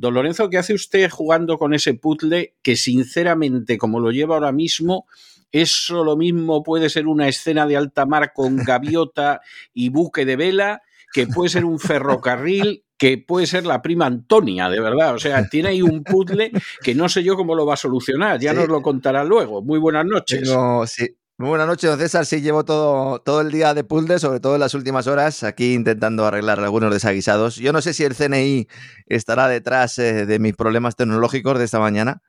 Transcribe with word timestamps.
don 0.00 0.14
Lorenzo, 0.14 0.48
¿qué 0.48 0.56
hace 0.56 0.72
usted 0.72 1.10
jugando 1.10 1.58
con 1.58 1.74
ese 1.74 1.92
puzzle 1.92 2.56
que 2.62 2.76
sinceramente, 2.76 3.76
como 3.76 4.00
lo 4.00 4.10
lleva 4.10 4.36
ahora 4.36 4.50
mismo, 4.50 5.06
eso 5.52 6.04
lo 6.04 6.16
mismo 6.16 6.62
puede 6.62 6.88
ser 6.88 7.06
una 7.06 7.28
escena 7.28 7.66
de 7.66 7.76
alta 7.76 8.06
mar 8.06 8.32
con 8.32 8.56
gaviota 8.64 9.42
y 9.74 9.90
buque 9.90 10.24
de 10.24 10.36
vela, 10.36 10.82
que 11.12 11.26
puede 11.26 11.50
ser 11.50 11.66
un 11.66 11.78
ferrocarril, 11.78 12.84
que 12.96 13.18
puede 13.18 13.46
ser 13.46 13.66
la 13.66 13.82
prima 13.82 14.06
Antonia, 14.06 14.70
de 14.70 14.80
verdad. 14.80 15.14
O 15.14 15.18
sea, 15.18 15.46
tiene 15.48 15.70
ahí 15.70 15.82
un 15.82 16.02
puzzle 16.02 16.50
que 16.82 16.94
no 16.94 17.08
sé 17.10 17.22
yo 17.22 17.36
cómo 17.36 17.54
lo 17.54 17.66
va 17.66 17.74
a 17.74 17.76
solucionar. 17.76 18.40
Ya 18.40 18.52
sí. 18.52 18.56
nos 18.56 18.68
lo 18.68 18.80
contará 18.80 19.22
luego. 19.24 19.60
Muy 19.60 19.78
buenas 19.78 20.06
noches. 20.06 20.42
Tengo, 20.42 20.86
sí. 20.86 21.08
Muy 21.40 21.48
buenas 21.48 21.68
noches, 21.68 21.88
don 21.88 21.98
César. 21.98 22.26
Sí, 22.26 22.42
llevo 22.42 22.66
todo, 22.66 23.18
todo 23.20 23.40
el 23.40 23.50
día 23.50 23.72
de 23.72 23.82
puzzle, 23.82 24.18
sobre 24.18 24.40
todo 24.40 24.56
en 24.56 24.60
las 24.60 24.74
últimas 24.74 25.06
horas, 25.06 25.42
aquí 25.42 25.72
intentando 25.72 26.26
arreglar 26.26 26.60
algunos 26.60 26.92
desaguisados. 26.92 27.56
Yo 27.56 27.72
no 27.72 27.80
sé 27.80 27.94
si 27.94 28.04
el 28.04 28.14
CNI 28.14 28.68
estará 29.06 29.48
detrás 29.48 29.98
eh, 29.98 30.26
de 30.26 30.38
mis 30.38 30.54
problemas 30.54 30.96
tecnológicos 30.96 31.58
de 31.58 31.64
esta 31.64 31.78
mañana, 31.78 32.20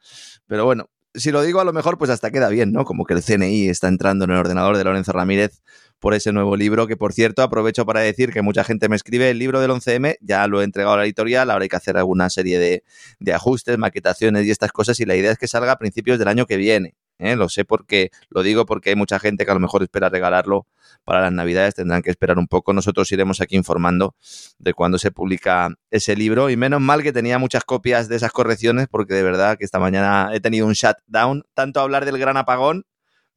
pero 0.48 0.64
bueno, 0.64 0.90
si 1.14 1.32
lo 1.32 1.42
digo 1.42 1.60
a 1.60 1.66
lo 1.66 1.74
mejor, 1.74 1.98
pues 1.98 2.10
hasta 2.10 2.32
queda 2.32 2.48
bien, 2.48 2.72
¿no? 2.72 2.86
Como 2.86 3.04
que 3.04 3.14
el 3.14 3.22
CNI 3.22 3.68
está 3.68 3.90
entrando 3.90 4.24
en 4.24 4.32
el 4.32 4.38
ordenador 4.38 4.78
de 4.78 4.86
Lorenzo 4.86 5.12
Ramírez 5.12 5.62
por 6.00 6.14
ese 6.14 6.32
nuevo 6.32 6.56
libro, 6.56 6.88
que 6.88 6.96
por 6.96 7.12
cierto 7.12 7.44
aprovecho 7.44 7.86
para 7.86 8.00
decir 8.00 8.32
que 8.32 8.42
mucha 8.42 8.64
gente 8.64 8.88
me 8.88 8.96
escribe 8.96 9.30
el 9.30 9.40
libro 9.40 9.60
del 9.60 9.72
11M, 9.72 10.20
ya 10.22 10.48
lo 10.48 10.62
he 10.62 10.64
entregado 10.64 10.94
a 10.94 11.00
la 11.00 11.04
editorial, 11.04 11.52
ahora 11.52 11.64
hay 11.64 11.70
que 11.70 11.76
hacer 11.76 11.98
alguna 11.98 12.30
serie 12.30 12.60
de, 12.60 12.86
de 13.20 13.34
ajustes, 13.34 13.78
maquetaciones 13.78 14.46
y 14.46 14.52
estas 14.52 14.72
cosas, 14.72 15.02
y 15.02 15.06
la 15.06 15.18
idea 15.18 15.34
es 15.34 15.38
que 15.38 15.50
salga 15.50 15.74
a 15.74 15.78
principios 15.78 16.18
del 16.18 16.30
año 16.30 16.46
que 16.46 16.56
viene. 16.56 16.96
¿Eh? 17.22 17.36
Lo 17.36 17.50
sé 17.50 17.66
porque, 17.66 18.12
lo 18.30 18.44
digo 18.44 18.66
porque 18.66 18.90
hay 18.90 18.96
mucha 18.96 19.20
gente 19.20 19.46
que 19.46 19.52
a 19.52 19.54
lo 19.54 19.60
mejor 19.60 19.84
espera 19.84 20.10
regalarlo 20.10 20.68
para 21.04 21.22
las 21.22 21.32
navidades, 21.32 21.76
tendrán 21.76 22.02
que 22.02 22.10
esperar 22.10 22.38
un 22.38 22.48
poco. 22.48 22.74
Nosotros 22.74 23.12
iremos 23.12 23.42
aquí 23.42 23.56
informando 23.56 24.16
de 24.60 24.74
cuándo 24.74 24.98
se 24.98 25.12
publica 25.12 25.70
ese 25.90 26.16
libro 26.16 26.50
y 26.50 26.58
menos 26.58 26.82
mal 26.82 27.04
que 27.04 27.14
tenía 27.14 27.38
muchas 27.38 27.64
copias 27.64 28.10
de 28.10 28.16
esas 28.16 28.32
correcciones 28.32 28.88
porque 28.90 29.14
de 29.14 29.24
verdad 29.24 29.58
que 29.58 29.66
esta 29.66 29.80
mañana 29.80 30.30
he 30.34 30.40
tenido 30.40 30.68
un 30.68 30.74
shutdown, 30.74 31.44
tanto 31.54 31.80
hablar 31.80 32.06
del 32.06 32.18
gran 32.18 32.38
apagón 32.38 32.86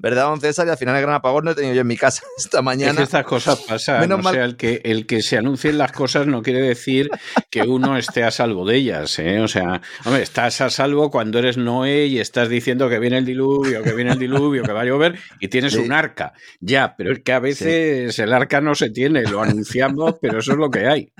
¿verdad, 0.04 0.24
don 0.24 0.38
César? 0.38 0.66
Y 0.66 0.70
al 0.70 0.76
final 0.76 0.94
el 0.96 1.00
gran 1.00 1.14
apagón 1.14 1.46
no 1.46 1.52
he 1.52 1.54
tenido 1.54 1.74
yo 1.74 1.80
en 1.80 1.86
mi 1.86 1.96
casa 1.96 2.22
esta 2.36 2.60
mañana. 2.60 2.90
Es 2.90 2.96
que 2.98 3.02
estas 3.04 3.24
cosas 3.24 3.58
pasan. 3.66 4.00
Menos 4.00 4.18
o 4.18 4.22
mal... 4.22 4.34
sea, 4.34 4.44
el 4.44 4.56
que, 4.56 4.82
el 4.84 5.06
que 5.06 5.22
se 5.22 5.38
anuncien 5.38 5.78
las 5.78 5.92
cosas 5.92 6.26
no 6.26 6.42
quiere 6.42 6.60
decir 6.60 7.08
que 7.48 7.62
uno 7.62 7.96
esté 7.96 8.22
a 8.22 8.30
salvo 8.30 8.66
de 8.66 8.76
ellas. 8.76 9.18
¿eh? 9.18 9.40
O 9.40 9.48
sea, 9.48 9.80
hombre, 10.04 10.22
estás 10.22 10.60
a 10.60 10.68
salvo 10.68 11.10
cuando 11.10 11.38
eres 11.38 11.56
Noé 11.56 12.04
y 12.04 12.18
estás 12.18 12.50
diciendo 12.50 12.90
que 12.90 12.98
viene 12.98 13.16
el 13.16 13.24
diluvio, 13.24 13.82
que 13.82 13.94
viene 13.94 14.12
el 14.12 14.18
diluvio, 14.18 14.62
que 14.62 14.72
va 14.72 14.82
a 14.82 14.84
llover 14.84 15.18
y 15.40 15.48
tienes 15.48 15.72
sí. 15.72 15.78
un 15.78 15.92
arca. 15.92 16.34
Ya, 16.60 16.94
pero 16.98 17.12
es 17.14 17.20
que 17.20 17.32
a 17.32 17.38
veces 17.38 18.14
sí. 18.14 18.22
el 18.22 18.34
arca 18.34 18.60
no 18.60 18.74
se 18.74 18.90
tiene, 18.90 19.22
lo 19.22 19.42
anunciamos, 19.42 20.16
pero 20.20 20.40
eso 20.40 20.52
es 20.52 20.58
lo 20.58 20.70
que 20.70 20.86
hay. 20.86 21.12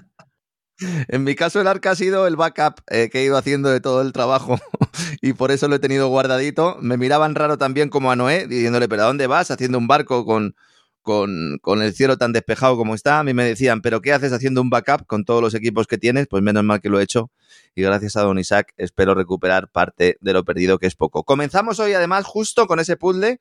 En 1.09 1.25
mi 1.25 1.35
caso, 1.35 1.61
el 1.61 1.69
arca 1.69 1.93
ha 1.93 1.97
sido 1.97 2.27
el 2.27 2.37
backup 2.37 2.81
eh, 2.89 3.09
que 3.11 3.21
he 3.21 3.25
ido 3.25 3.37
haciendo 3.37 3.69
de 3.69 3.81
todo 3.81 4.03
el 4.03 4.13
trabajo 4.13 4.59
y 5.23 5.33
por 5.33 5.51
eso 5.51 5.69
lo 5.69 5.77
he 5.77 5.79
tenido 5.79 6.09
guardadito. 6.09 6.79
Me 6.81 6.97
miraban 6.97 7.35
raro 7.35 7.59
también 7.59 7.89
como 7.89 8.11
a 8.11 8.17
Noé, 8.17 8.47
diciéndole, 8.47 8.89
¿pero 8.89 9.03
a 9.03 9.07
dónde 9.07 9.27
vas? 9.27 9.51
Haciendo 9.51 9.79
un 9.79 9.87
barco 9.87 10.25
con, 10.25 10.57
con, 11.03 11.59
con, 11.63 11.83
el 11.83 11.95
cielo 11.95 12.19
tan 12.19 12.33
despejado 12.33 12.77
como 12.77 12.95
está. 12.95 13.21
A 13.21 13.25
mí 13.25 13.35
me 13.35 13.45
decían, 13.45 13.83
¿pero 13.83 14.01
qué 14.01 14.13
haces 14.13 14.33
haciendo 14.33 14.61
un 14.61 14.71
backup 14.71 15.07
con 15.07 15.25
todos 15.25 15.41
los 15.41 15.55
equipos 15.55 15.87
que 15.87 15.99
tienes? 15.99 16.27
Pues 16.29 16.43
menos 16.43 16.65
mal 16.65 16.81
que 16.81 16.89
lo 16.89 16.99
he 16.99 17.05
hecho 17.05 17.31
y 17.75 17.83
gracias 17.83 18.17
a 18.17 18.23
Don 18.23 18.39
Isaac 18.39 18.73
espero 18.77 19.15
recuperar 19.15 19.69
parte 19.69 20.17
de 20.21 20.33
lo 20.33 20.45
perdido, 20.45 20.79
que 20.79 20.87
es 20.87 20.95
poco. 20.95 21.25
Comenzamos 21.25 21.81
hoy 21.81 21.93
además 21.93 22.25
justo 22.25 22.67
con 22.67 22.81
ese 22.81 22.97
puzzle. 22.97 23.41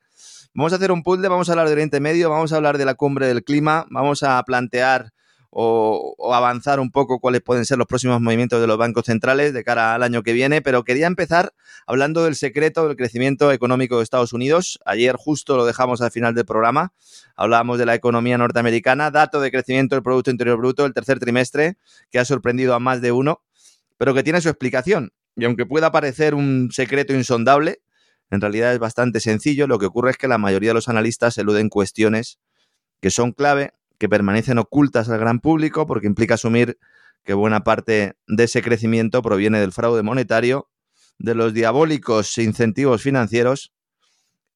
Vamos 0.54 0.72
a 0.72 0.76
hacer 0.76 0.92
un 0.92 1.02
puzzle, 1.02 1.28
vamos 1.28 1.48
a 1.48 1.52
hablar 1.52 1.66
de 1.66 1.72
Oriente 1.72 2.00
Medio, 2.00 2.30
vamos 2.30 2.52
a 2.52 2.56
hablar 2.56 2.78
de 2.78 2.84
la 2.84 2.94
cumbre 2.94 3.26
del 3.26 3.42
clima, 3.42 3.86
vamos 3.90 4.22
a 4.22 4.42
plantear 4.44 5.13
o, 5.56 6.34
avanzar 6.34 6.80
un 6.80 6.90
poco 6.90 7.20
cuáles 7.20 7.40
pueden 7.40 7.64
ser 7.64 7.78
los 7.78 7.86
próximos 7.86 8.20
movimientos 8.20 8.60
de 8.60 8.66
los 8.66 8.76
bancos 8.76 9.04
centrales 9.06 9.54
de 9.54 9.62
cara 9.62 9.94
al 9.94 10.02
año 10.02 10.24
que 10.24 10.32
viene, 10.32 10.60
pero 10.62 10.82
quería 10.82 11.06
empezar 11.06 11.54
hablando 11.86 12.24
del 12.24 12.34
secreto 12.34 12.88
del 12.88 12.96
crecimiento 12.96 13.52
económico 13.52 13.98
de 13.98 14.02
Estados 14.02 14.32
Unidos. 14.32 14.80
Ayer 14.84 15.14
justo 15.14 15.56
lo 15.56 15.64
dejamos 15.64 16.00
al 16.00 16.10
final 16.10 16.34
del 16.34 16.44
programa, 16.44 16.92
hablábamos 17.36 17.78
de 17.78 17.86
la 17.86 17.94
economía 17.94 18.36
norteamericana, 18.36 19.12
dato 19.12 19.40
de 19.40 19.52
crecimiento 19.52 19.94
del 19.94 20.02
Producto 20.02 20.32
Interior 20.32 20.58
Bruto 20.58 20.86
el 20.86 20.92
tercer 20.92 21.20
trimestre, 21.20 21.76
que 22.10 22.18
ha 22.18 22.24
sorprendido 22.24 22.74
a 22.74 22.80
más 22.80 23.00
de 23.00 23.12
uno, 23.12 23.44
pero 23.96 24.12
que 24.12 24.24
tiene 24.24 24.40
su 24.40 24.48
explicación. 24.48 25.12
Y 25.36 25.44
aunque 25.44 25.66
pueda 25.66 25.92
parecer 25.92 26.34
un 26.34 26.70
secreto 26.72 27.14
insondable, 27.14 27.80
en 28.30 28.40
realidad 28.40 28.72
es 28.72 28.80
bastante 28.80 29.20
sencillo. 29.20 29.68
Lo 29.68 29.78
que 29.78 29.86
ocurre 29.86 30.10
es 30.10 30.16
que 30.16 30.26
la 30.26 30.38
mayoría 30.38 30.70
de 30.70 30.74
los 30.74 30.88
analistas 30.88 31.38
eluden 31.38 31.68
cuestiones 31.68 32.40
que 33.00 33.10
son 33.10 33.30
clave 33.30 33.72
que 33.98 34.08
permanecen 34.08 34.58
ocultas 34.58 35.08
al 35.08 35.18
gran 35.18 35.40
público 35.40 35.86
porque 35.86 36.06
implica 36.06 36.34
asumir 36.34 36.78
que 37.24 37.34
buena 37.34 37.64
parte 37.64 38.16
de 38.26 38.44
ese 38.44 38.62
crecimiento 38.62 39.22
proviene 39.22 39.60
del 39.60 39.72
fraude 39.72 40.02
monetario, 40.02 40.68
de 41.18 41.34
los 41.34 41.54
diabólicos 41.54 42.36
incentivos 42.38 43.02
financieros 43.02 43.72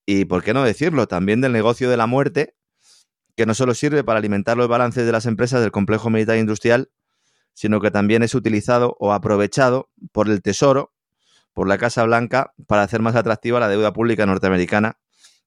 y, 0.04 0.24
por 0.24 0.42
qué 0.42 0.54
no 0.54 0.64
decirlo, 0.64 1.06
también 1.06 1.40
del 1.40 1.52
negocio 1.52 1.88
de 1.88 1.96
la 1.96 2.06
muerte, 2.06 2.54
que 3.36 3.46
no 3.46 3.54
solo 3.54 3.74
sirve 3.74 4.04
para 4.04 4.18
alimentar 4.18 4.56
los 4.56 4.68
balances 4.68 5.06
de 5.06 5.12
las 5.12 5.26
empresas 5.26 5.60
del 5.60 5.70
complejo 5.70 6.10
militar 6.10 6.36
e 6.36 6.40
industrial, 6.40 6.90
sino 7.54 7.80
que 7.80 7.90
también 7.90 8.22
es 8.22 8.34
utilizado 8.34 8.96
o 8.98 9.12
aprovechado 9.12 9.90
por 10.12 10.28
el 10.28 10.42
Tesoro, 10.42 10.92
por 11.52 11.68
la 11.68 11.78
Casa 11.78 12.04
Blanca, 12.04 12.52
para 12.66 12.82
hacer 12.82 13.00
más 13.00 13.16
atractiva 13.16 13.60
la 13.60 13.68
deuda 13.68 13.92
pública 13.92 14.26
norteamericana 14.26 14.98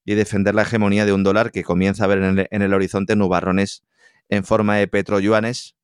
y 0.05 0.15
defender 0.15 0.55
la 0.55 0.63
hegemonía 0.63 1.05
de 1.05 1.13
un 1.13 1.23
dólar 1.23 1.51
que 1.51 1.63
comienza 1.63 2.05
a 2.05 2.07
ver 2.07 2.47
en 2.49 2.61
el, 2.61 2.73
horizonte 2.73 3.15
nubarrones 3.15 3.83
en 4.29 4.43
forma 4.43 4.77
de 4.77 4.87
petroyuanes. 4.87 5.75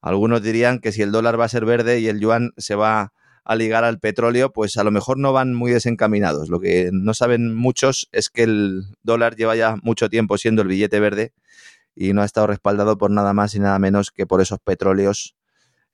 Algunos 0.00 0.42
dirían 0.42 0.78
que 0.78 0.92
si 0.92 1.02
el 1.02 1.12
dólar 1.12 1.38
va 1.40 1.46
a 1.46 1.48
ser 1.48 1.64
verde 1.64 2.00
y 2.00 2.08
el 2.08 2.20
yuan 2.20 2.52
se 2.56 2.74
va 2.74 3.12
a 3.44 3.56
ligar 3.56 3.84
al 3.84 3.98
petróleo, 3.98 4.52
pues 4.52 4.76
a 4.76 4.84
lo 4.84 4.90
mejor 4.90 5.18
no 5.18 5.32
van 5.32 5.54
muy 5.54 5.70
desencaminados. 5.70 6.48
Lo 6.48 6.60
que 6.60 6.90
no 6.92 7.14
saben 7.14 7.54
muchos 7.54 8.08
es 8.12 8.30
que 8.30 8.44
el 8.44 8.84
dólar 9.02 9.36
lleva 9.36 9.56
ya 9.56 9.76
mucho 9.82 10.08
tiempo 10.08 10.38
siendo 10.38 10.62
el 10.62 10.68
billete 10.68 11.00
verde 11.00 11.32
y 11.94 12.12
no 12.12 12.22
ha 12.22 12.24
estado 12.24 12.46
respaldado 12.46 12.98
por 12.98 13.10
nada 13.10 13.32
más 13.32 13.54
y 13.54 13.60
nada 13.60 13.78
menos 13.78 14.10
que 14.10 14.26
por 14.26 14.40
esos 14.40 14.58
petróleos 14.60 15.33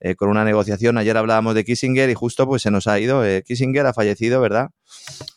eh, 0.01 0.15
con 0.15 0.29
una 0.29 0.45
negociación. 0.45 0.99
Ayer 0.99 1.17
hablábamos 1.17 1.55
de 1.55 1.65
Kissinger 1.65 2.09
y 2.09 2.15
justo 2.15 2.47
pues 2.47 2.63
se 2.63 2.71
nos 2.71 2.87
ha 2.87 2.99
ido. 2.99 3.25
Eh, 3.25 3.43
Kissinger 3.47 3.87
ha 3.87 3.93
fallecido, 3.93 4.41
¿verdad? 4.41 4.71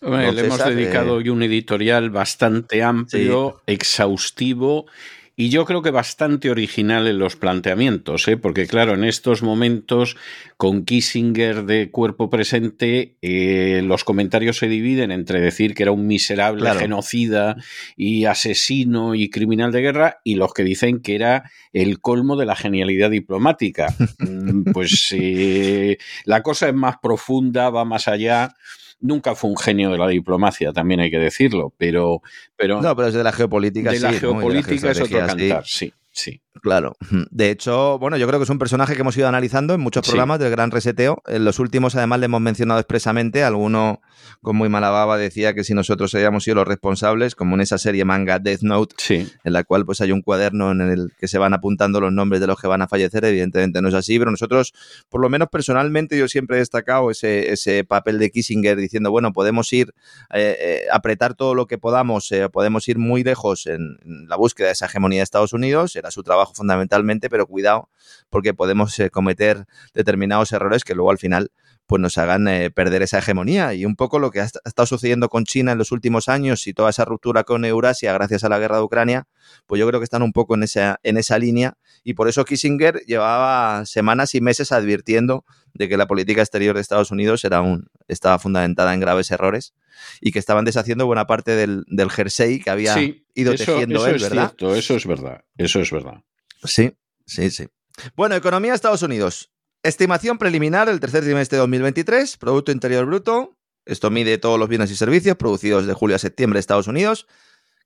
Bueno, 0.02 0.32
le 0.32 0.46
hemos 0.46 0.64
dedicado 0.64 1.10
eh... 1.10 1.18
hoy 1.18 1.30
un 1.30 1.44
editorial 1.44 2.10
bastante 2.10 2.82
amplio, 2.82 3.62
sí. 3.66 3.74
exhaustivo 3.74 4.86
y 5.36 5.50
yo 5.50 5.66
creo 5.66 5.82
que 5.82 5.90
bastante 5.90 6.52
original 6.52 7.08
en 7.08 7.18
los 7.18 7.36
planteamientos, 7.36 8.28
¿eh? 8.28 8.38
porque 8.38 8.68
claro, 8.68 8.94
en 8.94 9.04
estos 9.04 9.42
momentos, 9.42 10.16
con 10.58 10.86
Kissinger 10.86 11.66
de 11.66 11.90
cuerpo 11.90 12.30
presente, 12.30 13.16
eh, 13.22 13.82
los 13.84 14.04
comentarios 14.04 14.58
se 14.58 14.68
dividen 14.68 15.12
entre 15.12 15.42
decir 15.42 15.74
que 15.74 15.84
era 15.84 15.92
un 15.92 16.06
miserable 16.06 16.70
genocida 16.76 17.56
y 17.98 18.26
asesino 18.26 19.16
y 19.16 19.32
criminal 19.32 19.72
de 19.72 19.82
guerra, 19.82 20.22
y 20.24 20.36
los 20.36 20.54
que 20.54 20.64
dicen 20.64 21.02
que 21.02 21.16
era 21.16 21.50
el 21.72 22.00
colmo 22.00 22.36
de 22.36 22.46
la 22.46 22.56
genialidad 22.56 23.10
diplomática. 23.10 23.94
Mm, 24.24 24.72
pues 24.72 25.14
eh, 25.18 25.98
la 26.24 26.44
cosa 26.44 26.70
es 26.70 26.74
más 26.74 26.98
profunda, 27.02 27.70
va 27.70 27.84
más 27.84 28.08
allá 28.08 28.56
nunca 29.04 29.36
fue 29.36 29.50
un 29.50 29.58
genio 29.58 29.92
de 29.92 29.98
la 29.98 30.08
diplomacia, 30.08 30.74
también 30.74 31.02
hay 31.02 31.12
que 31.12 31.20
decirlo, 31.20 31.74
pero... 31.78 32.22
pero 32.56 32.82
no, 32.82 32.96
pero 32.96 33.10
es 33.10 33.14
de 33.14 33.24
la 33.24 33.32
geopolítica, 33.32 33.92
de 33.92 34.00
La 34.00 34.14
geopolítica 34.14 34.92
es 34.92 35.02
otro 35.02 35.20
cantar, 35.20 35.64
sí. 35.66 35.94
Sí. 36.12 36.40
Claro. 36.62 36.96
De 37.32 37.50
hecho, 37.50 37.98
bueno, 38.00 38.18
yo 38.18 38.28
creo 38.28 38.40
que 38.40 38.44
es 38.44 38.50
un 38.50 38.60
personaje 38.60 38.96
que 38.96 39.02
hemos 39.02 39.18
ido 39.18 39.28
analizando 39.28 39.74
en 39.74 39.82
muchos 39.82 40.06
programas 40.06 40.40
del 40.40 40.52
Gran 40.52 40.72
Reseteo. 40.72 41.22
En 41.28 41.46
los 41.46 41.60
últimos, 41.60 41.96
además, 41.96 42.20
le 42.20 42.26
hemos 42.26 42.42
mencionado 42.42 42.80
expresamente. 42.80 43.44
Alguno 43.44 44.02
con 44.42 44.56
muy 44.56 44.70
mala 44.70 44.90
baba 44.90 45.18
decía 45.18 45.54
que 45.54 45.64
si 45.64 45.74
nosotros 45.74 46.14
hayamos 46.16 46.44
sido 46.44 46.56
los 46.56 46.68
responsables, 46.68 47.36
como 47.36 47.56
en 47.56 47.62
esa 47.62 47.78
serie 47.78 48.06
manga 48.06 48.40
Death 48.40 48.62
Note, 48.62 48.96
en 49.10 49.54
la 49.54 49.64
cual 49.64 49.86
pues 49.86 50.02
hay 50.02 50.12
un 50.12 50.22
cuaderno 50.22 50.72
en 50.72 50.82
el 50.82 51.12
que 51.18 51.28
se 51.28 51.38
van 51.38 51.54
apuntando 51.54 52.00
los 52.00 52.12
nombres 52.12 52.42
de 52.42 52.48
los 52.48 52.60
que 52.60 52.68
van 52.68 52.82
a 52.82 52.88
fallecer. 52.88 53.26
Evidentemente 53.26 53.82
no 53.82 53.90
es 53.90 53.96
así, 53.96 54.20
pero 54.20 54.32
nosotros, 54.32 54.74
por 55.10 55.22
lo 55.22 55.30
menos 55.30 55.50
personalmente, 55.50 56.18
yo 56.18 56.28
siempre 56.28 56.58
he 56.58 56.60
destacado 56.60 57.10
ese, 57.10 57.52
ese 57.52 57.84
papel 57.84 58.20
de 58.20 58.32
Kissinger 58.32 58.78
diciendo, 58.78 59.12
bueno, 59.12 59.34
podemos 59.34 59.72
ir, 59.74 59.94
eh, 60.34 60.58
eh, 60.60 60.86
apretar 60.92 61.34
todo 61.34 61.56
lo 61.56 61.66
que 61.66 61.78
podamos, 61.78 62.32
eh, 62.32 62.50
podemos 62.50 62.88
ir 62.88 62.98
muy 62.98 63.24
lejos 63.24 63.66
en, 63.66 63.98
en 64.06 64.28
la 64.28 64.36
búsqueda 64.36 64.68
de 64.68 64.74
esa 64.74 64.86
hegemonía 64.86 65.20
de 65.20 65.24
Estados 65.24 65.54
Unidos 65.54 65.96
era 65.96 66.12
su 66.12 66.24
trabajo 66.24 66.43
fundamentalmente, 66.46 67.30
pero 67.30 67.48
cuidado 67.48 67.90
porque 68.30 68.54
podemos 68.54 68.98
eh, 69.00 69.10
cometer 69.10 69.66
determinados 69.94 70.52
errores 70.52 70.84
que 70.84 70.96
luego 70.96 71.12
al 71.12 71.18
final 71.18 71.52
pues 71.86 72.02
nos 72.02 72.18
hagan 72.18 72.48
eh, 72.48 72.72
perder 72.72 73.02
esa 73.02 73.20
hegemonía. 73.20 73.74
Y 73.74 73.86
un 73.86 73.96
poco 73.96 74.20
lo 74.20 74.32
que 74.32 74.40
ha, 74.42 74.46
estado 74.46 74.86
sucediendo 74.86 75.30
con 75.30 75.44
China 75.46 75.74
en 75.74 75.78
los 75.78 75.92
últimos 75.92 76.30
años 76.30 76.66
y 76.68 76.74
toda 76.74 76.90
esa 76.90 77.06
ruptura 77.06 77.44
con 77.44 77.66
Eurasia 77.66 78.14
gracias 78.14 78.44
a 78.44 78.50
la 78.50 78.60
guerra 78.60 78.78
de 78.78 78.84
Ucrania, 78.84 79.28
pues 79.68 79.80
yo 79.80 79.88
creo 79.88 80.00
que 80.00 80.06
están 80.06 80.24
un 80.24 80.32
poco 80.32 80.56
en 80.56 80.64
esa, 80.64 81.00
en 81.04 81.18
esa 81.18 81.38
línea. 81.38 81.78
Y 82.04 82.14
por 82.14 82.30
eso 82.30 82.46
Kissinger 82.46 83.04
llevaba 83.06 83.86
semanas 83.86 84.34
y 84.36 84.42
meses 84.42 84.72
advirtiendo 84.72 85.46
de 85.74 85.90
que 85.90 85.98
la 85.98 86.08
política 86.08 86.42
exterior 86.42 86.76
de 86.76 86.82
Estados 86.82 87.12
Unidos 87.12 87.44
era 87.44 87.62
un, 87.62 87.88
estaba 88.08 88.40
fundamentada 88.40 88.94
en 88.94 89.00
graves 89.00 89.32
errores 89.32 89.74
y 90.22 90.32
que 90.32 90.40
estaban 90.40 90.66
deshaciendo 90.66 91.06
buena 91.06 91.28
parte 91.28 91.56
del, 91.56 91.84
del 91.88 92.10
jersey 92.10 92.60
que 92.60 92.70
había 92.70 92.96
ido 93.34 93.56
tejiendo 93.56 94.06
él, 94.08 94.20
¿verdad? 94.22 94.54
eso 94.76 94.96
es 94.96 95.06
verdad, 95.06 95.44
eso 95.58 95.80
es 95.80 95.92
verdad. 95.92 96.24
Sí, 96.66 96.96
sí, 97.26 97.50
sí. 97.50 97.68
Bueno, 98.16 98.36
economía 98.36 98.72
de 98.72 98.76
Estados 98.76 99.02
Unidos. 99.02 99.52
Estimación 99.84 100.38
preliminar 100.38 100.88
del 100.88 101.00
tercer 101.00 101.24
trimestre 101.24 101.58
de 101.58 101.62
2023, 101.62 102.38
Producto 102.38 102.72
Interior 102.72 103.06
Bruto. 103.06 103.58
Esto 103.86 104.10
mide 104.10 104.38
todos 104.38 104.58
los 104.58 104.70
bienes 104.70 104.90
y 104.92 104.96
servicios 104.96 105.36
producidos 105.36 105.86
de 105.86 105.94
julio 105.94 106.16
a 106.16 106.20
septiembre 106.20 106.58
en 106.58 106.62
Estados 106.62 106.88
Unidos. 106.88 107.28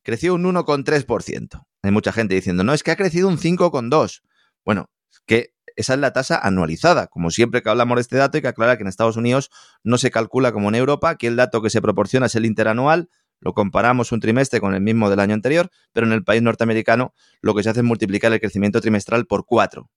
Creció 0.03 0.35
un 0.35 0.43
1,3%. 0.43 1.65
Hay 1.81 1.91
mucha 1.91 2.11
gente 2.11 2.35
diciendo, 2.35 2.63
no, 2.63 2.73
es 2.73 2.83
que 2.83 2.91
ha 2.91 2.95
crecido 2.95 3.27
un 3.27 3.37
5,2%. 3.37 4.21
Bueno, 4.63 4.91
que 5.25 5.55
esa 5.75 5.93
es 5.93 5.99
la 5.99 6.13
tasa 6.13 6.39
anualizada. 6.39 7.07
Como 7.07 7.31
siempre 7.31 7.61
que 7.61 7.69
hablamos 7.69 7.95
de 7.95 8.01
este 8.01 8.17
dato, 8.17 8.37
hay 8.37 8.41
que 8.41 8.47
aclarar 8.47 8.77
que 8.77 8.83
en 8.83 8.89
Estados 8.89 9.17
Unidos 9.17 9.49
no 9.83 9.97
se 9.97 10.11
calcula 10.11 10.51
como 10.51 10.69
en 10.69 10.75
Europa. 10.75 11.09
Aquí 11.09 11.27
el 11.27 11.35
dato 11.35 11.61
que 11.61 11.69
se 11.69 11.81
proporciona 11.81 12.27
es 12.27 12.35
el 12.35 12.45
interanual. 12.45 13.09
Lo 13.39 13.53
comparamos 13.53 14.11
un 14.11 14.19
trimestre 14.19 14.59
con 14.59 14.73
el 14.73 14.81
mismo 14.81 15.09
del 15.09 15.19
año 15.19 15.33
anterior, 15.33 15.69
pero 15.93 16.07
en 16.07 16.13
el 16.13 16.23
país 16.23 16.41
norteamericano 16.41 17.13
lo 17.41 17.53
que 17.53 17.63
se 17.63 17.69
hace 17.69 17.81
es 17.81 17.85
multiplicar 17.85 18.33
el 18.33 18.39
crecimiento 18.39 18.81
trimestral 18.81 19.25
por 19.25 19.45
cuatro, 19.45 19.89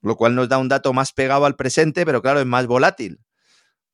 lo 0.00 0.16
cual 0.16 0.34
nos 0.34 0.48
da 0.48 0.58
un 0.58 0.68
dato 0.68 0.92
más 0.92 1.12
pegado 1.12 1.44
al 1.44 1.56
presente, 1.56 2.04
pero 2.06 2.22
claro, 2.22 2.40
es 2.40 2.46
más 2.46 2.66
volátil, 2.66 3.20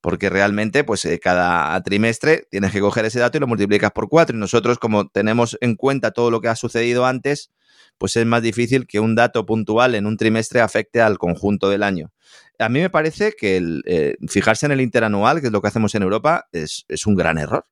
porque 0.01 0.29
realmente 0.29 0.85
pues 0.85 1.05
eh, 1.07 1.19
cada 1.19 1.83
trimestre 1.83 2.47
tienes 2.51 2.73
que 2.73 2.81
coger 2.81 3.07
ese 3.07 3.21
dato 3.21 3.39
y 3.39 3.41
lo 3.41 3.47
multiplicas 3.47 3.91
por 3.91 4.09
cuatro 4.09 4.37
y 4.37 4.41
nosotros 4.41 4.79
como 4.79 5.09
tenemos 5.09 5.57
en 5.61 5.77
cuenta 5.77 6.11
todo 6.11 6.31
lo 6.31 6.43
que 6.43 6.49
ha 6.49 6.57
sucedido 6.57 7.07
antes, 7.07 7.51
pues 7.99 8.17
es 8.17 8.27
más 8.27 8.43
difícil 8.43 8.87
que 8.87 9.01
un 9.01 9.15
dato 9.15 9.47
puntual 9.47 9.95
en 9.95 10.07
un 10.07 10.17
trimestre 10.17 10.61
afecte 10.61 11.01
al 11.01 11.19
conjunto 11.19 11.71
del 11.71 11.83
año. 11.83 12.13
A 12.59 12.69
mí 12.69 12.81
me 12.81 12.91
parece 12.91 13.33
que 13.33 13.57
el, 13.57 13.83
eh, 13.87 14.17
fijarse 14.29 14.67
en 14.67 14.73
el 14.73 14.81
interanual, 14.81 15.41
que 15.41 15.49
es 15.49 15.53
lo 15.53 15.61
que 15.61 15.69
hacemos 15.69 15.95
en 15.95 16.03
Europa, 16.03 16.47
es, 16.53 16.85
un 17.07 17.17
gran 17.17 17.39
error. 17.39 17.67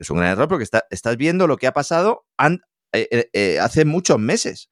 Es 0.00 0.10
un 0.10 0.18
gran 0.18 0.30
error 0.30 0.48
porque 0.48 0.66
estás 0.90 1.16
viendo 1.16 1.46
lo 1.46 1.56
que 1.56 1.66
ha 1.66 1.72
pasado 1.72 2.26
eh, 2.92 3.28
eh, 3.32 3.58
hace 3.60 3.84
muchos 3.84 4.18
meses. 4.18 4.70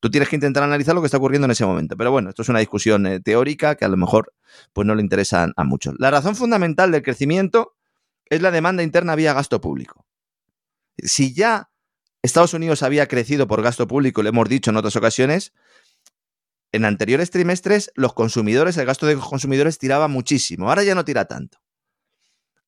Tú 0.00 0.10
tienes 0.10 0.28
que 0.28 0.36
intentar 0.36 0.62
analizar 0.62 0.94
lo 0.94 1.00
que 1.00 1.06
está 1.06 1.16
ocurriendo 1.16 1.46
en 1.46 1.52
ese 1.52 1.64
momento. 1.64 1.96
Pero 1.96 2.10
bueno, 2.10 2.28
esto 2.28 2.42
es 2.42 2.48
una 2.48 2.58
discusión 2.58 3.22
teórica 3.22 3.76
que 3.76 3.84
a 3.84 3.88
lo 3.88 3.96
mejor 3.96 4.34
pues 4.72 4.86
no 4.86 4.94
le 4.94 5.02
interesa 5.02 5.48
a 5.56 5.64
muchos. 5.64 5.94
La 5.98 6.10
razón 6.10 6.36
fundamental 6.36 6.92
del 6.92 7.02
crecimiento 7.02 7.74
es 8.26 8.42
la 8.42 8.50
demanda 8.50 8.82
interna 8.82 9.14
vía 9.14 9.32
gasto 9.32 9.60
público. 9.60 10.06
Si 10.98 11.34
ya 11.34 11.70
Estados 12.22 12.54
Unidos 12.54 12.82
había 12.82 13.06
crecido 13.06 13.46
por 13.46 13.62
gasto 13.62 13.86
público, 13.86 14.22
lo 14.22 14.28
hemos 14.28 14.48
dicho 14.48 14.70
en 14.70 14.76
otras 14.76 14.96
ocasiones. 14.96 15.52
En 16.72 16.84
anteriores 16.84 17.30
trimestres, 17.30 17.92
los 17.94 18.12
consumidores, 18.12 18.76
el 18.76 18.86
gasto 18.86 19.06
de 19.06 19.14
los 19.14 19.28
consumidores 19.28 19.78
tiraba 19.78 20.08
muchísimo. 20.08 20.68
Ahora 20.68 20.82
ya 20.82 20.94
no 20.94 21.04
tira 21.04 21.26
tanto. 21.26 21.58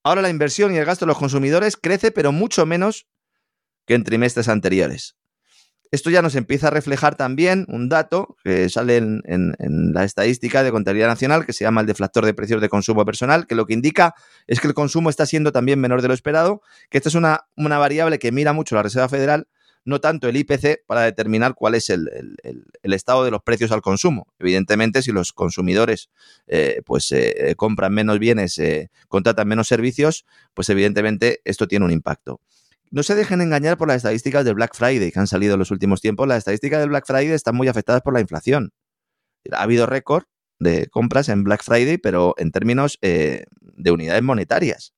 Ahora 0.08 0.22
la 0.22 0.30
inversión 0.30 0.72
y 0.72 0.78
el 0.78 0.86
gasto 0.86 1.04
de 1.04 1.08
los 1.08 1.18
consumidores 1.18 1.76
crece, 1.76 2.10
pero 2.10 2.32
mucho 2.32 2.64
menos 2.64 3.06
que 3.84 3.92
en 3.92 4.04
trimestres 4.04 4.48
anteriores. 4.48 5.18
Esto 5.90 6.08
ya 6.08 6.22
nos 6.22 6.34
empieza 6.34 6.68
a 6.68 6.70
reflejar 6.70 7.14
también 7.14 7.66
un 7.68 7.90
dato 7.90 8.38
que 8.42 8.70
sale 8.70 8.96
en, 8.96 9.92
la 9.92 10.04
estadística 10.04 10.62
de 10.62 10.70
contabilidad 10.70 11.08
nacional 11.08 11.44
que 11.44 11.52
se 11.52 11.64
llama 11.64 11.82
el 11.82 11.86
deflactor 11.86 12.24
de 12.24 12.32
precios 12.32 12.62
de 12.62 12.70
consumo 12.70 13.04
personal, 13.04 13.46
que 13.46 13.54
lo 13.54 13.66
que 13.66 13.74
indica 13.74 14.14
es 14.46 14.60
que 14.60 14.68
el 14.68 14.72
consumo 14.72 15.10
está 15.10 15.26
siendo 15.26 15.52
también 15.52 15.78
menor 15.78 16.00
de 16.00 16.08
lo 16.08 16.14
esperado, 16.14 16.62
que 16.88 16.96
esta 16.96 17.10
es 17.10 17.14
una, 17.14 17.46
una 17.54 17.76
variable 17.76 18.18
que 18.18 18.32
mira 18.32 18.54
mucho 18.54 18.76
la 18.76 18.82
Reserva 18.82 19.10
Federal, 19.10 19.46
no 19.88 20.02
tanto 20.02 20.28
el 20.28 20.36
IPC 20.36 20.84
para 20.86 21.02
determinar 21.02 21.54
cuál 21.54 21.74
es 21.74 21.88
el, 21.88 22.10
estado 22.82 23.24
de 23.24 23.30
los 23.30 23.42
precios 23.42 23.72
al 23.72 23.80
consumo. 23.80 24.26
Evidentemente, 24.38 25.00
si 25.00 25.12
los 25.12 25.32
consumidores 25.32 26.10
eh, 26.46 26.82
pues 26.84 27.10
eh, 27.10 27.54
compran 27.56 27.94
menos 27.94 28.18
bienes, 28.18 28.58
eh, 28.58 28.90
contratan 29.08 29.48
menos 29.48 29.66
servicios, 29.66 30.26
pues 30.52 30.68
evidentemente 30.68 31.40
esto 31.46 31.66
tiene 31.66 31.86
un 31.86 31.90
impacto. 31.90 32.42
No 32.90 33.02
se 33.02 33.14
dejen 33.14 33.40
engañar 33.40 33.78
por 33.78 33.88
las 33.88 33.96
estadísticas 33.98 34.44
del 34.44 34.56
Black 34.56 34.74
Friday 34.74 35.10
que 35.10 35.20
han 35.20 35.26
salido 35.26 35.54
en 35.54 35.60
los 35.60 35.70
últimos 35.70 36.02
tiempos. 36.02 36.28
Las 36.28 36.38
estadísticas 36.38 36.80
del 36.80 36.90
Black 36.90 37.06
Friday 37.06 37.30
están 37.30 37.56
muy 37.56 37.68
afectadas 37.68 38.02
por 38.02 38.12
la 38.12 38.20
inflación. 38.20 38.72
Ha 39.52 39.62
habido 39.62 39.86
récord 39.86 40.24
de 40.58 40.88
compras 40.88 41.30
en 41.30 41.44
Black 41.44 41.64
Friday, 41.64 41.96
pero 41.96 42.34
en 42.36 42.50
términos 42.50 42.98
eh, 43.00 43.44
de 43.62 43.90
unidades 43.90 44.22
monetarias. 44.22 44.92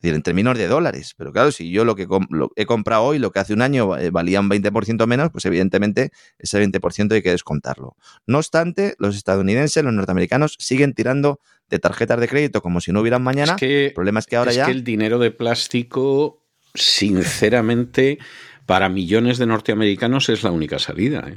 Es 0.00 0.04
decir, 0.04 0.14
en 0.14 0.22
términos 0.22 0.56
de 0.56 0.66
dólares. 0.66 1.12
Pero 1.14 1.30
claro, 1.30 1.52
si 1.52 1.70
yo 1.70 1.84
lo 1.84 1.94
que 1.94 2.08
he 2.56 2.66
comprado 2.66 3.02
hoy, 3.02 3.18
lo 3.18 3.32
que 3.32 3.38
hace 3.38 3.52
un 3.52 3.60
año 3.60 3.98
eh, 3.98 4.08
valía 4.08 4.40
un 4.40 4.48
20% 4.48 5.06
menos, 5.06 5.28
pues 5.30 5.44
evidentemente 5.44 6.10
ese 6.38 6.58
20% 6.58 7.12
hay 7.12 7.20
que 7.20 7.30
descontarlo. 7.30 7.96
No 8.26 8.38
obstante, 8.38 8.94
los 8.98 9.14
estadounidenses, 9.14 9.84
los 9.84 9.92
norteamericanos, 9.92 10.56
siguen 10.58 10.94
tirando 10.94 11.38
de 11.68 11.78
tarjetas 11.78 12.18
de 12.18 12.28
crédito 12.28 12.62
como 12.62 12.80
si 12.80 12.92
no 12.92 13.00
hubieran 13.02 13.22
mañana. 13.22 13.56
el 13.60 13.92
problema 13.92 14.20
es 14.20 14.26
que 14.26 14.36
ahora 14.36 14.52
ya. 14.52 14.62
Es 14.62 14.66
que 14.68 14.72
el 14.72 14.84
dinero 14.84 15.18
de 15.18 15.30
plástico 15.30 16.40
sinceramente, 16.74 18.18
para 18.66 18.88
millones 18.88 19.38
de 19.38 19.46
norteamericanos 19.46 20.28
es 20.28 20.42
la 20.42 20.50
única 20.50 20.78
salida. 20.78 21.26
¿eh? 21.28 21.36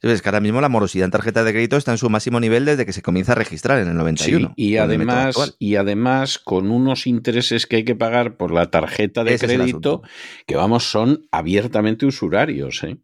Es 0.00 0.22
que 0.22 0.28
ahora 0.28 0.40
mismo 0.40 0.60
la 0.60 0.68
morosidad 0.68 1.06
en 1.06 1.10
tarjeta 1.10 1.42
de 1.42 1.52
crédito 1.52 1.76
está 1.76 1.90
en 1.90 1.98
su 1.98 2.08
máximo 2.08 2.38
nivel 2.38 2.64
desde 2.64 2.86
que 2.86 2.92
se 2.92 3.02
comienza 3.02 3.32
a 3.32 3.34
registrar 3.34 3.80
en 3.80 3.88
el 3.88 3.96
91. 3.96 4.52
y, 4.54 4.76
además, 4.76 5.56
y 5.58 5.74
además 5.74 6.38
con 6.38 6.70
unos 6.70 7.06
intereses 7.06 7.66
que 7.66 7.76
hay 7.76 7.84
que 7.84 7.96
pagar 7.96 8.36
por 8.36 8.52
la 8.52 8.70
tarjeta 8.70 9.24
de 9.24 9.38
crédito 9.38 10.02
que 10.46 10.54
vamos 10.54 10.88
son 10.88 11.26
abiertamente 11.32 12.06
usurarios. 12.06 12.84
¿eh? 12.84 12.98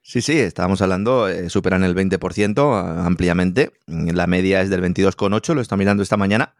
Sí, 0.00 0.22
sí, 0.22 0.38
estábamos 0.38 0.82
hablando, 0.82 1.28
eh, 1.28 1.48
superan 1.50 1.84
el 1.84 1.94
20% 1.94 3.04
ampliamente. 3.06 3.72
La 3.86 4.26
media 4.26 4.62
es 4.62 4.70
del 4.70 4.82
22,8, 4.82 5.54
lo 5.54 5.60
está 5.60 5.76
mirando 5.76 6.02
esta 6.02 6.16
mañana. 6.16 6.54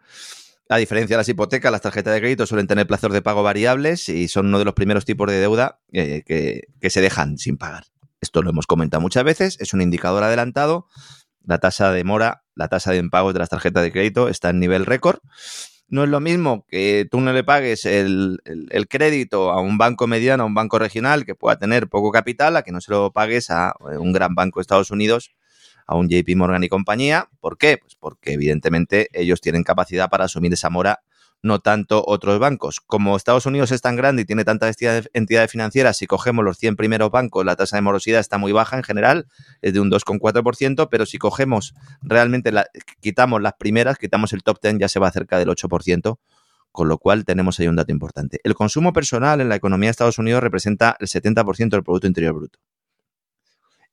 A 0.71 0.79
diferencia 0.79 1.17
de 1.17 1.19
las 1.19 1.29
hipotecas, 1.29 1.71
las 1.71 1.83
tarjetas 1.83 2.14
de 2.14 2.21
crédito 2.21 2.47
suelen 2.47 2.67
tener 2.67 2.87
plazos 2.87 3.12
de 3.12 3.21
pago 3.21 3.43
variables 3.43 4.09
y 4.09 4.29
son 4.29 4.47
uno 4.47 4.59
de 4.59 4.64
los 4.64 4.73
primeros 4.73 5.05
tipos 5.05 5.31
de 5.31 5.38
deuda 5.38 5.79
eh, 5.93 6.23
que, 6.26 6.91
se 6.91 7.03
dejan 7.03 7.37
sin 7.37 7.59
pagar. 7.59 7.85
Esto 8.35 8.43
lo 8.43 8.50
hemos 8.50 8.67
comentado 8.67 9.00
muchas 9.00 9.23
veces, 9.23 9.57
es 9.61 9.75
un 9.75 9.81
indicador 9.81 10.25
adelantado. 10.25 10.88
La 11.45 11.59
tasa 11.59 11.93
de 11.93 12.03
mora, 12.03 12.43
la 12.57 12.67
tasa 12.67 12.91
de 12.91 12.99
impagos 12.99 13.33
de 13.33 13.38
las 13.38 13.49
tarjetas 13.49 13.85
de 13.85 13.93
crédito 13.93 14.29
está 14.29 14.50
en 14.50 14.59
nivel 14.59 14.87
récord. 14.87 15.21
No 15.87 16.03
es 16.03 16.11
lo 16.11 16.19
mismo 16.19 16.67
que 16.69 17.07
tú 17.09 17.21
no 17.21 17.33
le 17.33 17.45
pagues 17.45 17.85
el, 17.85 18.41
el, 18.45 18.88
crédito 18.88 19.53
a 19.53 19.61
un 19.61 19.79
banco 19.79 20.09
mediano, 20.09 20.43
a 20.43 20.47
un 20.47 20.55
banco 20.55 20.81
regional 20.81 21.25
que 21.25 21.37
pueda 21.37 21.61
tener 21.61 21.88
poco 21.88 22.11
capital, 22.11 22.57
a 22.57 22.64
que 22.64 22.73
no 22.73 22.81
se 22.81 22.91
lo 22.91 23.12
pagues 23.12 23.50
a 23.50 23.76
eh, 23.93 23.99
un 23.99 24.12
gran 24.12 24.35
banco 24.35 24.59
de 24.59 24.62
Estados 24.62 24.91
Unidos 24.91 25.31
a 25.87 25.95
un 25.95 26.09
JP 26.09 26.35
Morgan 26.35 26.64
y 26.64 26.69
compañía. 26.69 27.29
¿Por 27.38 27.57
qué? 27.57 27.79
Pues 27.79 27.95
porque 27.95 28.33
evidentemente 28.33 29.11
ellos 29.12 29.41
tienen 29.41 29.62
capacidad 29.62 30.11
para 30.11 30.25
asumir 30.25 30.53
esa 30.53 30.71
mora 30.71 31.05
no 31.45 31.61
tanto 31.61 32.03
otros 32.07 32.39
bancos. 32.39 32.81
Como 32.81 33.17
Estados 33.17 33.45
Unidos 33.45 33.71
es 33.71 33.83
tan 33.83 33.97
grande 33.97 34.23
y 34.23 34.25
tiene 34.25 34.45
tantas 34.45 34.77
entidades 35.13 35.51
financieras, 35.51 35.99
si 35.99 36.07
cogemos 36.07 36.43
los 36.43 36.57
100 36.57 36.75
primeros 36.75 37.11
bancos, 37.11 37.45
la 37.45 37.55
tasa 37.55 37.77
de 37.77 37.83
morosidad 37.83 38.19
está 38.19 38.39
muy 38.39 38.51
baja 38.51 38.79
en 38.79 38.83
general, 38.83 39.27
es 39.61 39.75
de 39.75 39.81
un 39.81 39.91
2,4%, 39.91 40.89
pero 40.91 41.05
si 41.05 41.19
cogemos 41.19 41.75
realmente, 42.01 42.51
la, 42.51 42.67
quitamos 43.01 43.43
las 43.43 43.53
primeras, 43.59 43.99
quitamos 43.99 44.33
el 44.33 44.43
top 44.43 44.59
10, 44.63 44.79
ya 44.79 44.89
se 44.89 44.99
va 44.99 45.11
cerca 45.11 45.39
del 45.39 45.49
8%, 45.51 46.19
con 46.73 46.89
lo 46.89 46.97
cual 46.97 47.27
tenemos 47.27 47.61
ahí 47.61 47.69
un 47.69 47.77
dato 47.77 47.93
importante. 47.93 48.41
El 48.43 48.55
consumo 48.55 48.95
personal 48.95 49.43
en 49.43 49.51
la 49.51 49.57
economía 49.57 49.89
de 49.89 49.93
Estados 49.93 50.19
Unidos 50.19 50.43
representa 50.43 50.97
el 50.99 51.09
70% 51.09 51.69
del 51.69 51.85
Producto 51.85 52.07
Interior 52.07 52.35
Bruto. 52.35 52.59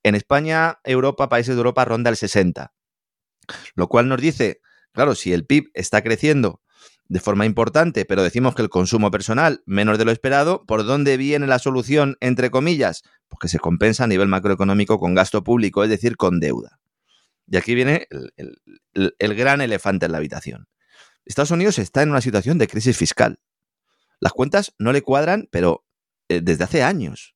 En 0.02 0.14
España, 0.14 0.78
Europa, 0.84 1.28
países 1.28 1.54
de 1.54 1.60
Europa 1.60 1.84
ronda 1.84 2.08
el 2.08 2.16
60%, 2.16 2.70
lo 3.74 3.88
cual 3.88 4.08
nos 4.08 4.22
dice, 4.22 4.62
claro, 4.92 5.14
si 5.14 5.34
el 5.34 5.44
PIB 5.44 5.70
está 5.74 6.02
creciendo 6.02 6.61
de 7.08 7.20
forma 7.20 7.46
importante, 7.46 8.04
pero 8.04 8.22
decimos 8.22 8.54
que 8.54 8.62
el 8.62 8.70
consumo 8.70 9.10
personal 9.10 9.62
menos 9.66 9.98
de 9.98 10.04
lo 10.04 10.12
esperado, 10.12 10.64
¿por 10.64 10.84
dónde 10.84 11.16
viene 11.16 11.46
la 11.46 11.58
solución, 11.58 12.16
entre 12.20 12.50
comillas? 12.50 13.02
Pues 13.28 13.38
que 13.40 13.48
se 13.48 13.58
compensa 13.58 14.04
a 14.04 14.06
nivel 14.06 14.28
macroeconómico 14.28 14.98
con 14.98 15.14
gasto 15.14 15.44
público, 15.44 15.84
es 15.84 15.90
decir, 15.90 16.16
con 16.16 16.40
deuda. 16.40 16.80
Y 17.46 17.56
aquí 17.56 17.74
viene 17.74 18.08
el, 18.36 19.34
gran 19.34 19.60
elefante 19.60 20.06
en 20.06 20.12
la 20.12 20.18
habitación. 20.18 20.68
Estados 21.24 21.50
Unidos 21.50 21.78
está 21.78 22.02
en 22.02 22.10
una 22.10 22.20
situación 22.20 22.58
de 22.58 22.68
crisis 22.68 22.96
fiscal. 22.96 23.40
Las 24.20 24.32
cuentas 24.32 24.74
no 24.78 24.92
le 24.92 25.02
cuadran, 25.02 25.48
pero 25.50 25.84
eh, 26.28 26.40
desde 26.42 26.64
hace 26.64 26.82
años. 26.82 27.34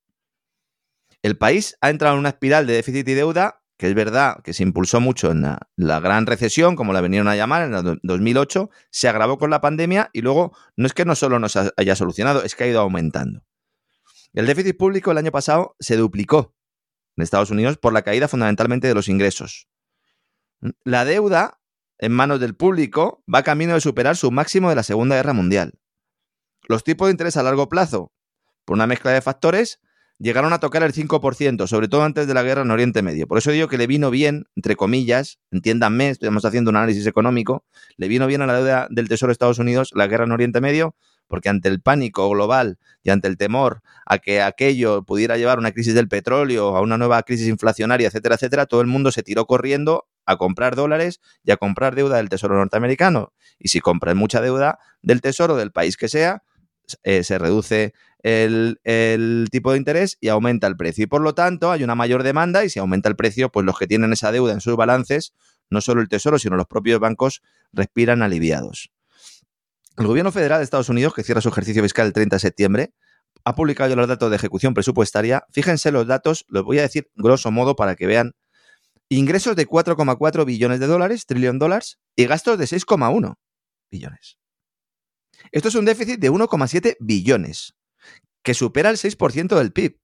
El 1.22 1.36
país 1.36 1.76
ha 1.80 1.90
entrado 1.90 2.14
en 2.14 2.20
una 2.20 2.30
espiral 2.30 2.66
de 2.66 2.74
déficit 2.74 3.06
y 3.08 3.14
deuda 3.14 3.62
que 3.76 3.88
es 3.88 3.94
verdad 3.94 4.42
que 4.42 4.54
se 4.54 4.62
impulsó 4.62 5.00
mucho 5.00 5.30
en 5.30 5.42
la, 5.42 6.00
gran 6.00 6.26
recesión, 6.26 6.76
como 6.76 6.92
la 6.92 7.00
vinieron 7.00 7.28
a 7.28 7.36
llamar, 7.36 7.62
en 7.62 7.74
el 7.74 8.00
2008, 8.02 8.70
se 8.90 9.08
agravó 9.08 9.38
con 9.38 9.50
la 9.50 9.60
pandemia 9.60 10.10
y 10.12 10.22
luego 10.22 10.56
no 10.76 10.86
es 10.86 10.94
que 10.94 11.04
no 11.04 11.14
solo 11.14 11.38
nos 11.38 11.56
haya 11.56 11.96
solucionado, 11.96 12.42
es 12.42 12.54
que 12.54 12.64
ha 12.64 12.68
ido 12.68 12.80
aumentando. 12.80 13.42
El 14.32 14.46
déficit 14.46 14.76
público 14.76 15.10
el 15.10 15.18
año 15.18 15.30
pasado 15.30 15.76
se 15.78 15.96
duplicó 15.96 16.54
en 17.16 17.22
Estados 17.22 17.50
Unidos 17.50 17.78
por 17.78 17.92
la 17.92 18.02
caída 18.02 18.28
fundamentalmente 18.28 18.86
de 18.88 18.94
los 18.94 19.08
ingresos. 19.08 19.68
La 20.84 21.04
deuda 21.04 21.60
en 21.98 22.12
manos 22.12 22.40
del 22.40 22.54
público 22.54 23.22
va 23.32 23.42
camino 23.42 23.74
de 23.74 23.80
superar 23.80 24.16
su 24.16 24.30
máximo 24.30 24.68
de 24.68 24.76
la 24.76 24.82
Segunda 24.82 25.16
Guerra 25.16 25.32
Mundial. 25.32 25.78
Los 26.68 26.84
tipos 26.84 27.08
de 27.08 27.12
interés 27.12 27.36
a 27.36 27.42
largo 27.42 27.68
plazo, 27.68 28.12
por 28.64 28.74
una 28.74 28.86
mezcla 28.86 29.12
de 29.12 29.22
factores, 29.22 29.80
llegaron 30.18 30.52
a 30.52 30.60
tocar 30.60 30.82
el 30.82 30.92
5%, 30.92 31.66
sobre 31.66 31.88
todo 31.88 32.02
antes 32.02 32.26
de 32.26 32.34
la 32.34 32.42
guerra 32.42 32.62
en 32.62 32.70
Oriente 32.70 33.02
Medio. 33.02 33.26
Por 33.26 33.38
eso 33.38 33.50
digo 33.50 33.68
que 33.68 33.78
le 33.78 33.86
vino 33.86 34.10
bien, 34.10 34.46
entre 34.56 34.76
comillas, 34.76 35.38
entiéndanme, 35.50 36.10
estamos 36.10 36.44
haciendo 36.44 36.70
un 36.70 36.76
análisis 36.76 37.06
económico, 37.06 37.64
le 37.96 38.08
vino 38.08 38.26
bien 38.26 38.42
a 38.42 38.46
la 38.46 38.54
deuda 38.54 38.88
del 38.90 39.08
Tesoro 39.08 39.30
de 39.30 39.32
Estados 39.32 39.58
Unidos 39.58 39.90
la 39.94 40.06
guerra 40.06 40.24
en 40.24 40.32
Oriente 40.32 40.60
Medio, 40.60 40.94
porque 41.28 41.48
ante 41.48 41.68
el 41.68 41.80
pánico 41.80 42.28
global 42.30 42.78
y 43.02 43.10
ante 43.10 43.28
el 43.28 43.36
temor 43.36 43.82
a 44.06 44.18
que 44.18 44.42
aquello 44.42 45.02
pudiera 45.02 45.36
llevar 45.36 45.58
a 45.58 45.60
una 45.60 45.72
crisis 45.72 45.94
del 45.94 46.08
petróleo, 46.08 46.76
a 46.76 46.80
una 46.80 46.98
nueva 46.98 47.22
crisis 47.22 47.48
inflacionaria, 47.48 48.08
etcétera, 48.08 48.36
etcétera, 48.36 48.66
todo 48.66 48.80
el 48.80 48.86
mundo 48.86 49.10
se 49.10 49.22
tiró 49.22 49.46
corriendo 49.46 50.06
a 50.24 50.36
comprar 50.36 50.76
dólares 50.76 51.20
y 51.44 51.50
a 51.50 51.56
comprar 51.56 51.94
deuda 51.94 52.16
del 52.16 52.28
Tesoro 52.28 52.56
norteamericano. 52.56 53.32
Y 53.58 53.68
si 53.68 53.80
compran 53.80 54.16
mucha 54.16 54.40
deuda 54.40 54.78
del 55.02 55.20
Tesoro 55.20 55.56
del 55.56 55.72
país 55.72 55.96
que 55.96 56.08
sea, 56.08 56.42
eh, 57.02 57.24
se 57.24 57.38
reduce 57.38 57.94
el, 58.22 59.48
tipo 59.50 59.72
de 59.72 59.78
interés 59.78 60.18
y 60.20 60.28
aumenta 60.28 60.66
el 60.66 60.76
precio. 60.76 61.04
Y 61.04 61.06
por 61.06 61.20
lo 61.20 61.34
tanto 61.34 61.70
hay 61.70 61.84
una 61.84 61.94
mayor 61.94 62.22
demanda 62.22 62.64
y 62.64 62.70
si 62.70 62.78
aumenta 62.78 63.08
el 63.08 63.16
precio, 63.16 63.50
pues 63.50 63.64
los 63.64 63.78
que 63.78 63.86
tienen 63.86 64.12
esa 64.12 64.32
deuda 64.32 64.52
en 64.52 64.60
sus 64.60 64.76
balances, 64.76 65.32
no 65.70 65.80
solo 65.80 66.00
el 66.00 66.08
Tesoro, 66.08 66.38
sino 66.38 66.56
los 66.56 66.66
propios 66.66 66.98
bancos, 67.00 67.42
respiran 67.72 68.22
aliviados. 68.22 68.90
El 69.96 70.06
gobierno 70.06 70.32
federal 70.32 70.58
de 70.58 70.64
Estados 70.64 70.88
Unidos, 70.88 71.14
que 71.14 71.22
cierra 71.22 71.40
su 71.40 71.48
ejercicio 71.48 71.82
fiscal 71.82 72.06
el 72.06 72.12
30 72.12 72.36
de 72.36 72.40
septiembre, 72.40 72.92
ha 73.44 73.54
publicado 73.54 73.94
los 73.94 74.08
datos 74.08 74.28
de 74.28 74.36
ejecución 74.36 74.74
presupuestaria. 74.74 75.46
Fíjense 75.52 75.92
los 75.92 76.06
datos, 76.06 76.44
los 76.48 76.64
voy 76.64 76.80
a 76.80 76.82
decir 76.82 77.08
grosso 77.14 77.50
modo 77.50 77.76
para 77.76 77.94
que 77.94 78.06
vean. 78.06 78.32
Ingresos 79.08 79.54
de 79.54 79.68
4,4 79.68 80.44
billones 80.44 80.80
de 80.80 80.86
dólares, 80.88 81.26
trillón 81.26 81.60
dólares, 81.60 82.00
y 82.16 82.26
gastos 82.26 82.58
de 82.58 82.64
6,1 82.64 83.36
billones. 83.88 84.36
Esto 85.52 85.68
es 85.68 85.74
un 85.74 85.84
déficit 85.84 86.20
de 86.20 86.30
1,7 86.30 86.96
billones 87.00 87.74
que 88.42 88.54
supera 88.54 88.90
el 88.90 88.96
6% 88.96 89.56
del 89.56 89.72
PIB. 89.72 89.98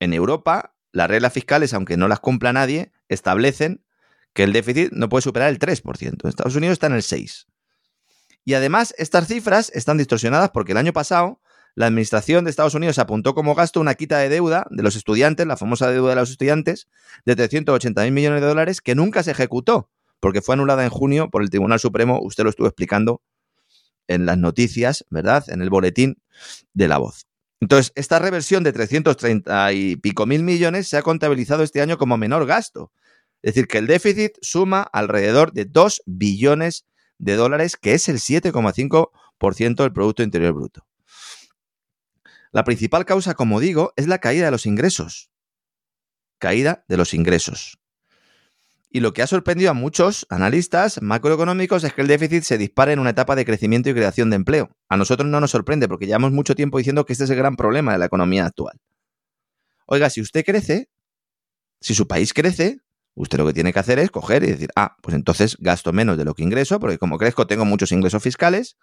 En 0.00 0.12
Europa, 0.12 0.74
las 0.92 1.08
reglas 1.08 1.32
fiscales, 1.32 1.72
aunque 1.74 1.96
no 1.96 2.08
las 2.08 2.20
cumpla 2.20 2.52
nadie, 2.52 2.92
establecen 3.08 3.84
que 4.32 4.44
el 4.44 4.52
déficit 4.52 4.92
no 4.92 5.08
puede 5.08 5.22
superar 5.22 5.48
el 5.48 5.58
3%. 5.58 6.02
En 6.22 6.28
Estados 6.28 6.56
Unidos 6.56 6.74
está 6.74 6.86
en 6.88 6.94
el 6.94 7.02
6%. 7.02 7.46
Y 8.44 8.54
además, 8.54 8.94
estas 8.96 9.26
cifras 9.26 9.72
están 9.74 9.98
distorsionadas 9.98 10.50
porque 10.50 10.72
el 10.72 10.78
año 10.78 10.92
pasado 10.92 11.40
la 11.74 11.86
Administración 11.86 12.44
de 12.44 12.50
Estados 12.50 12.74
Unidos 12.74 12.98
apuntó 12.98 13.34
como 13.34 13.54
gasto 13.54 13.80
una 13.80 13.94
quita 13.94 14.18
de 14.18 14.28
deuda 14.28 14.66
de 14.70 14.82
los 14.82 14.96
estudiantes, 14.96 15.46
la 15.46 15.56
famosa 15.56 15.90
deuda 15.90 16.10
de 16.10 16.16
los 16.16 16.30
estudiantes, 16.30 16.88
de 17.24 17.36
380 17.36 18.02
mil 18.04 18.12
millones 18.12 18.40
de 18.40 18.46
dólares 18.46 18.80
que 18.80 18.94
nunca 18.94 19.22
se 19.22 19.32
ejecutó 19.32 19.90
porque 20.20 20.42
fue 20.42 20.54
anulada 20.54 20.84
en 20.84 20.90
junio 20.90 21.30
por 21.30 21.42
el 21.42 21.50
Tribunal 21.50 21.80
Supremo, 21.80 22.20
usted 22.22 22.44
lo 22.44 22.50
estuvo 22.50 22.66
explicando 22.66 23.22
en 24.08 24.26
las 24.26 24.38
noticias, 24.38 25.04
¿verdad? 25.10 25.44
En 25.48 25.62
el 25.62 25.70
boletín 25.70 26.22
de 26.74 26.88
la 26.88 26.98
voz. 26.98 27.26
Entonces, 27.60 27.92
esta 27.94 28.18
reversión 28.18 28.62
de 28.64 28.72
330 28.72 29.72
y 29.72 29.96
pico 29.96 30.26
mil 30.26 30.42
millones 30.42 30.88
se 30.88 30.96
ha 30.96 31.02
contabilizado 31.02 31.62
este 31.62 31.80
año 31.80 31.96
como 31.96 32.16
menor 32.16 32.46
gasto. 32.46 32.92
Es 33.42 33.54
decir, 33.54 33.68
que 33.68 33.78
el 33.78 33.86
déficit 33.86 34.32
suma 34.42 34.82
alrededor 34.82 35.52
de 35.52 35.64
2 35.64 36.02
billones 36.06 36.86
de 37.18 37.36
dólares, 37.36 37.76
que 37.76 37.94
es 37.94 38.08
el 38.08 38.18
7,5% 38.18 39.82
del 39.82 39.92
Producto 39.92 40.22
Interior 40.22 40.52
Bruto. 40.52 40.86
La 42.52 42.64
principal 42.64 43.04
causa, 43.04 43.34
como 43.34 43.60
digo, 43.60 43.92
es 43.96 44.06
la 44.06 44.18
caída 44.18 44.46
de 44.46 44.50
los 44.50 44.66
ingresos. 44.66 45.30
Caída 46.38 46.84
de 46.88 46.96
los 46.96 47.14
ingresos. 47.14 47.78
Y 48.88 49.00
lo 49.00 49.12
que 49.12 49.22
ha 49.22 49.26
sorprendido 49.26 49.70
a 49.70 49.74
muchos 49.74 50.26
analistas 50.30 51.02
macroeconómicos 51.02 51.84
es 51.84 51.92
que 51.92 52.02
el 52.02 52.06
déficit 52.06 52.44
se 52.44 52.56
dispare 52.56 52.92
en 52.92 52.98
una 52.98 53.10
etapa 53.10 53.34
de 53.34 53.44
crecimiento 53.44 53.90
y 53.90 53.94
creación 53.94 54.30
de 54.30 54.36
empleo. 54.36 54.70
A 54.88 54.96
nosotros 54.96 55.28
no 55.28 55.40
nos 55.40 55.50
sorprende 55.50 55.88
porque 55.88 56.06
llevamos 56.06 56.32
mucho 56.32 56.54
tiempo 56.54 56.78
diciendo 56.78 57.04
que 57.04 57.12
este 57.12 57.24
es 57.24 57.30
el 57.30 57.36
gran 57.36 57.56
problema 57.56 57.92
de 57.92 57.98
la 57.98 58.06
economía 58.06 58.46
actual. 58.46 58.78
Oiga, 59.86 60.08
si 60.08 60.20
usted 60.20 60.44
crece, 60.44 60.88
si 61.80 61.94
su 61.94 62.06
país 62.06 62.32
crece, 62.32 62.78
usted 63.14 63.38
lo 63.38 63.46
que 63.46 63.52
tiene 63.52 63.72
que 63.72 63.78
hacer 63.78 63.98
es 63.98 64.10
coger 64.10 64.44
y 64.44 64.48
decir, 64.48 64.70
ah, 64.76 64.96
pues 65.02 65.14
entonces 65.14 65.56
gasto 65.58 65.92
menos 65.92 66.16
de 66.16 66.24
lo 66.24 66.34
que 66.34 66.42
ingreso, 66.42 66.78
porque 66.78 66.98
como 66.98 67.18
crezco 67.18 67.46
tengo 67.46 67.64
muchos 67.64 67.92
ingresos 67.92 68.22
fiscales 68.22 68.76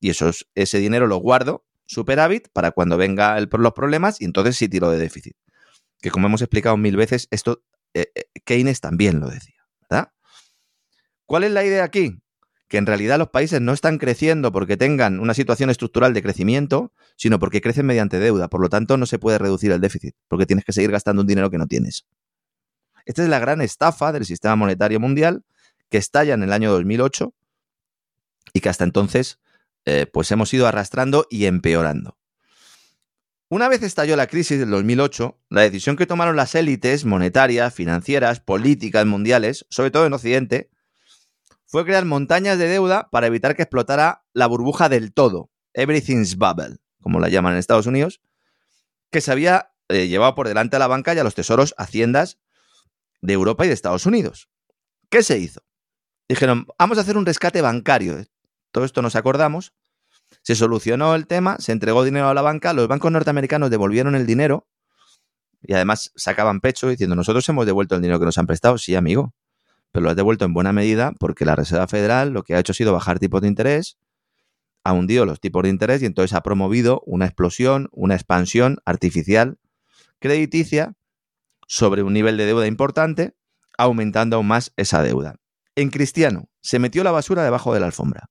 y 0.00 0.10
ese 0.10 0.78
dinero 0.78 1.06
lo 1.06 1.16
guardo 1.16 1.64
superávit 1.86 2.48
para 2.52 2.70
cuando 2.70 2.96
venga 2.96 3.40
los 3.40 3.72
problemas 3.72 4.20
y 4.20 4.26
entonces 4.26 4.56
sí 4.56 4.68
tiro 4.68 4.90
de 4.90 4.98
déficit. 4.98 5.36
Que 6.00 6.10
como 6.10 6.28
hemos 6.28 6.42
explicado 6.42 6.76
mil 6.76 6.96
veces, 6.96 7.26
esto 7.30 7.62
eh, 7.94 8.10
eh, 8.14 8.24
Keynes 8.44 8.80
también 8.80 9.20
lo 9.20 9.28
decía, 9.28 9.56
¿verdad? 9.88 10.12
¿Cuál 11.26 11.44
es 11.44 11.52
la 11.52 11.64
idea 11.64 11.84
aquí? 11.84 12.18
Que 12.68 12.76
en 12.76 12.86
realidad 12.86 13.18
los 13.18 13.28
países 13.28 13.60
no 13.60 13.72
están 13.72 13.98
creciendo 13.98 14.52
porque 14.52 14.76
tengan 14.76 15.20
una 15.20 15.34
situación 15.34 15.70
estructural 15.70 16.14
de 16.14 16.22
crecimiento, 16.22 16.92
sino 17.16 17.38
porque 17.38 17.60
crecen 17.60 17.86
mediante 17.86 18.18
deuda. 18.18 18.48
Por 18.48 18.60
lo 18.60 18.68
tanto, 18.68 18.96
no 18.96 19.06
se 19.06 19.18
puede 19.18 19.38
reducir 19.38 19.72
el 19.72 19.80
déficit, 19.80 20.14
porque 20.28 20.46
tienes 20.46 20.64
que 20.64 20.72
seguir 20.72 20.90
gastando 20.90 21.22
un 21.22 21.28
dinero 21.28 21.50
que 21.50 21.58
no 21.58 21.66
tienes. 21.66 22.06
Esta 23.06 23.22
es 23.22 23.28
la 23.28 23.38
gran 23.38 23.62
estafa 23.62 24.12
del 24.12 24.26
sistema 24.26 24.54
monetario 24.54 25.00
mundial 25.00 25.42
que 25.88 25.96
estalla 25.96 26.34
en 26.34 26.42
el 26.42 26.52
año 26.52 26.70
2008 26.70 27.32
y 28.52 28.60
que 28.60 28.68
hasta 28.68 28.84
entonces 28.84 29.38
eh, 29.86 30.06
pues 30.12 30.30
hemos 30.30 30.52
ido 30.52 30.66
arrastrando 30.66 31.26
y 31.30 31.46
empeorando. 31.46 32.18
Una 33.50 33.68
vez 33.68 33.82
estalló 33.82 34.14
la 34.14 34.26
crisis 34.26 34.58
del 34.58 34.68
2008, 34.70 35.40
la 35.48 35.62
decisión 35.62 35.96
que 35.96 36.04
tomaron 36.04 36.36
las 36.36 36.54
élites 36.54 37.06
monetarias, 37.06 37.72
financieras, 37.72 38.40
políticas 38.40 39.06
mundiales, 39.06 39.64
sobre 39.70 39.90
todo 39.90 40.04
en 40.04 40.12
Occidente, 40.12 40.70
fue 41.64 41.86
crear 41.86 42.04
montañas 42.04 42.58
de 42.58 42.68
deuda 42.68 43.08
para 43.10 43.26
evitar 43.26 43.56
que 43.56 43.62
explotara 43.62 44.26
la 44.34 44.46
burbuja 44.46 44.90
del 44.90 45.14
todo, 45.14 45.50
everything's 45.72 46.36
bubble, 46.36 46.76
como 47.00 47.20
la 47.20 47.30
llaman 47.30 47.54
en 47.54 47.58
Estados 47.58 47.86
Unidos, 47.86 48.20
que 49.10 49.22
se 49.22 49.32
había 49.32 49.72
eh, 49.88 50.08
llevado 50.08 50.34
por 50.34 50.46
delante 50.46 50.76
a 50.76 50.78
la 50.78 50.86
banca 50.86 51.14
y 51.14 51.18
a 51.18 51.24
los 51.24 51.34
tesoros 51.34 51.74
haciendas 51.78 52.38
de 53.22 53.32
Europa 53.32 53.64
y 53.64 53.68
de 53.68 53.74
Estados 53.74 54.04
Unidos. 54.04 54.50
¿Qué 55.08 55.22
se 55.22 55.38
hizo? 55.38 55.62
Dijeron, 56.28 56.66
vamos 56.78 56.98
a 56.98 57.00
hacer 57.00 57.16
un 57.16 57.24
rescate 57.24 57.62
bancario. 57.62 58.22
Todo 58.72 58.84
esto 58.84 59.00
nos 59.00 59.16
acordamos. 59.16 59.72
Se 60.48 60.54
solucionó 60.54 61.14
el 61.14 61.26
tema, 61.26 61.58
se 61.58 61.72
entregó 61.72 62.04
dinero 62.04 62.30
a 62.30 62.32
la 62.32 62.40
banca, 62.40 62.72
los 62.72 62.88
bancos 62.88 63.12
norteamericanos 63.12 63.68
devolvieron 63.68 64.14
el 64.14 64.24
dinero 64.24 64.66
y 65.60 65.74
además 65.74 66.10
sacaban 66.16 66.60
pecho 66.60 66.88
diciendo, 66.88 67.14
nosotros 67.14 67.46
hemos 67.50 67.66
devuelto 67.66 67.96
el 67.96 68.00
dinero 68.00 68.18
que 68.18 68.24
nos 68.24 68.38
han 68.38 68.46
prestado, 68.46 68.78
sí, 68.78 68.94
amigo, 68.94 69.34
pero 69.92 70.04
lo 70.04 70.08
has 70.08 70.16
devuelto 70.16 70.46
en 70.46 70.54
buena 70.54 70.72
medida 70.72 71.12
porque 71.20 71.44
la 71.44 71.54
Reserva 71.54 71.86
Federal 71.86 72.30
lo 72.30 72.44
que 72.44 72.54
ha 72.54 72.60
hecho 72.60 72.72
ha 72.72 72.74
sido 72.74 72.94
bajar 72.94 73.18
tipos 73.18 73.42
de 73.42 73.48
interés, 73.48 73.98
ha 74.84 74.94
hundido 74.94 75.26
los 75.26 75.38
tipos 75.38 75.64
de 75.64 75.68
interés 75.68 76.00
y 76.00 76.06
entonces 76.06 76.34
ha 76.34 76.40
promovido 76.40 77.02
una 77.04 77.26
explosión, 77.26 77.90
una 77.92 78.14
expansión 78.14 78.78
artificial 78.86 79.58
crediticia 80.18 80.94
sobre 81.66 82.02
un 82.02 82.14
nivel 82.14 82.38
de 82.38 82.46
deuda 82.46 82.66
importante, 82.66 83.36
aumentando 83.76 84.36
aún 84.36 84.46
más 84.46 84.72
esa 84.78 85.02
deuda. 85.02 85.34
En 85.76 85.90
cristiano, 85.90 86.48
se 86.62 86.78
metió 86.78 87.04
la 87.04 87.10
basura 87.10 87.44
debajo 87.44 87.74
de 87.74 87.80
la 87.80 87.86
alfombra. 87.86 88.30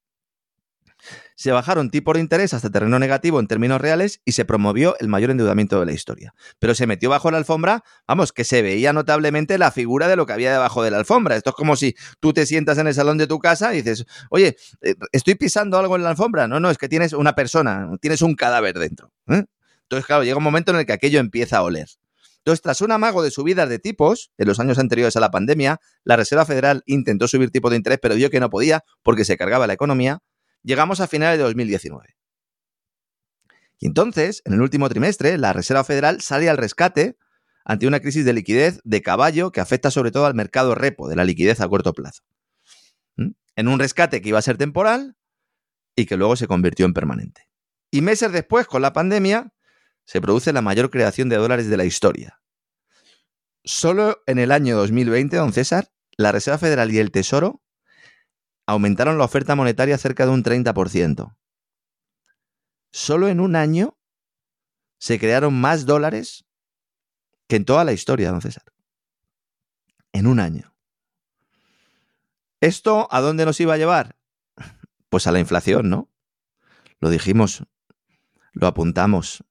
Se 1.35 1.51
bajaron 1.51 1.89
tipos 1.89 2.15
de 2.15 2.21
interés 2.21 2.53
hasta 2.53 2.69
terreno 2.69 2.97
negativo 2.99 3.39
en 3.39 3.47
términos 3.47 3.79
reales 3.79 4.21
y 4.25 4.31
se 4.31 4.45
promovió 4.45 4.95
el 4.99 5.07
mayor 5.07 5.31
endeudamiento 5.31 5.79
de 5.79 5.85
la 5.85 5.91
historia. 5.91 6.33
Pero 6.59 6.73
se 6.73 6.87
metió 6.87 7.09
bajo 7.09 7.29
la 7.31 7.37
alfombra, 7.37 7.83
vamos, 8.07 8.33
que 8.33 8.43
se 8.43 8.61
veía 8.61 8.93
notablemente 8.93 9.57
la 9.57 9.71
figura 9.71 10.07
de 10.07 10.15
lo 10.15 10.25
que 10.25 10.33
había 10.33 10.51
debajo 10.51 10.83
de 10.83 10.91
la 10.91 10.97
alfombra. 10.97 11.35
Esto 11.35 11.51
es 11.51 11.55
como 11.55 11.75
si 11.75 11.95
tú 12.19 12.33
te 12.33 12.45
sientas 12.45 12.77
en 12.77 12.87
el 12.87 12.93
salón 12.93 13.17
de 13.17 13.27
tu 13.27 13.39
casa 13.39 13.73
y 13.73 13.81
dices, 13.81 14.05
oye, 14.29 14.57
eh, 14.81 14.95
estoy 15.11 15.35
pisando 15.35 15.77
algo 15.77 15.95
en 15.95 16.03
la 16.03 16.09
alfombra. 16.09 16.47
No, 16.47 16.59
no, 16.59 16.69
es 16.69 16.77
que 16.77 16.89
tienes 16.89 17.13
una 17.13 17.35
persona, 17.35 17.89
tienes 18.01 18.21
un 18.21 18.35
cadáver 18.35 18.77
dentro. 18.79 19.11
¿eh? 19.27 19.45
Entonces, 19.83 20.05
claro, 20.05 20.23
llega 20.23 20.37
un 20.37 20.43
momento 20.43 20.71
en 20.71 20.79
el 20.79 20.85
que 20.85 20.93
aquello 20.93 21.19
empieza 21.19 21.57
a 21.57 21.63
oler. 21.63 21.87
Entonces, 22.47 22.61
tras 22.61 22.79
un 22.79 22.93
amago 22.93 23.23
de 23.23 23.29
subidas 23.29 23.67
de 23.67 23.77
tipos 23.77 24.31
en 24.37 24.47
los 24.47 24.59
años 24.61 24.79
anteriores 24.79 25.17
a 25.17 25.19
la 25.19 25.31
pandemia, 25.31 25.81
la 26.05 26.15
Reserva 26.15 26.45
Federal 26.45 26.81
intentó 26.85 27.27
subir 27.27 27.51
tipos 27.51 27.71
de 27.71 27.77
interés, 27.77 27.99
pero 28.01 28.15
vio 28.15 28.29
que 28.29 28.39
no 28.39 28.49
podía 28.49 28.85
porque 29.03 29.25
se 29.25 29.35
cargaba 29.35 29.67
la 29.67 29.73
economía 29.73 30.21
llegamos 30.67 30.99
a 30.99 31.07
finales 31.07 31.37
de 31.37 31.45
2019. 31.45 32.17
Y 33.79 33.87
entonces, 33.87 34.41
en 34.45 34.53
el 34.53 34.61
último 34.61 34.89
trimestre, 34.89 35.37
la 35.37 35.53
Reserva 35.53 35.83
Federal 35.83 36.21
sale 36.21 36.49
al 36.49 36.57
rescate 36.57 37.17
ante 37.63 37.87
una 37.87 38.01
crisis 38.01 38.25
de 38.25 38.33
liquidez 38.33 38.81
de 38.83 39.01
caballo 39.01 39.51
que 39.51 39.61
afecta 39.61 39.91
sobre 39.91 40.11
todo 40.11 40.25
al 40.25 40.33
mercado 40.33 40.75
repo 40.75 41.07
de 41.07 41.15
la 41.15 41.23
liquidez 41.23 41.61
a 41.61 41.69
corto 41.69 41.93
plazo. 41.93 42.23
¿Mm? 43.15 43.31
En 43.55 43.67
un 43.67 43.79
rescate 43.79 44.21
que 44.21 44.29
iba 44.29 44.39
a 44.39 44.41
ser 44.41 44.57
temporal 44.57 45.15
y 45.95 46.05
que 46.05 46.17
luego 46.17 46.35
se 46.35 46.47
convirtió 46.47 46.85
en 46.85 46.93
permanente. 46.93 47.47
Y 47.89 48.01
meses 48.01 48.31
después, 48.33 48.67
con 48.67 48.81
la 48.81 48.91
pandemia, 48.91 49.53
se 50.05 50.19
produce 50.19 50.51
la 50.51 50.61
mayor 50.61 50.89
creación 50.89 51.29
de 51.29 51.37
dólares 51.37 51.69
de 51.69 51.77
la 51.77 51.85
historia. 51.85 52.41
Solo 53.63 54.21
en 54.27 54.39
el 54.39 54.51
año 54.51 54.75
2020, 54.75 55.37
don 55.37 55.53
César, 55.53 55.93
la 56.17 56.33
Reserva 56.33 56.57
Federal 56.57 56.91
y 56.91 56.97
el 56.99 57.11
Tesoro 57.11 57.61
aumentaron 58.67 59.17
la 59.17 59.23
oferta 59.23 59.55
monetaria 59.55 59.97
cerca 59.97 60.25
de 60.25 60.31
un 60.31 60.43
30%. 60.43 61.35
Solo 62.91 63.29
en 63.29 63.39
un 63.39 63.55
año 63.55 63.97
se 64.99 65.19
crearon 65.19 65.59
más 65.59 65.85
dólares 65.85 66.45
que 67.47 67.55
en 67.55 67.65
toda 67.65 67.85
la 67.85 67.93
historia, 67.93 68.29
don 68.29 68.41
César. 68.41 68.65
En 70.11 70.27
un 70.27 70.39
año. 70.39 70.75
¿Esto 72.59 73.07
a 73.11 73.21
dónde 73.21 73.45
nos 73.45 73.59
iba 73.59 73.73
a 73.73 73.77
llevar? 73.77 74.17
Pues 75.09 75.27
a 75.27 75.31
la 75.31 75.39
inflación, 75.39 75.89
¿no? 75.89 76.09
Lo 76.99 77.09
dijimos, 77.09 77.63
lo 78.51 78.67
apuntamos, 78.67 79.43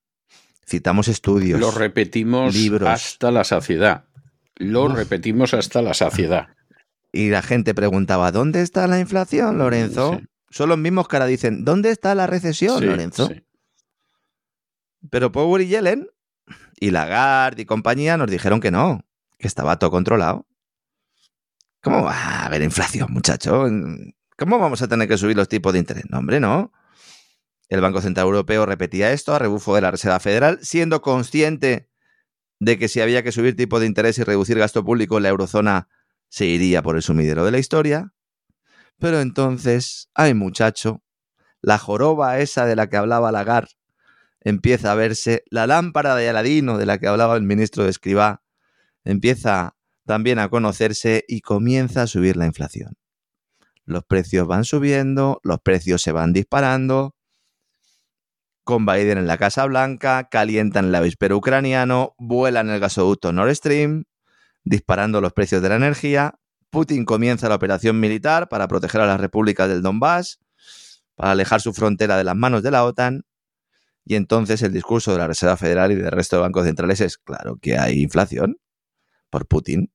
citamos 0.67 1.09
estudios. 1.09 1.61
Lo 1.61 1.71
repetimos 1.71 2.55
hasta 2.85 3.31
la 3.31 3.45
saciedad. 3.45 4.05
Lo 4.57 4.89
repetimos 4.89 5.55
hasta 5.55 5.81
la 5.81 5.95
saciedad. 5.95 6.56
Y 7.17 7.31
la 7.31 7.41
gente 7.41 7.75
preguntaba, 7.75 8.31
¿dónde 8.31 8.61
está 8.61 8.87
la 8.87 9.01
inflación, 9.01 9.57
Lorenzo? 9.57 10.21
Son 10.51 10.69
los 10.69 10.77
mismos 10.77 11.09
que 11.09 11.17
ahora 11.17 11.25
dicen, 11.25 11.65
¿dónde 11.65 11.91
está 11.91 12.15
la 12.15 12.27
recesión, 12.27 12.85
Lorenzo? 12.85 13.31
Pero 15.11 15.33
Power 15.33 15.63
y 15.63 15.69
Yellen 15.69 16.11
y 16.79 16.91
Lagarde 16.91 17.63
y 17.63 17.65
compañía 17.65 18.19
nos 18.19 18.31
dijeron 18.31 18.61
que 18.61 18.71
no, 18.71 19.01
que 19.39 19.47
estaba 19.47 19.79
todo 19.79 19.91
controlado. 19.91 20.47
¿Cómo 21.81 22.05
va 22.05 22.13
a 22.13 22.47
haber 22.47 22.61
inflación, 22.61 23.11
muchacho? 23.11 23.65
¿Cómo 24.37 24.59
vamos 24.59 24.83
a 24.83 24.89
tener 24.89 25.09
que 25.09 25.17
subir 25.17 25.37
los 25.37 25.49
tipos 25.49 25.73
de 25.73 25.79
interés? 25.79 26.05
No, 26.11 26.19
hombre, 26.19 26.39
no. 26.39 26.71
El 27.71 27.81
Banco 27.81 28.03
Central 28.03 28.27
Europeo 28.27 28.67
repetía 28.67 29.13
esto 29.13 29.35
a 29.35 29.39
rebufo 29.39 29.75
de 29.75 29.81
la 29.81 29.91
Reserva 29.91 30.21
Federal, 30.21 30.59
siendo 30.61 31.01
consciente 31.01 31.89
de 32.61 32.79
que 32.79 32.89
si 32.89 33.01
había 33.01 33.23
que 33.23 33.33
subir 33.33 33.57
tipos 33.57 33.81
de 33.81 33.87
interés 33.87 34.19
y 34.19 34.23
reducir 34.23 34.59
gasto 34.59 34.85
público 34.85 35.17
en 35.17 35.23
la 35.23 35.31
eurozona 35.31 35.89
se 36.29 36.47
iría 36.47 36.83
por 36.83 36.97
el 36.97 37.03
sumidero 37.03 37.45
de 37.45 37.51
la 37.51 37.59
historia. 37.59 38.13
Pero 38.99 39.21
entonces, 39.21 40.09
ay 40.15 40.35
muchacho, 40.35 41.03
la 41.61 41.79
joroba 41.79 42.39
esa 42.39 42.67
de 42.67 42.77
la 42.77 42.89
que 42.89 42.97
hablaba 42.97 43.33
Lagar 43.33 43.69
empieza 44.41 44.93
a 44.93 44.95
verse, 44.95 45.43
la 45.51 45.67
lámpara 45.67 46.15
de 46.15 46.29
Aladino 46.29 46.79
de 46.79 46.87
la 46.87 46.99
que 46.99 47.09
hablaba 47.09 47.37
el 47.37 47.43
ministro 47.43 47.85
de 47.85 47.91
Escribá 47.91 48.43
empieza 49.05 49.77
también 50.05 50.39
a 50.39 50.49
conocerse 50.49 51.25
y 51.27 51.41
comienza 51.41 52.03
a 52.03 52.07
subir 52.07 52.37
la 52.37 52.47
inflación. 52.47 52.95
Los 53.85 54.05
precios 54.05 54.47
van 54.47 54.65
subiendo, 54.65 55.41
los 55.43 55.61
precios 55.61 56.03
se 56.03 56.13
van 56.13 56.33
disparando. 56.33 57.15
Con 58.65 58.85
Biden 58.85 59.19
en 59.19 59.27
la 59.27 59.39
Casa 59.39 59.65
Blanca, 59.67 60.29
calientan 60.29 60.87
el 60.87 60.95
avispero 60.95 61.37
ucraniano, 61.37 62.15
vuelan 62.19 62.71
el 62.71 62.81
gasoducto 62.81 63.33
Nord 63.33 63.55
Stream, 63.55 64.05
disparando 64.67 65.21
los 65.21 65.33
precios 65.33 65.63
de 65.63 65.71
la 65.71 65.77
energía. 65.77 66.35
Putin 66.71 67.05
comienza 67.05 67.49
la 67.49 67.55
operación 67.55 67.99
militar 68.01 68.49
para 68.49 68.69
proteger 68.69 69.01
a 69.01 69.07
las 69.07 69.21
repúblicas 69.21 69.69
del 69.69 69.81
Donbass, 69.81 70.41
para 71.15 71.31
alejar 71.31 71.63
su 71.63 71.73
frontera 71.73 72.19
de 72.19 72.25
las 72.25 72.37
manos 72.37 72.63
de 72.63 72.73
la 72.73 72.85
OTAN. 72.85 73.25
Y 74.05 74.17
entonces 74.17 74.63
el 74.63 74.73
discurso 74.73 75.13
de 75.13 75.19
la 75.19 75.29
Reserva 75.29 75.57
Federal 75.57 75.93
y 75.93 75.95
del 75.95 76.11
resto 76.11 76.37
de 76.37 76.43
bancos 76.43 76.65
centrales 76.65 77.01
es, 77.01 77.17
claro, 77.17 77.57
que 77.57 77.79
hay 77.79 78.03
inflación 78.03 78.59
por 79.31 79.47
Putin. 79.47 79.93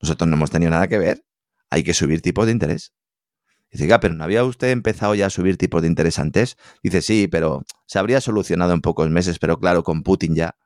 Nosotros 0.00 0.28
no 0.28 0.36
hemos 0.36 0.50
tenido 0.50 0.70
nada 0.70 0.88
que 0.88 0.98
ver. 0.98 1.24
Hay 1.68 1.82
que 1.82 1.92
subir 1.92 2.22
tipos 2.22 2.46
de 2.46 2.52
interés. 2.52 2.92
Dice, 3.70 3.88
pero 4.00 4.14
¿no 4.14 4.24
había 4.24 4.44
usted 4.44 4.70
empezado 4.70 5.14
ya 5.14 5.26
a 5.26 5.30
subir 5.30 5.56
tipos 5.56 5.82
de 5.82 5.88
interés 5.88 6.18
antes? 6.18 6.56
Dice, 6.82 7.02
sí, 7.02 7.26
pero 7.26 7.64
se 7.86 7.98
habría 7.98 8.20
solucionado 8.20 8.74
en 8.74 8.80
pocos 8.80 9.10
meses, 9.10 9.38
pero 9.38 9.58
claro, 9.58 9.82
con 9.82 10.02
Putin 10.02 10.34
ya. 10.34 10.56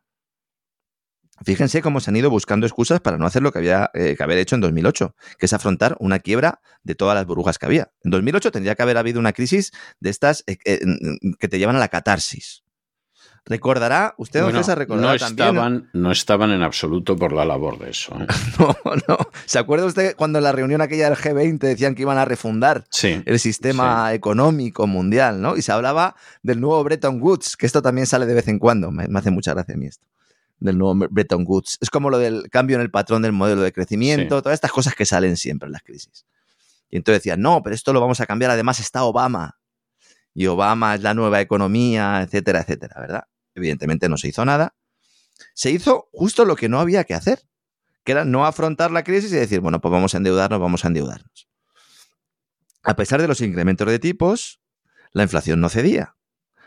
Fíjense 1.44 1.82
cómo 1.82 2.00
se 2.00 2.10
han 2.10 2.16
ido 2.16 2.30
buscando 2.30 2.66
excusas 2.66 3.00
para 3.00 3.18
no 3.18 3.26
hacer 3.26 3.42
lo 3.42 3.52
que 3.52 3.58
había 3.58 3.90
eh, 3.94 4.14
que 4.16 4.22
haber 4.22 4.38
hecho 4.38 4.54
en 4.54 4.62
2008, 4.62 5.14
que 5.38 5.46
es 5.46 5.52
afrontar 5.52 5.96
una 6.00 6.18
quiebra 6.18 6.60
de 6.82 6.94
todas 6.94 7.14
las 7.14 7.26
burbujas 7.26 7.58
que 7.58 7.66
había. 7.66 7.90
En 8.04 8.10
2008 8.10 8.52
tendría 8.52 8.74
que 8.74 8.82
haber 8.82 8.96
habido 8.96 9.20
una 9.20 9.32
crisis 9.32 9.72
de 10.00 10.10
estas 10.10 10.44
eh, 10.46 10.56
eh, 10.64 10.80
que 11.38 11.48
te 11.48 11.58
llevan 11.58 11.76
a 11.76 11.78
la 11.78 11.88
catarsis. 11.88 12.62
Recordará, 13.48 14.14
usted 14.18 14.42
bueno, 14.42 14.58
César 14.58 14.76
recordará 14.76 15.08
no 15.08 15.14
estaban, 15.14 15.88
No 15.92 16.10
estaban 16.10 16.50
en 16.50 16.64
absoluto 16.64 17.14
por 17.14 17.32
la 17.32 17.44
labor 17.44 17.78
de 17.78 17.90
eso. 17.90 18.12
no, 18.58 18.76
no. 19.06 19.18
¿Se 19.44 19.60
acuerda 19.60 19.86
usted 19.86 20.16
cuando 20.16 20.38
en 20.38 20.44
la 20.44 20.50
reunión 20.50 20.80
aquella 20.80 21.08
del 21.08 21.16
G20 21.16 21.58
decían 21.58 21.94
que 21.94 22.02
iban 22.02 22.18
a 22.18 22.24
refundar 22.24 22.86
el 23.02 23.38
sistema 23.38 24.12
económico 24.14 24.88
mundial, 24.88 25.40
¿no? 25.40 25.56
Y 25.56 25.62
se 25.62 25.70
hablaba 25.70 26.16
del 26.42 26.60
nuevo 26.60 26.82
Bretton 26.82 27.22
Woods, 27.22 27.56
que 27.56 27.66
esto 27.66 27.82
también 27.82 28.08
sale 28.08 28.26
de 28.26 28.34
vez 28.34 28.48
en 28.48 28.58
cuando. 28.58 28.90
Me, 28.90 29.06
me 29.06 29.18
hace 29.20 29.30
mucha 29.30 29.54
gracia 29.54 29.76
a 29.76 29.78
mí 29.78 29.86
esto 29.86 30.04
del 30.58 30.78
nuevo 30.78 31.06
Bretton 31.10 31.44
Woods. 31.46 31.78
Es 31.80 31.90
como 31.90 32.10
lo 32.10 32.18
del 32.18 32.48
cambio 32.50 32.76
en 32.76 32.82
el 32.82 32.90
patrón 32.90 33.22
del 33.22 33.32
modelo 33.32 33.62
de 33.62 33.72
crecimiento, 33.72 34.42
todas 34.42 34.54
estas 34.54 34.72
cosas 34.72 34.94
que 34.94 35.06
salen 35.06 35.36
siempre 35.36 35.66
en 35.66 35.72
las 35.72 35.82
crisis. 35.82 36.26
Y 36.88 36.96
entonces 36.96 37.22
decían, 37.22 37.40
no, 37.40 37.62
pero 37.62 37.74
esto 37.74 37.92
lo 37.92 38.00
vamos 38.00 38.20
a 38.20 38.26
cambiar, 38.26 38.50
además 38.50 38.80
está 38.80 39.04
Obama. 39.04 39.58
Y 40.34 40.46
Obama 40.46 40.94
es 40.94 41.02
la 41.02 41.14
nueva 41.14 41.40
economía, 41.40 42.22
etcétera, 42.22 42.60
etcétera, 42.60 43.00
¿verdad? 43.00 43.24
Evidentemente 43.54 44.08
no 44.08 44.16
se 44.16 44.28
hizo 44.28 44.44
nada. 44.44 44.74
Se 45.54 45.70
hizo 45.70 46.08
justo 46.12 46.44
lo 46.44 46.56
que 46.56 46.68
no 46.68 46.78
había 46.78 47.04
que 47.04 47.14
hacer, 47.14 47.40
que 48.04 48.12
era 48.12 48.24
no 48.24 48.46
afrontar 48.46 48.90
la 48.90 49.02
crisis 49.02 49.32
y 49.32 49.36
decir, 49.36 49.60
bueno, 49.60 49.80
pues 49.80 49.90
vamos 49.90 50.14
a 50.14 50.18
endeudarnos, 50.18 50.60
vamos 50.60 50.84
a 50.84 50.88
endeudarnos. 50.88 51.48
A 52.82 52.94
pesar 52.94 53.20
de 53.20 53.28
los 53.28 53.40
incrementos 53.40 53.88
de 53.88 53.98
tipos, 53.98 54.60
la 55.12 55.24
inflación 55.24 55.60
no 55.60 55.68
cedía. 55.68 56.16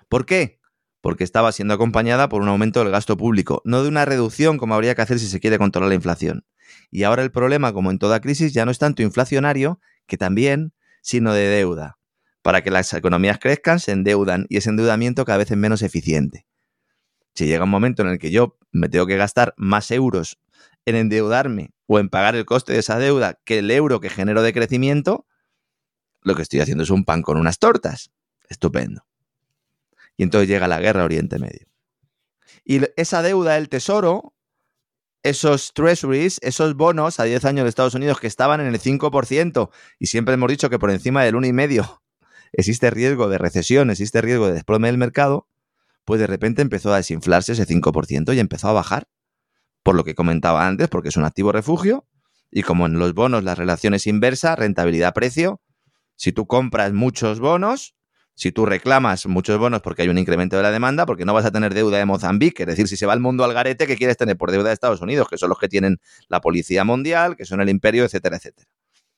¿Por 0.09 0.25
qué? 0.25 0.58
Porque 1.01 1.23
estaba 1.23 1.51
siendo 1.51 1.73
acompañada 1.73 2.29
por 2.29 2.41
un 2.41 2.49
aumento 2.49 2.79
del 2.79 2.91
gasto 2.91 3.17
público, 3.17 3.61
no 3.65 3.83
de 3.83 3.89
una 3.89 4.05
reducción 4.05 4.57
como 4.57 4.75
habría 4.75 4.95
que 4.95 5.01
hacer 5.01 5.19
si 5.19 5.27
se 5.27 5.39
quiere 5.39 5.57
controlar 5.57 5.89
la 5.89 5.95
inflación. 5.95 6.45
Y 6.91 7.03
ahora 7.03 7.23
el 7.23 7.31
problema, 7.31 7.73
como 7.73 7.91
en 7.91 7.99
toda 7.99 8.19
crisis, 8.19 8.53
ya 8.53 8.65
no 8.65 8.71
es 8.71 8.79
tanto 8.79 9.01
inflacionario, 9.01 9.79
que 10.07 10.17
también, 10.17 10.73
sino 11.01 11.33
de 11.33 11.47
deuda. 11.47 11.97
Para 12.41 12.63
que 12.63 12.71
las 12.71 12.93
economías 12.93 13.39
crezcan, 13.39 13.79
se 13.79 13.91
endeudan 13.91 14.45
y 14.49 14.57
ese 14.57 14.69
endeudamiento 14.69 15.25
cada 15.25 15.37
vez 15.37 15.51
es 15.51 15.57
menos 15.57 15.81
eficiente. 15.81 16.45
Si 17.35 17.45
llega 17.45 17.63
un 17.63 17.69
momento 17.69 18.01
en 18.01 18.09
el 18.09 18.19
que 18.19 18.31
yo 18.31 18.57
me 18.71 18.89
tengo 18.89 19.05
que 19.05 19.17
gastar 19.17 19.53
más 19.57 19.91
euros 19.91 20.39
en 20.85 20.95
endeudarme 20.95 21.71
o 21.85 21.99
en 21.99 22.09
pagar 22.09 22.35
el 22.35 22.45
coste 22.45 22.73
de 22.73 22.79
esa 22.79 22.97
deuda 22.97 23.39
que 23.45 23.59
el 23.59 23.71
euro 23.71 23.99
que 23.99 24.09
genero 24.09 24.41
de 24.41 24.53
crecimiento, 24.53 25.25
lo 26.21 26.35
que 26.35 26.41
estoy 26.41 26.59
haciendo 26.59 26.83
es 26.83 26.89
un 26.89 27.05
pan 27.05 27.21
con 27.21 27.37
unas 27.37 27.59
tortas. 27.59 28.11
Estupendo. 28.49 29.08
Y 30.19 30.23
entonces 30.23 30.49
llega 30.49 30.67
la 30.67 30.81
guerra 30.81 31.05
Oriente 31.05 31.39
Medio. 31.39 31.65
Y 32.65 32.81
esa 32.97 33.21
deuda 33.21 33.53
del 33.53 33.69
Tesoro, 33.69 34.33
esos 35.23 35.71
treasuries, 35.73 36.39
esos 36.41 36.75
bonos 36.75 37.21
a 37.21 37.23
10 37.23 37.45
años 37.45 37.63
de 37.63 37.69
Estados 37.69 37.93
Unidos 37.93 38.19
que 38.19 38.27
estaban 38.27 38.59
en 38.59 38.67
el 38.67 38.81
5%, 38.81 39.69
y 39.97 40.07
siempre 40.07 40.33
hemos 40.33 40.49
dicho 40.49 40.69
que 40.69 40.77
por 40.77 40.91
encima 40.91 41.23
del 41.23 41.35
1,5% 41.35 42.01
existe 42.51 42.89
riesgo 42.89 43.29
de 43.29 43.37
recesión, 43.37 43.91
existe 43.91 44.19
riesgo 44.19 44.47
de 44.47 44.55
desplome 44.55 44.89
del 44.89 44.97
mercado, 44.97 45.47
pues 46.03 46.19
de 46.19 46.27
repente 46.27 46.61
empezó 46.61 46.93
a 46.93 46.97
desinflarse 46.97 47.53
ese 47.53 47.65
5% 47.65 48.35
y 48.35 48.39
empezó 48.39 48.67
a 48.67 48.73
bajar. 48.73 49.07
Por 49.83 49.95
lo 49.95 50.03
que 50.03 50.15
comentaba 50.15 50.67
antes, 50.67 50.89
porque 50.89 51.07
es 51.07 51.15
un 51.15 51.23
activo 51.23 51.53
refugio, 51.53 52.05
y 52.51 52.63
como 52.63 52.87
en 52.87 52.99
los 52.99 53.13
bonos 53.13 53.45
la 53.45 53.55
relación 53.55 53.93
es 53.93 54.05
inversa, 54.05 54.57
rentabilidad-precio, 54.57 55.61
si 56.17 56.33
tú 56.33 56.45
compras 56.45 56.91
muchos 56.91 57.39
bonos, 57.39 57.95
si 58.39 58.53
tú 58.53 58.65
reclamas 58.65 59.25
muchos 59.25 59.57
bonos 59.57 59.81
porque 59.81 60.03
hay 60.03 60.07
un 60.07 60.17
incremento 60.17 60.55
de 60.55 60.63
la 60.63 60.71
demanda, 60.71 61.05
porque 61.05 61.25
no 61.25 61.33
vas 61.33 61.43
a 61.43 61.51
tener 61.51 61.73
deuda 61.73 61.97
de 61.97 62.05
Mozambique, 62.05 62.63
es 62.63 62.67
decir, 62.67 62.87
si 62.87 62.95
se 62.95 63.05
va 63.05 63.13
el 63.13 63.19
mundo 63.19 63.43
al 63.43 63.53
garete, 63.53 63.85
¿qué 63.85 63.97
quieres 63.97 64.15
tener 64.15 64.37
por 64.37 64.49
deuda 64.49 64.69
de 64.69 64.75
Estados 64.75 65.01
Unidos? 65.01 65.27
Que 65.27 65.37
son 65.37 65.49
los 65.49 65.59
que 65.59 65.67
tienen 65.67 65.99
la 66.29 66.39
policía 66.39 66.85
mundial, 66.85 67.35
que 67.35 67.43
son 67.43 67.59
el 67.59 67.67
imperio, 67.67 68.05
etcétera, 68.05 68.37
etcétera. 68.37 68.69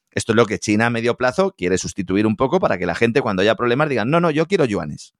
Esto 0.09 0.31
es 0.31 0.35
lo 0.35 0.47
que 0.47 0.57
China 0.57 0.87
a 0.87 0.89
medio 0.89 1.17
plazo 1.17 1.53
quiere 1.55 1.77
sustituir 1.77 2.25
un 2.25 2.35
poco 2.35 2.59
para 2.59 2.79
que 2.79 2.87
la 2.87 2.95
gente 2.95 3.21
cuando 3.21 3.43
haya 3.43 3.53
problemas 3.53 3.89
diga, 3.89 4.05
no, 4.05 4.19
no, 4.19 4.31
yo 4.31 4.47
quiero 4.47 4.65
yuanes. 4.65 5.13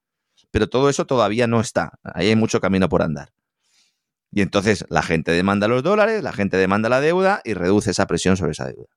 Pero 0.50 0.68
todo 0.68 0.88
eso 0.88 1.06
todavía 1.06 1.46
no 1.46 1.60
está. 1.60 2.00
Ahí 2.02 2.26
hay 2.26 2.36
mucho 2.36 2.60
camino 2.60 2.88
por 2.88 3.02
andar. 3.02 3.32
Y 4.32 4.42
entonces 4.42 4.84
la 4.88 5.02
gente 5.02 5.30
demanda 5.30 5.68
los 5.68 5.84
dólares, 5.84 6.24
la 6.24 6.32
gente 6.32 6.56
demanda 6.56 6.88
la 6.88 7.00
deuda 7.00 7.40
y 7.44 7.54
reduce 7.54 7.92
esa 7.92 8.08
presión 8.08 8.36
sobre 8.36 8.50
esa 8.50 8.66
deuda. 8.66 8.88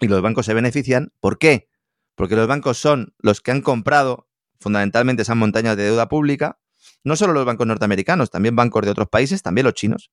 Y 0.00 0.08
los 0.08 0.20
bancos 0.20 0.46
se 0.46 0.54
benefician. 0.54 1.12
¿Por 1.20 1.38
qué? 1.38 1.68
Porque 2.14 2.36
los 2.36 2.46
bancos 2.46 2.78
son 2.78 3.14
los 3.18 3.40
que 3.40 3.50
han 3.50 3.60
comprado 3.60 4.28
fundamentalmente 4.60 5.22
esas 5.22 5.36
montañas 5.36 5.76
de 5.76 5.84
deuda 5.84 6.08
pública. 6.08 6.58
No 7.02 7.16
solo 7.16 7.32
los 7.32 7.44
bancos 7.44 7.66
norteamericanos, 7.66 8.30
también 8.30 8.56
bancos 8.56 8.84
de 8.84 8.90
otros 8.90 9.08
países, 9.08 9.42
también 9.42 9.64
los 9.64 9.74
chinos. 9.74 10.10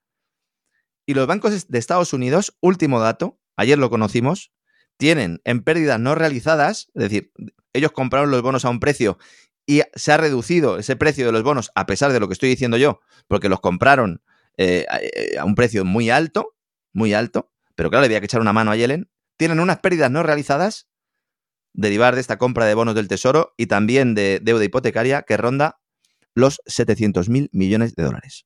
Y 1.06 1.14
los 1.14 1.28
bancos 1.28 1.68
de 1.68 1.80
Estados 1.80 2.14
Unidos, 2.14 2.58
último 2.62 3.00
dato, 3.00 3.40
ayer 3.56 3.78
lo 3.78 3.90
conocimos, 3.90 4.52
tienen 4.98 5.42
en 5.46 5.64
pérdidas 5.64 6.00
no 6.00 6.16
realizadas, 6.16 6.92
es 6.94 7.04
decir, 7.04 7.32
ellos 7.74 7.92
compraron 7.92 8.30
los 8.30 8.42
bonos 8.42 8.66
a 8.66 8.70
un 8.70 8.80
precio 8.80 9.18
y 9.66 9.82
se 9.96 10.12
ha 10.12 10.18
reducido 10.18 10.78
ese 10.78 10.96
precio 10.96 11.26
de 11.26 11.32
los 11.32 11.44
bonos, 11.44 11.72
a 11.76 11.86
pesar 11.86 12.12
de 12.12 12.20
lo 12.20 12.28
que 12.28 12.34
estoy 12.34 12.50
diciendo 12.50 12.78
yo, 12.78 13.00
porque 13.28 13.50
los 13.50 13.62
compraron 13.62 14.22
eh, 14.58 14.86
eh, 15.02 15.38
a 15.40 15.46
un 15.46 15.56
precio 15.56 15.86
muy 15.86 16.10
alto, 16.10 16.56
muy 16.94 17.14
alto, 17.14 17.52
pero 17.76 17.90
claro, 17.90 18.02
le 18.02 18.08
había 18.08 18.20
que 18.20 18.26
echar 18.26 18.42
una 18.42 18.54
mano 18.54 18.72
a 18.72 18.76
Yellen, 18.76 19.10
tienen 19.38 19.60
unas 19.60 19.80
pérdidas 19.80 20.12
no 20.12 20.24
realizadas 20.24 20.88
derivar 21.74 22.16
de 22.16 22.22
esta 22.22 22.38
compra 22.38 22.66
de 22.66 22.74
bonos 22.74 22.96
del 22.96 23.08
Tesoro 23.08 23.54
y 23.58 23.68
también 23.68 24.16
de 24.16 24.40
deuda 24.42 24.64
hipotecaria 24.64 25.24
que 25.24 25.38
ronda 25.38 25.80
los 26.34 26.62
700 26.66 27.30
mil 27.30 27.50
millones 27.52 27.96
de 27.96 28.04
dólares. 28.04 28.46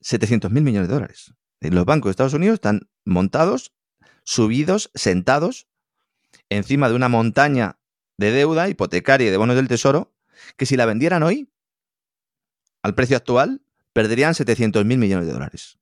700 0.00 0.50
mil 0.50 0.62
millones 0.62 0.88
de 0.88 0.94
dólares. 0.94 1.34
Los 1.60 1.84
bancos 1.84 2.08
de 2.08 2.10
Estados 2.12 2.34
Unidos 2.34 2.54
están 2.54 2.90
montados, 3.04 3.72
subidos, 4.24 4.90
sentados 4.94 5.68
encima 6.48 6.88
de 6.88 6.94
una 6.94 7.08
montaña 7.08 7.78
de 8.18 8.30
deuda 8.30 8.68
hipotecaria 8.68 9.28
y 9.28 9.30
de 9.30 9.36
bonos 9.36 9.56
del 9.56 9.68
Tesoro, 9.68 10.14
que 10.56 10.66
si 10.66 10.76
la 10.76 10.86
vendieran 10.86 11.22
hoy, 11.22 11.50
al 12.82 12.94
precio 12.94 13.16
actual, 13.16 13.62
perderían 13.92 14.34
700 14.34 14.84
mil 14.84 14.98
millones 14.98 15.26
de 15.26 15.32
dólares. 15.32 15.78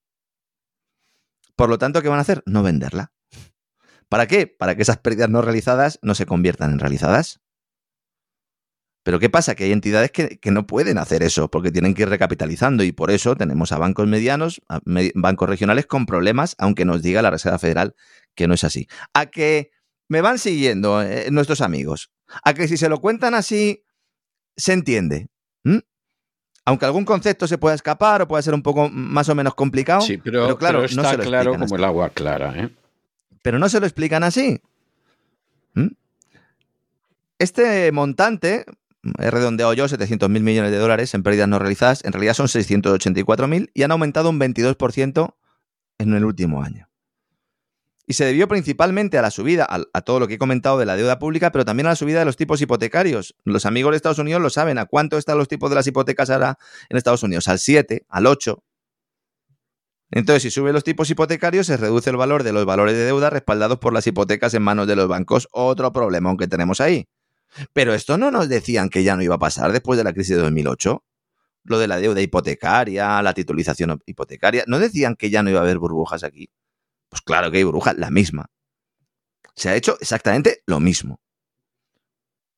Por 1.57 1.69
lo 1.69 1.79
tanto, 1.79 2.03
¿qué 2.03 2.09
van 2.09 2.19
a 2.19 2.23
hacer? 2.23 2.43
No 2.47 2.63
venderla. 2.63 3.13
¿Para 4.11 4.27
qué? 4.27 4.49
Para 4.49 4.75
que 4.75 4.83
esas 4.83 4.99
pérdidas 4.99 5.31
no 5.31 5.41
realizadas 5.41 6.01
no 6.03 6.17
se 6.17 6.27
conviertan 6.27 6.73
en 6.73 6.81
realizadas. 6.81 7.41
Pero 9.05 9.21
¿qué 9.21 9.31
pasa? 9.31 9.55
Que 9.55 9.65
hay 9.65 9.73
entidades 9.73 10.11
que, 10.11 10.39
no 10.51 10.67
pueden 10.67 10.99
hacer 10.99 11.23
eso 11.23 11.49
porque 11.49 11.71
tienen 11.71 11.95
que 11.95 12.03
ir 12.03 12.09
recapitalizando 12.09 12.83
y 12.83 12.93
por 12.93 13.11
eso 13.13 13.37
tenemos 13.37 13.73
a 13.73 13.79
bancos 13.79 14.09
medianos, 14.09 14.61
a 14.69 14.81
bancos 15.15 15.49
regionales 15.49 15.87
con 15.87 16.07
problemas, 16.07 16.57
aunque 16.59 16.85
nos 16.85 17.03
diga 17.03 17.23
la 17.23 17.31
Reserva 17.31 17.59
Federal 17.59 17.95
que 18.35 18.49
no 18.49 18.55
es 18.55 18.65
así. 18.65 18.89
A 19.15 19.27
que 19.27 19.71
me 20.09 20.21
van 20.21 20.39
siguiendo 20.39 21.01
eh, 21.01 21.31
nuestros 21.31 21.61
amigos. 21.61 22.11
A 22.43 22.53
que 22.53 22.67
si 22.67 22.77
se 22.77 22.89
lo 22.89 23.01
cuentan 23.01 23.35
así, 23.35 23.85
se 24.57 24.73
entiende. 24.73 25.29
Aunque 26.67 26.85
algún 26.85 27.05
concepto 27.05 27.47
se 27.47 27.59
pueda 27.59 27.75
escapar 27.75 28.23
o 28.23 28.29
pueda 28.29 28.43
ser 28.43 28.55
un 28.55 28.63
poco 28.63 28.91
más 28.91 29.29
o 29.29 29.35
menos 29.35 29.55
complicado. 29.55 30.03
Sí, 30.03 30.19
pero, 30.19 30.59
claro, 30.59 30.85
está 30.85 31.17
claro 31.17 31.57
como 31.57 31.77
el 31.77 31.85
agua 31.85 32.11
clara. 32.11 32.53
¿eh? 32.57 32.71
Pero 33.43 33.59
no 33.59 33.69
se 33.69 33.81
lo 33.81 33.87
explican 33.87 34.23
así. 34.23 34.61
Este 37.39 37.91
montante, 37.91 38.67
he 39.19 39.31
redondeado 39.31 39.73
yo 39.73 39.89
700 39.89 40.29
mil 40.29 40.43
millones 40.43 40.71
de 40.73 40.77
dólares 40.77 41.15
en 41.15 41.23
pérdidas 41.23 41.49
no 41.49 41.59
realizadas, 41.59 42.05
en 42.05 42.13
realidad 42.13 42.35
son 42.35 42.49
684 42.49 43.49
mil 43.49 43.71
y 43.73 43.83
han 43.83 43.93
aumentado 43.93 44.29
un 44.29 44.39
22% 44.39 45.35
en 45.97 46.15
el 46.15 46.25
último 46.27 46.63
año. 46.63 46.91
Y 48.07 48.13
se 48.15 48.27
debió 48.27 48.47
principalmente 48.47 49.17
a 49.17 49.23
la 49.23 49.31
subida, 49.31 49.67
a, 49.71 50.01
todo 50.03 50.21
lo 50.21 50.29
que 50.29 50.35
he 50.35 50.39
comentado 50.39 50.79
de 50.79 50.85
la 50.85 50.97
deuda 50.97 51.19
pública, 51.19 51.53
pero 51.53 51.65
también 51.65 51.87
a 51.87 51.91
la 51.91 51.97
subida 51.97 52.19
de 52.19 52.25
los 52.25 52.37
tipos 52.37 52.61
hipotecarios. 52.61 53.37
Los 53.45 53.65
amigos 53.67 53.93
de 53.93 53.97
Estados 53.97 54.19
Unidos 54.19 54.43
lo 54.43 54.51
saben. 54.51 54.79
¿A 54.79 54.87
cuánto 54.87 55.17
están 55.17 55.39
los 55.39 55.47
tipos 55.47 55.71
de 55.71 55.77
las 55.77 55.87
hipotecas 55.87 56.29
ahora 56.29 56.59
en 56.89 56.97
Estados 56.97 57.23
Unidos? 57.23 57.47
Al 57.47 57.61
7, 57.61 58.07
al 58.09 58.27
8. 58.27 58.65
Entonces, 60.11 60.43
si 60.43 60.51
suben 60.51 60.73
los 60.73 60.83
tipos 60.83 61.09
hipotecarios, 61.09 61.67
se 61.67 61.77
reduce 61.77 62.11
el 62.11 62.17
valor 62.17 62.43
de 62.43 62.53
los 62.53 62.65
valores 62.65 62.95
de 62.95 63.05
deuda 63.05 63.31
respaldados 63.31 63.79
por 63.79 63.93
las 63.93 64.07
hipotecas 64.07 64.55
en 64.55 64.63
manos 64.63 64.89
de 64.89 64.97
los 64.97 65.07
bancos. 65.07 65.49
Otro 65.53 65.93
problema 65.93 66.31
aunque 66.31 66.49
tenemos 66.49 66.81
ahí. 66.81 67.09
Pero 67.73 67.95
esto 67.95 68.19
no 68.19 68.31
nos 68.31 68.49
decían 68.49 68.89
que 68.89 69.05
ya 69.05 69.17
no 69.17 69.23
iba 69.23 69.37
a 69.37 69.39
pasar 69.39 69.73
después 69.73 69.97
de 69.99 70.05
la 70.05 70.13
crisis 70.13 70.37
de 70.37 70.43
2008. 70.43 71.05
Lo 71.65 71.79
de 71.79 71.87
la 71.87 71.99
deuda 71.99 72.21
hipotecaria, 72.21 73.23
la 73.23 73.35
titulización 73.35 74.01
hipotecaria. 74.07 74.65
¿No 74.67 74.79
decían 74.79 75.15
que 75.15 75.31
ya 75.31 75.43
no 75.43 75.51
iba 75.51 75.61
a 75.61 75.63
haber 75.63 75.79
burbujas 75.79 76.25
aquí? 76.25 76.51
Pues 77.09 77.23
claro 77.23 77.51
que 77.51 77.59
hay 77.59 77.65
burbuja, 77.65 77.93
la 77.93 78.11
misma. 78.11 78.47
Se 79.55 79.69
ha 79.69 79.77
hecho 79.77 79.97
exactamente 80.01 80.63
lo 80.67 80.81
mismo. 80.81 81.21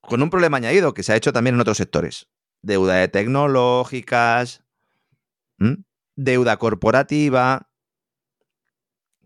Con 0.00 0.22
un 0.22 0.30
problema 0.30 0.56
añadido 0.56 0.94
que 0.94 1.02
se 1.02 1.12
ha 1.12 1.16
hecho 1.16 1.32
también 1.32 1.56
en 1.56 1.60
otros 1.60 1.76
sectores. 1.76 2.28
Deuda 2.62 2.94
de 2.94 3.08
tecnológicas, 3.08 4.62
deuda 6.16 6.56
corporativa. 6.56 7.68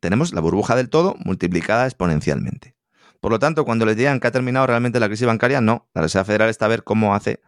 Tenemos 0.01 0.33
la 0.33 0.41
burbuja 0.41 0.77
del 0.77 0.89
todo 0.89 1.17
multiplicada 1.25 1.87
exponencialmente. 1.87 2.77
Por 3.21 3.33
lo 3.33 3.39
tanto, 3.39 3.65
cuando 3.65 3.87
les 3.87 3.97
digan 3.97 4.21
que 4.21 4.29
ha 4.29 4.31
terminado 4.31 4.67
realmente 4.67 5.01
la 5.01 5.09
crisis 5.09 5.27
bancaria, 5.27 5.61
no. 5.61 5.89
La 5.95 6.03
Reserva 6.03 6.25
Federal 6.25 6.49
está 6.49 6.67
a 6.67 6.69
ver 6.69 6.85
cómo 6.85 7.15
hace 7.15 7.41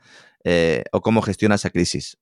eh, 0.45 0.85
o 0.93 1.01
cómo 1.01 1.23
gestiona 1.23 1.57
esa 1.57 1.71
crisis. 1.71 2.19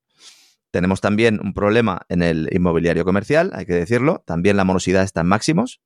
Tenemos 0.71 1.01
también 1.01 1.41
un 1.43 1.55
problema 1.55 2.03
en 2.09 2.23
el 2.23 2.49
inmobiliario 2.53 3.05
comercial, 3.05 3.53
hay 3.55 3.67
que 3.67 3.75
decirlo. 3.75 4.23
También 4.27 4.57
la 4.57 4.65
morosidad 4.65 5.05
está 5.05 5.23
en 5.23 5.29
máximos 5.29 5.81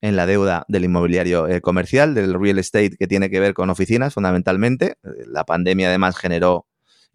en 0.00 0.16
la 0.16 0.26
deuda 0.26 0.64
del 0.68 0.84
inmobiliario 0.84 1.48
eh, 1.48 1.60
comercial, 1.60 2.14
del 2.14 2.34
real 2.34 2.58
estate 2.58 2.96
que 2.96 3.06
tiene 3.06 3.30
que 3.30 3.40
ver 3.40 3.54
con 3.54 3.70
oficinas 3.70 4.14
fundamentalmente. 4.14 4.96
La 5.02 5.44
pandemia 5.44 5.88
además 5.88 6.16
generó 6.16 6.66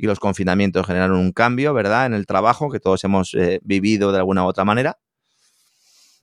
y 0.02 0.08
los 0.08 0.20
confinamientos 0.20 0.88
generaron 0.88 1.20
un 1.20 1.32
cambio, 1.32 1.76
¿verdad?, 1.76 2.08
en 2.08 2.16
el 2.16 2.26
trabajo 2.26 2.72
que 2.72 2.80
todos 2.80 3.04
hemos 3.04 3.36
eh, 3.36 3.60
vivido 3.64 4.12
de 4.12 4.18
alguna 4.18 4.44
u 4.44 4.48
otra 4.48 4.66
manera. 4.66 4.98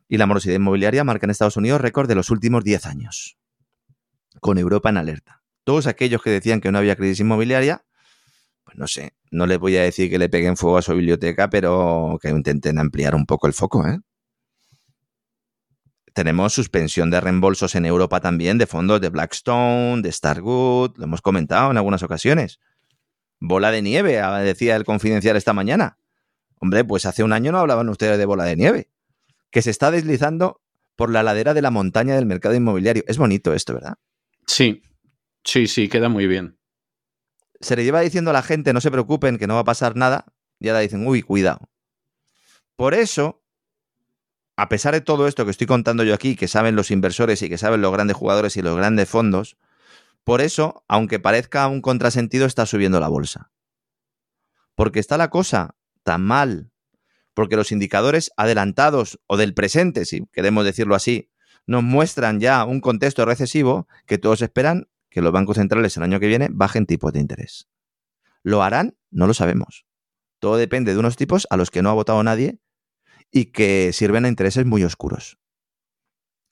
Y 0.09 0.17
la 0.17 0.27
morosidad 0.27 0.57
inmobiliaria 0.57 1.05
marca 1.05 1.27
en 1.27 1.31
Estados 1.31 1.57
Unidos 1.57 1.81
récord 1.81 2.09
de 2.09 2.17
los 2.17 2.31
últimos 2.31 2.65
10 2.65 2.87
años, 2.87 3.39
con 4.41 4.59
Europa 4.59 4.89
en 4.89 4.97
alerta. 4.97 5.45
Todos 5.63 5.87
aquellos 5.87 6.21
que 6.23 6.31
decían 6.31 6.61
que 6.61 6.73
no 6.73 6.79
había 6.79 6.97
crisis 6.97 7.21
inmobiliaria, 7.21 7.85
pues 8.65 8.77
no 8.77 8.89
sé, 8.89 9.15
no 9.31 9.47
les 9.47 9.61
voy 9.61 9.77
a 9.77 9.83
decir 9.85 10.11
que 10.11 10.19
le 10.19 10.29
peguen 10.29 10.57
fuego 10.57 10.79
a 10.79 10.83
su 10.83 10.93
biblioteca, 10.95 11.49
pero 11.49 12.19
que 12.21 12.31
intenten 12.31 12.81
ampliar 12.81 13.15
un 13.15 13.27
poco 13.27 13.47
el 13.47 13.53
foco, 13.53 13.87
¿eh? 13.87 14.01
Tenemos 16.15 16.53
suspensión 16.53 17.11
de 17.11 17.21
reembolsos 17.21 17.77
en 17.77 17.87
Europa 17.87 18.19
también 18.19 18.59
de 18.59 18.67
fondos 18.67 19.01
de 19.01 19.09
Blackstone, 19.09 20.03
de 20.03 20.11
Starwood, 20.11 20.97
lo 20.97 21.05
hemos 21.05 21.23
comentado 21.23 21.71
en 21.71 21.77
algunas 21.77 22.03
ocasiones. 22.03 22.59
Bola 23.41 23.71
de 23.71 23.83
nieve, 23.83 24.21
ah, 24.21 24.39
decía 24.39 24.77
el 24.77 24.85
confidencial 24.85 25.37
esta 25.37 25.53
mañana. 25.53 25.99
Hombre, 26.61 26.85
pues 26.85 27.07
hace 27.07 27.23
un 27.23 27.33
año 27.33 27.53
no 27.53 27.59
hablaban 27.59 27.89
ustedes 27.89 28.19
de 28.19 28.25
bola 28.25 28.45
de 28.45 28.57
nieve, 28.57 28.89
que 29.51 29.63
se 29.63 29.71
está 29.71 29.91
deslizando 29.91 30.61
por 30.97 31.11
la 31.11 31.23
ladera 31.23 31.55
de 31.55 31.63
la 31.63 31.71
montaña 31.71 32.17
del 32.17 32.27
mercado 32.27 32.55
inmobiliario. 32.55 33.05
Es 33.07 33.19
bonito 33.19 33.55
esto, 33.55 33.75
¿verdad? 33.75 33.95
Sí, 34.47 34.83
sí, 35.45 35.67
sí, 35.69 35.89
queda 35.89 36.09
muy 36.09 36.27
bien 36.27 36.59
se 37.61 37.77
le 37.77 37.85
lleva 37.85 38.01
diciendo 38.01 38.31
a 38.31 38.35
la 38.35 38.43
gente, 38.43 38.73
no 38.73 38.81
se 38.81 38.91
preocupen, 38.91 39.39
que 39.39 39.47
no 39.47 39.55
va 39.55 39.61
a 39.61 39.65
pasar 39.65 39.97
nada, 39.97 40.27
y 40.61 40.69
ahora 40.69 40.81
dicen, 40.81 41.07
uy, 41.07 41.23
cuidado. 41.23 41.69
Por 42.77 42.95
eso, 42.95 43.43
a 44.57 44.69
pesar 44.69 44.95
de 44.95 45.01
todo 45.01 45.27
esto 45.27 45.45
que 45.45 45.51
estoy 45.51 45.67
contando 45.67 46.05
yo 46.05 46.15
aquí, 46.15 46.37
que 46.37 46.49
saben 46.49 46.77
los 46.77 46.91
inversores 46.91 47.43
y 47.43 47.49
que 47.49 47.59
saben 47.59 47.81
los 47.81 47.93
grandes 47.93 48.17
jugadores 48.17 48.57
y 48.57 48.63
los 48.63 48.77
grandes 48.77 49.09
fondos, 49.09 49.57
por 50.25 50.41
eso, 50.41 50.85
aunque 50.89 51.19
parezca 51.19 51.67
un 51.69 51.81
contrasentido, 51.81 52.47
está 52.47 52.67
subiendo 52.67 53.01
la 53.01 53.09
bolsa. 53.09 53.51
Porque 54.75 55.01
está 55.01 55.17
la 55.17 55.31
cosa 55.31 55.77
tan 56.03 56.23
mal, 56.23 56.71
porque 57.35 57.57
los 57.57 57.73
indicadores 57.73 58.33
adelantados 58.37 59.21
o 59.27 59.37
del 59.37 59.55
presente, 59.55 60.05
si 60.05 60.27
queremos 60.33 60.65
decirlo 60.65 60.95
así, 60.95 61.31
nos 61.67 61.83
muestran 61.83 62.41
ya 62.41 62.65
un 62.65 62.81
contexto 62.81 63.25
recesivo 63.25 63.89
que 64.07 64.19
todos 64.19 64.43
esperan 64.43 64.89
que 65.11 65.23
los 65.23 65.33
bancos 65.33 65.57
centrales 65.57 65.97
el 65.97 66.03
año 66.03 66.21
que 66.21 66.27
viene 66.27 66.49
bajen 66.51 66.87
tipos 66.87 67.13
de 67.13 67.21
interés. 67.21 67.69
¿Lo 68.43 68.63
harán? 68.63 68.97
No 69.11 69.27
lo 69.27 69.35
sabemos. 69.35 69.87
Todo 70.39 70.57
depende 70.57 70.93
de 70.93 70.99
unos 70.99 71.17
tipos 71.17 71.47
a 71.51 71.57
los 71.57 71.71
que 71.71 71.83
no 71.83 71.91
ha 71.91 71.95
votado 71.95 72.23
nadie 72.23 72.59
y 73.31 73.47
que 73.47 73.93
sirven 73.93 74.25
a 74.25 74.29
intereses 74.29 74.65
muy 74.65 74.85
oscuros. 74.85 75.39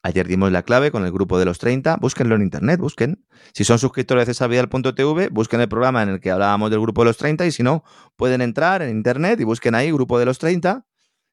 Ayer 0.06 0.28
dimos 0.28 0.52
la 0.52 0.62
clave 0.62 0.92
con 0.92 1.04
el 1.04 1.10
grupo 1.10 1.36
de 1.36 1.44
los 1.44 1.58
30. 1.58 1.96
Búsquenlo 1.96 2.36
en 2.36 2.42
internet, 2.42 2.78
busquen. 2.78 3.26
Si 3.52 3.64
son 3.64 3.80
suscriptores 3.80 4.24
de 4.28 4.34
cesavidal.tv, 4.34 5.30
busquen 5.30 5.60
el 5.60 5.68
programa 5.68 6.04
en 6.04 6.10
el 6.10 6.20
que 6.20 6.30
hablábamos 6.30 6.70
del 6.70 6.78
grupo 6.78 7.00
de 7.00 7.06
los 7.06 7.16
30 7.16 7.44
y 7.44 7.50
si 7.50 7.64
no, 7.64 7.82
pueden 8.14 8.40
entrar 8.40 8.82
en 8.82 8.90
internet 8.90 9.40
y 9.40 9.42
busquen 9.42 9.74
ahí 9.74 9.90
grupo 9.90 10.16
de 10.20 10.26
los 10.26 10.38
30 10.38 10.86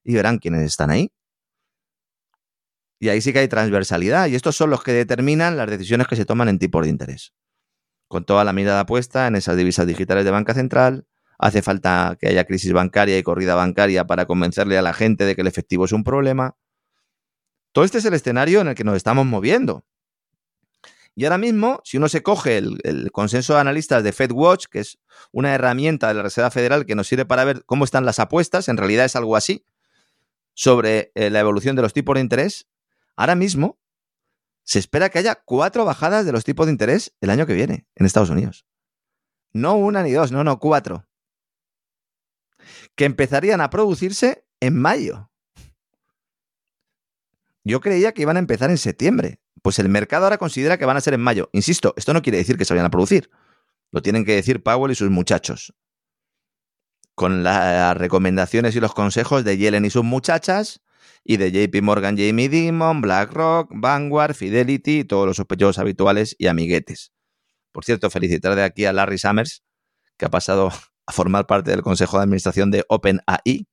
y 0.04 0.16
verán 0.16 0.40
quiénes 0.40 0.64
están 0.64 0.90
ahí. 0.90 1.12
Y 3.00 3.10
ahí 3.10 3.22
sí 3.22 3.32
que 3.32 3.40
hay 3.40 3.48
transversalidad. 3.48 4.26
Y 4.26 4.34
estos 4.34 4.56
son 4.56 4.72
los 4.72 4.84
que 4.84 4.92
determinan 4.92 5.56
las 5.56 5.70
decisiones 5.70 6.08
que 6.08 6.16
se 6.16 6.26
toman 6.26 6.50
en 6.50 6.58
tipos 6.58 6.82
de 6.84 6.90
interés. 6.90 7.32
Con 8.08 8.26
toda 8.26 8.44
la 8.44 8.54
mirada 8.54 8.88
puesta 8.88 9.28
en 9.28 9.36
esas 9.36 9.56
divisas 9.56 9.86
digitales 9.86 10.26
de 10.26 10.32
banca 10.32 10.56
central, 10.56 11.06
hace 11.38 11.62
falta 11.62 12.18
que 12.20 12.28
haya 12.28 12.46
crisis 12.46 12.74
bancaria 12.74 13.20
y 13.20 13.22
corrida 13.22 13.54
bancaria 13.54 14.08
para 14.08 14.26
convencerle 14.26 14.80
a 14.80 14.82
la 14.82 14.94
gente 14.94 15.26
de 15.26 15.36
que 15.36 15.42
el 15.42 15.48
efectivo 15.48 15.86
es 15.86 15.92
un 15.92 16.04
problema. 16.04 16.56
Todo 17.74 17.84
este 17.84 17.98
es 17.98 18.06
el 18.06 18.14
escenario 18.14 18.62
en 18.62 18.70
el 18.70 18.76
que 18.76 18.84
nos 18.84 18.96
estamos 18.96 19.26
moviendo. 19.26 19.84
Y 21.16 21.26
ahora 21.26 21.38
mismo, 21.38 21.82
si 21.84 21.98
uno 21.98 22.08
se 22.08 22.24
coge 22.24 22.58
el, 22.58 23.12
consenso 23.12 23.54
de 23.54 23.60
analistas 23.60 24.04
de 24.04 24.14
FedWatch, 24.14 24.66
que 24.68 24.80
es 24.80 25.00
una 25.32 25.54
herramienta 25.54 26.08
de 26.08 26.14
la 26.14 26.24
Reserva 26.24 26.50
Federal 26.50 26.86
que 26.86 26.96
nos 26.96 27.08
sirve 27.08 27.26
para 27.26 27.44
ver 27.44 27.66
cómo 27.66 27.84
están 27.84 28.06
las 28.06 28.20
apuestas, 28.20 28.68
en 28.68 28.78
realidad 28.78 29.06
es 29.06 29.16
algo 29.16 29.36
así, 29.36 29.66
sobre 30.54 31.12
eh, 31.16 31.30
la 31.30 31.40
evolución 31.40 31.76
de 31.76 31.82
los 31.82 31.94
tipos 31.94 32.16
de 32.16 32.22
interés, 32.22 32.68
ahora 33.16 33.36
mismo 33.36 33.80
se 34.64 34.80
espera 34.80 35.10
que 35.10 35.20
haya 35.20 35.36
cuatro 35.36 35.84
bajadas 35.84 36.26
de 36.26 36.32
los 36.32 36.44
tipos 36.44 36.68
de 36.68 36.72
interés 36.72 37.16
el 37.22 37.30
año 37.30 37.46
que 37.46 37.54
viene 37.54 37.88
en 37.96 38.06
Estados 38.06 38.30
Unidos. 38.30 38.66
No 39.52 39.76
una 39.76 40.04
ni 40.04 40.12
dos, 40.12 40.32
no, 40.32 40.44
no, 40.44 40.60
cuatro. 40.60 41.08
Que 42.96 43.06
empezarían 43.06 43.62
a 43.62 43.70
producirse 43.70 44.48
en 44.60 44.80
mayo. 44.80 45.32
Yo 47.64 47.80
creía 47.82 48.14
que 48.14 48.22
iban 48.22 48.38
a 48.38 48.40
empezar 48.40 48.70
en 48.70 48.78
septiembre. 48.78 49.40
Pues 49.62 49.80
el 49.80 49.90
mercado 49.90 50.26
ahora 50.26 50.38
considera 50.38 50.78
que 50.78 50.86
van 50.86 50.98
a 50.98 51.02
ser 51.02 51.14
en 51.14 51.22
mayo. 51.22 51.50
Insisto, 51.54 51.94
esto 51.96 52.14
no 52.14 52.22
quiere 52.22 52.38
decir 52.38 52.58
que 52.58 52.66
se 52.66 52.74
vayan 52.74 52.86
a 52.88 52.92
producir. 52.92 53.30
Lo 53.92 54.02
tienen 54.02 54.26
que 54.26 54.36
decir 54.36 54.62
Powell 54.62 54.92
y 54.92 54.96
sus 54.96 55.10
muchachos. 55.10 55.74
Con 57.16 57.44
las 57.44 57.96
recomendaciones 57.96 58.76
y 58.76 58.80
los 58.80 58.94
consejos 58.94 59.44
de 59.44 59.58
Yellen 59.58 59.86
y 59.86 59.90
sus 59.90 60.04
muchachas, 60.04 60.82
y 61.24 61.38
de 61.38 61.52
JP 61.52 61.82
Morgan, 61.82 62.18
Jamie 62.18 62.50
Dimon, 62.50 63.02
BlackRock, 63.02 63.72
Vanguard, 63.74 64.34
Fidelity 64.34 65.06
todos 65.06 65.26
los 65.26 65.38
sospechosos 65.38 65.80
habituales 65.80 66.36
y 66.38 66.48
amiguetes. 66.48 67.14
Por 67.72 67.86
cierto, 67.86 68.10
felicitar 68.10 68.56
de 68.56 68.64
aquí 68.64 68.86
a 68.86 68.94
Larry 68.94 69.18
Summers, 69.18 69.64
que 70.18 70.26
ha 70.26 70.30
pasado 70.30 70.72
a 71.06 71.12
formar 71.12 71.48
parte 71.48 71.72
del 71.72 71.82
consejo 71.82 72.18
de 72.18 72.24
administración 72.24 72.72
de 72.72 72.84
OpenAI. 72.88 73.68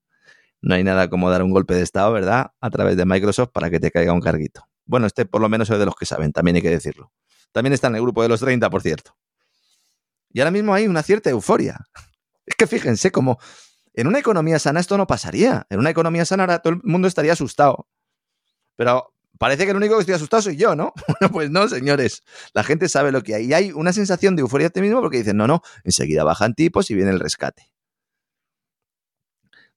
No 0.62 0.74
hay 0.74 0.84
nada 0.84 1.08
como 1.08 1.30
dar 1.30 1.42
un 1.42 1.50
golpe 1.50 1.74
de 1.74 1.82
estado, 1.82 2.12
¿verdad? 2.12 2.52
A 2.60 2.70
través 2.70 2.96
de 2.96 3.06
Microsoft 3.06 3.50
para 3.52 3.70
que 3.70 3.80
te 3.80 3.90
caiga 3.90 4.12
un 4.12 4.20
carguito. 4.20 4.66
Bueno, 4.84 5.06
este 5.06 5.24
por 5.24 5.40
lo 5.40 5.48
menos 5.48 5.70
es 5.70 5.78
de 5.78 5.86
los 5.86 5.94
que 5.94 6.06
saben, 6.06 6.32
también 6.32 6.56
hay 6.56 6.62
que 6.62 6.70
decirlo. 6.70 7.12
También 7.52 7.72
está 7.72 7.88
en 7.88 7.96
el 7.96 8.02
grupo 8.02 8.22
de 8.22 8.28
los 8.28 8.40
30, 8.40 8.68
por 8.70 8.82
cierto. 8.82 9.16
Y 10.32 10.40
ahora 10.40 10.50
mismo 10.50 10.74
hay 10.74 10.86
una 10.86 11.02
cierta 11.02 11.30
euforia. 11.30 11.78
Es 12.46 12.56
que 12.56 12.66
fíjense 12.66 13.12
cómo 13.12 13.38
en 13.94 14.06
una 14.06 14.18
economía 14.18 14.58
sana 14.58 14.80
esto 14.80 14.96
no 14.96 15.06
pasaría. 15.06 15.66
En 15.70 15.78
una 15.78 15.90
economía 15.90 16.24
sana 16.24 16.44
ahora 16.44 16.60
todo 16.60 16.74
el 16.74 16.80
mundo 16.82 17.08
estaría 17.08 17.32
asustado. 17.32 17.88
Pero 18.76 19.14
parece 19.38 19.64
que 19.64 19.70
el 19.70 19.76
único 19.76 19.96
que 19.96 20.00
estoy 20.00 20.14
asustado 20.14 20.42
soy 20.42 20.56
yo, 20.56 20.74
¿no? 20.74 20.92
pues 21.32 21.50
no, 21.50 21.68
señores. 21.68 22.22
La 22.54 22.64
gente 22.64 22.88
sabe 22.88 23.12
lo 23.12 23.22
que 23.22 23.34
hay. 23.34 23.46
Y 23.46 23.54
hay 23.54 23.72
una 23.72 23.92
sensación 23.92 24.36
de 24.36 24.42
euforia 24.42 24.70
ti 24.70 24.80
mismo 24.80 25.00
porque 25.00 25.18
dicen, 25.18 25.36
no, 25.36 25.46
no, 25.46 25.62
enseguida 25.84 26.24
bajan 26.24 26.54
tipos 26.54 26.90
y 26.90 26.94
viene 26.94 27.10
el 27.10 27.20
rescate. 27.20 27.70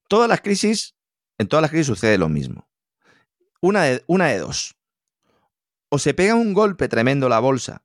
Todas 0.08 0.28
las 0.28 0.40
crisis, 0.40 0.94
en 1.38 1.48
todas 1.48 1.62
las 1.62 1.70
crisis 1.70 1.86
sucede 1.86 2.18
lo 2.18 2.28
mismo. 2.28 2.68
Una 3.60 3.82
de, 3.84 4.04
una 4.06 4.26
de 4.28 4.38
dos 4.38 4.76
o 5.94 5.98
se 5.98 6.12
pega 6.12 6.34
un 6.34 6.54
golpe 6.54 6.88
tremendo 6.88 7.28
la 7.28 7.38
bolsa, 7.38 7.84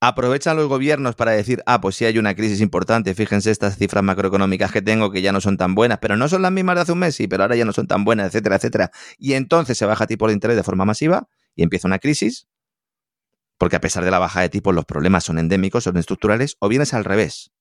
aprovechan 0.00 0.56
los 0.56 0.66
gobiernos 0.66 1.14
para 1.14 1.32
decir, 1.32 1.62
ah, 1.66 1.78
pues 1.78 1.94
sí 1.96 2.06
hay 2.06 2.18
una 2.18 2.34
crisis 2.34 2.62
importante, 2.62 3.14
fíjense 3.14 3.50
estas 3.50 3.76
cifras 3.76 4.02
macroeconómicas 4.02 4.72
que 4.72 4.80
tengo 4.80 5.10
que 5.10 5.20
ya 5.20 5.30
no 5.30 5.42
son 5.42 5.58
tan 5.58 5.74
buenas, 5.74 5.98
pero 5.98 6.16
no 6.16 6.26
son 6.28 6.40
las 6.40 6.52
mismas 6.52 6.76
de 6.76 6.80
hace 6.82 6.92
un 6.92 7.00
mes, 7.00 7.14
sí, 7.14 7.28
pero 7.28 7.42
ahora 7.42 7.54
ya 7.54 7.66
no 7.66 7.74
son 7.74 7.86
tan 7.86 8.04
buenas, 8.04 8.28
etcétera, 8.28 8.56
etcétera. 8.56 8.90
Y 9.18 9.34
entonces 9.34 9.76
se 9.76 9.84
baja 9.84 10.06
tipo 10.06 10.26
de 10.26 10.32
interés 10.32 10.56
de 10.56 10.62
forma 10.62 10.86
masiva 10.86 11.28
y 11.54 11.62
empieza 11.62 11.86
una 11.86 11.98
crisis, 11.98 12.46
porque 13.58 13.76
a 13.76 13.80
pesar 13.82 14.02
de 14.02 14.10
la 14.10 14.18
baja 14.18 14.40
de 14.40 14.48
tipos 14.48 14.74
los 14.74 14.86
problemas 14.86 15.24
son 15.24 15.38
endémicos, 15.38 15.84
son 15.84 15.98
estructurales, 15.98 16.56
o 16.60 16.68
bien 16.68 16.80
es 16.80 16.94
al 16.94 17.04
revés. 17.04 17.52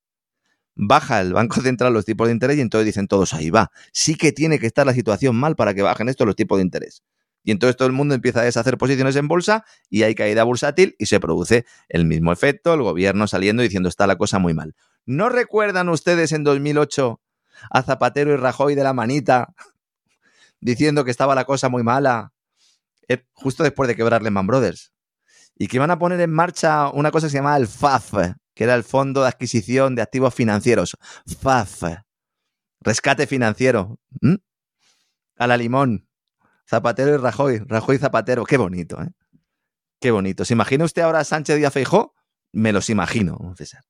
Baja 0.75 1.21
el 1.21 1.33
Banco 1.33 1.61
Central 1.61 1.93
los 1.93 2.05
tipos 2.05 2.27
de 2.27 2.33
interés 2.33 2.57
y 2.57 2.61
entonces 2.61 2.85
dicen 2.85 3.07
todos, 3.07 3.33
ahí 3.33 3.49
va, 3.49 3.71
sí 3.93 4.15
que 4.15 4.31
tiene 4.31 4.59
que 4.59 4.67
estar 4.67 4.85
la 4.85 4.93
situación 4.93 5.35
mal 5.35 5.55
para 5.55 5.73
que 5.73 5.81
bajen 5.81 6.09
estos 6.09 6.27
los 6.27 6.35
tipos 6.35 6.57
de 6.57 6.63
interés. 6.63 7.03
Y 7.45 7.51
entonces 7.51 7.77
todo 7.77 7.88
el 7.88 7.93
mundo 7.93 8.15
empieza 8.15 8.41
a 8.41 8.43
deshacer 8.43 8.77
posiciones 8.77 9.15
en 9.15 9.27
bolsa 9.27 9.63
y 9.89 10.01
hay 10.01 10.15
caída 10.15 10.43
bursátil 10.43 10.95
y 10.97 11.05
se 11.05 11.19
produce 11.19 11.65
el 11.89 12.05
mismo 12.05 12.31
efecto, 12.31 12.73
el 12.73 12.81
gobierno 12.81 13.27
saliendo 13.27 13.61
diciendo 13.61 13.88
está 13.88 14.07
la 14.07 14.17
cosa 14.17 14.39
muy 14.39 14.55
mal. 14.55 14.75
¿No 15.05 15.29
recuerdan 15.29 15.88
ustedes 15.89 16.31
en 16.31 16.43
2008 16.43 17.21
a 17.69 17.83
Zapatero 17.83 18.33
y 18.33 18.38
Rajoy 18.38 18.73
de 18.73 18.83
la 18.83 18.93
manita 18.93 19.53
diciendo 20.59 21.05
que 21.05 21.11
estaba 21.11 21.35
la 21.35 21.45
cosa 21.45 21.69
muy 21.69 21.83
mala 21.83 22.33
eh, 23.07 23.23
justo 23.33 23.61
después 23.63 23.88
de 23.88 23.95
quebrar 23.95 24.23
Lehman 24.23 24.47
Brothers? 24.47 24.91
Y 25.55 25.67
que 25.67 25.77
iban 25.77 25.91
a 25.91 25.99
poner 25.99 26.19
en 26.19 26.31
marcha 26.31 26.89
una 26.89 27.11
cosa 27.11 27.27
que 27.27 27.31
se 27.31 27.38
llamaba 27.38 27.57
el 27.57 27.67
FAF, 27.67 28.13
que 28.55 28.63
era 28.63 28.73
el 28.73 28.83
Fondo 28.83 29.21
de 29.21 29.27
Adquisición 29.27 29.93
de 29.93 30.01
Activos 30.01 30.33
Financieros. 30.33 30.97
FAF. 31.41 31.83
Rescate 32.79 33.27
financiero. 33.27 33.99
A 35.37 35.47
la 35.47 35.57
limón. 35.57 36.07
Zapatero 36.67 37.13
y 37.13 37.17
Rajoy, 37.17 37.59
Rajoy 37.59 37.97
y 37.97 37.99
Zapatero, 37.99 38.43
qué 38.45 38.57
bonito, 38.57 38.99
¿eh? 38.99 39.09
Qué 39.99 40.09
bonito. 40.09 40.45
¿Se 40.45 40.53
imagina 40.53 40.85
usted 40.85 41.03
ahora 41.03 41.19
a 41.19 41.23
Sánchez 41.23 41.57
Díaz 41.57 41.73
Feijó? 41.73 42.15
Me 42.53 42.71
los 42.71 42.89
imagino, 42.89 43.53
César. 43.55 43.83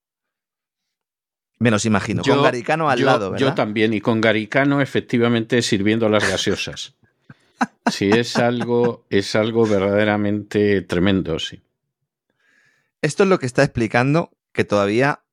Me 1.58 1.72
los 1.72 1.86
imagino, 1.86 2.22
con 2.22 2.44
Garicano 2.44 2.90
al 2.90 3.06
lado, 3.06 3.32
¿verdad? 3.32 3.48
Yo 3.48 3.54
también, 3.54 3.94
y 3.94 4.02
con 4.02 4.20
Garicano 4.20 4.82
efectivamente 4.82 5.62
sirviendo 5.62 6.10
las 6.10 6.30
gaseosas. 6.30 6.96
sí, 7.90 8.10
es 8.10 8.36
algo, 8.36 9.06
es 9.10 9.36
algo 9.36 9.66
verdaderamente 9.66 10.82
tremendo, 10.82 11.40
sí. 11.40 11.62
Esto 13.02 13.24
es 13.24 13.30
lo 13.30 13.40
que 13.40 13.46
está 13.46 13.64
explicando 13.64 14.35
que 14.56 14.66
todavía 14.66 15.24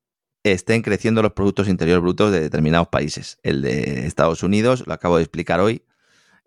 estén 0.42 0.82
creciendo 0.82 1.22
los 1.22 1.32
productos 1.32 1.68
interiores 1.68 2.02
brutos 2.02 2.32
de 2.32 2.40
determinados 2.40 2.88
países. 2.88 3.38
El 3.42 3.62
de 3.62 4.06
Estados 4.06 4.42
Unidos, 4.42 4.84
lo 4.86 4.92
acabo 4.92 5.16
de 5.16 5.22
explicar 5.22 5.60
hoy, 5.60 5.84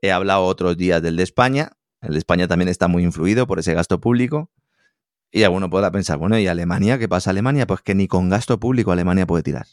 He 0.01 0.11
hablado 0.11 0.43
otros 0.43 0.77
días 0.77 1.01
del 1.01 1.15
de 1.15 1.23
España. 1.23 1.71
El 2.01 2.11
de 2.11 2.19
España 2.19 2.47
también 2.47 2.69
está 2.69 2.87
muy 2.87 3.03
influido 3.03 3.47
por 3.47 3.57
ese 3.57 3.73
gasto 3.73 3.99
público. 3.99 4.51
Y 5.31 5.43
alguno 5.43 5.69
podrá 5.69 5.91
pensar, 5.91 6.17
bueno, 6.17 6.37
¿y 6.37 6.45
Alemania? 6.47 6.99
¿Qué 6.99 7.09
pasa 7.09 7.31
Alemania? 7.31 7.65
Pues 7.65 7.81
que 7.81 7.95
ni 7.95 8.07
con 8.07 8.29
gasto 8.29 8.59
público 8.59 8.91
Alemania 8.91 9.25
puede 9.25 9.41
tirar. 9.41 9.65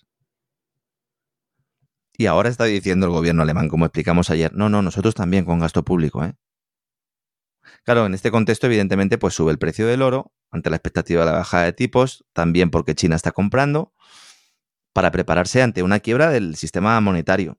Y 2.17 2.27
ahora 2.27 2.49
está 2.49 2.65
diciendo 2.65 3.07
el 3.07 3.13
gobierno 3.13 3.43
alemán, 3.43 3.69
como 3.69 3.85
explicamos 3.85 4.31
ayer, 4.31 4.53
no, 4.55 4.69
no, 4.69 4.83
nosotros 4.83 5.15
también 5.15 5.45
con 5.45 5.59
gasto 5.59 5.83
público, 5.85 6.25
¿eh? 6.25 6.35
Claro, 7.85 8.07
en 8.07 8.15
este 8.15 8.31
contexto, 8.31 8.67
evidentemente, 8.67 9.19
pues 9.19 9.35
sube 9.35 9.53
el 9.53 9.59
precio 9.59 9.87
del 9.87 10.03
oro 10.03 10.33
ante 10.51 10.71
la 10.71 10.77
expectativa 10.77 11.25
de 11.25 11.31
la 11.31 11.39
bajada 11.39 11.65
de 11.65 11.73
tipos, 11.73 12.25
también 12.33 12.71
porque 12.71 12.95
China 12.95 13.17
está 13.17 13.33
comprando, 13.33 13.93
para 14.93 15.11
prepararse 15.11 15.63
ante 15.63 15.83
una 15.83 16.01
quiebra 16.01 16.31
del 16.31 16.57
sistema 16.57 17.01
monetario. 17.01 17.59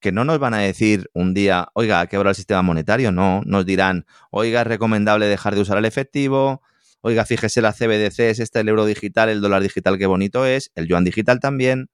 Que 0.00 0.12
no 0.12 0.24
nos 0.24 0.38
van 0.38 0.52
a 0.52 0.58
decir 0.58 1.10
un 1.14 1.32
día, 1.32 1.68
oiga, 1.72 2.00
ha 2.00 2.06
quebrado 2.06 2.30
el 2.30 2.36
sistema 2.36 2.62
monetario, 2.62 3.10
no, 3.10 3.40
nos 3.46 3.64
dirán, 3.64 4.06
oiga, 4.30 4.60
es 4.60 4.66
recomendable 4.66 5.26
dejar 5.26 5.54
de 5.54 5.62
usar 5.62 5.78
el 5.78 5.86
efectivo, 5.86 6.60
oiga, 7.00 7.24
fíjese 7.24 7.62
la 7.62 7.72
CBDC, 7.72 8.20
es 8.20 8.38
este 8.40 8.60
el 8.60 8.68
euro 8.68 8.84
digital, 8.84 9.30
el 9.30 9.40
dólar 9.40 9.62
digital, 9.62 9.98
qué 9.98 10.06
bonito 10.06 10.44
es, 10.44 10.70
el 10.74 10.88
yuan 10.88 11.04
digital 11.04 11.40
también, 11.40 11.88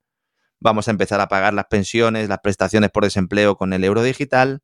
vamos 0.60 0.88
a 0.88 0.90
empezar 0.90 1.20
a 1.20 1.28
pagar 1.28 1.54
las 1.54 1.66
pensiones, 1.66 2.28
las 2.28 2.40
prestaciones 2.40 2.90
por 2.90 3.04
desempleo 3.04 3.56
con 3.56 3.72
el 3.72 3.84
euro 3.84 4.02
digital, 4.02 4.60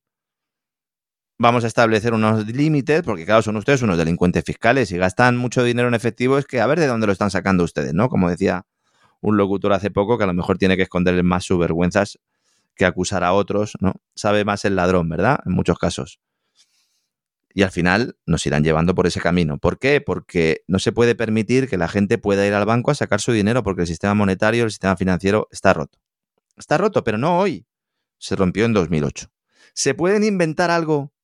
vamos 1.39 1.65
a 1.65 1.67
establecer 1.67 2.15
unos 2.15 2.47
límites, 2.47 3.03
porque 3.03 3.25
claro, 3.25 3.43
son 3.43 3.57
ustedes 3.57 3.83
unos 3.83 3.99
delincuentes 3.99 4.45
fiscales 4.45 4.91
y 4.93 4.99
gastan 4.99 5.37
mucho 5.37 5.63
dinero 5.63 5.89
en 5.89 5.95
efectivo, 5.95 6.39
es 6.39 6.47
que 6.47 6.61
a 6.61 6.67
ver 6.67 6.81
de 6.81 6.87
dónde 6.87 7.07
lo 7.07 7.13
están 7.13 7.31
sacando 7.31 7.65
ustedes, 7.65 7.95
¿no? 7.95 8.09
Como 8.09 8.31
decía 8.31 8.67
un 9.21 9.37
locutor 9.37 9.73
hace 9.73 9.91
poco, 9.91 10.19
que 10.19 10.25
a 10.25 10.27
lo 10.27 10.35
mejor 10.35 10.59
tiene 10.59 10.77
que 10.77 10.83
esconderles 10.83 11.25
más 11.25 11.45
sus 11.45 11.59
vergüenzas 11.59 12.19
que 12.75 12.85
acusar 12.85 13.25
a 13.25 13.33
otros, 13.33 13.73
¿no? 13.81 13.95
Sabe 14.15 14.45
más 14.45 14.65
el 14.65 14.77
ladrón, 14.77 15.09
¿verdad? 15.09 15.41
En 15.47 15.53
muchos 15.53 15.79
casos. 15.79 16.21
Y 17.55 17.63
al 17.63 17.71
final 17.71 18.19
nos 18.27 18.45
irán 18.45 18.63
llevando 18.63 18.95
por 18.95 19.07
ese 19.07 19.19
camino. 19.19 19.57
¿Por 19.57 19.79
qué? 19.79 20.03
Porque 20.03 20.61
no 20.67 20.79
se 20.79 20.93
puede 20.93 21.15
permitir 21.15 21.69
que 21.69 21.79
la 21.79 21.89
gente 21.89 22.19
pueda 22.19 22.47
ir 22.47 22.53
al 22.53 22.67
banco 22.67 22.91
a 22.91 22.95
sacar 22.95 23.23
su 23.23 23.33
dinero 23.33 23.63
porque 23.63 23.83
el 23.83 23.87
sistema 23.87 24.13
monetario, 24.13 24.65
el 24.65 24.71
sistema 24.71 24.95
financiero 24.95 25.49
está 25.51 25.73
roto. 25.73 25.99
Está 26.59 26.77
roto, 26.77 27.03
pero 27.03 27.17
no 27.17 27.39
hoy. 27.39 27.67
Se 28.19 28.37
rompió 28.37 28.67
en 28.67 28.75
2008. 28.75 29.29
¿Se 29.73 29.95
pueden 29.95 30.23
inventar 30.23 30.71
algo 30.71 31.15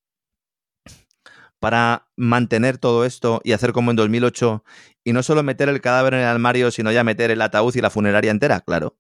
para 1.63 2.11
mantener 2.17 2.77
todo 2.77 3.05
esto 3.05 3.41
y 3.45 3.53
hacer 3.53 3.73
como 3.73 3.93
en 3.93 3.97
2008 3.97 4.65
y 5.05 5.13
no 5.13 5.23
solo 5.23 5.45
meter 5.45 5.69
el 5.69 5.81
cadáver 5.81 6.15
en 6.15 6.21
el 6.21 6.27
armario, 6.27 6.73
sino 6.73 6.91
ya 6.91 7.05
meter 7.05 7.31
el 7.31 7.41
ataúd 7.41 7.77
y 7.77 7.81
la 7.81 7.89
funeraria 7.89 8.33
entera? 8.33 8.63
Claro. 8.63 8.99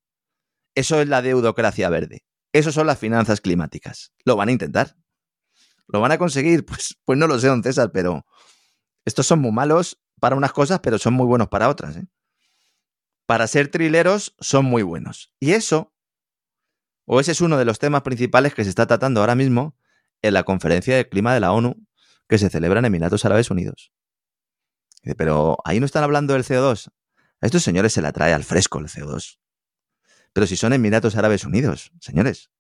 Eso 0.77 1.01
es 1.01 1.09
la 1.09 1.23
deudocracia 1.23 1.91
verde. 1.91 2.25
Eso 2.53 2.71
son 2.71 2.87
las 2.87 3.01
finanzas 3.01 3.41
climáticas. 3.41 4.13
¿Lo 4.25 4.37
van 4.37 4.49
a 4.49 4.53
intentar? 4.53 4.95
¿Lo 5.89 6.01
van 6.01 6.13
a 6.13 6.19
conseguir? 6.19 6.65
Pues, 6.67 6.97
pues 7.05 7.19
no 7.19 7.27
lo 7.27 7.37
sé, 7.41 7.49
don 7.49 7.65
César, 7.65 7.91
pero 7.93 8.25
estos 9.05 9.27
son 9.27 9.41
muy 9.41 9.51
malos 9.51 10.01
para 10.21 10.37
unas 10.37 10.53
cosas, 10.53 10.79
pero 10.85 10.99
son 10.99 11.15
muy 11.15 11.27
buenos 11.27 11.49
para 11.49 11.69
otras. 11.69 11.97
¿eh? 11.97 12.07
Para 13.27 13.49
ser 13.49 13.73
trileros 13.73 14.37
son 14.39 14.67
muy 14.67 14.85
buenos. 14.85 15.35
Y 15.41 15.51
eso, 15.51 15.93
o 17.07 17.19
ese 17.19 17.33
es 17.33 17.41
uno 17.41 17.59
de 17.59 17.65
los 17.65 17.81
temas 17.81 18.03
principales 18.03 18.55
que 18.55 18.63
se 18.63 18.71
está 18.71 18.87
tratando 18.87 19.19
ahora 19.19 19.35
mismo 19.35 19.77
en 20.23 20.35
la 20.35 20.45
conferencia 20.45 20.95
de 20.95 21.09
clima 21.09 21.35
de 21.35 21.41
la 21.41 21.51
ONU 21.51 21.89
que 22.33 22.39
se 22.39 22.49
celebra 22.49 22.79
en 22.79 22.87
Emiratos 22.87 23.27
Árabes 23.27 23.51
Unidos. 23.51 23.93
Pero 25.19 25.59
ahí 25.67 25.81
no 25.81 25.85
están 25.85 26.03
hablando 26.03 26.33
del 26.33 26.45
CO2. 26.45 26.89
A 27.43 27.47
estos 27.47 27.63
señores 27.63 27.93
se 27.93 28.01
la 28.01 28.11
trae 28.11 28.33
al 28.33 28.43
fresco 28.43 28.79
el 28.79 28.87
CO2. 28.87 29.39
Pero 30.33 30.47
si 30.47 30.57
son 30.57 30.73
Emiratos 30.73 31.15
Árabes 31.15 31.45
Unidos, 31.45 31.93
señores. 32.01 32.51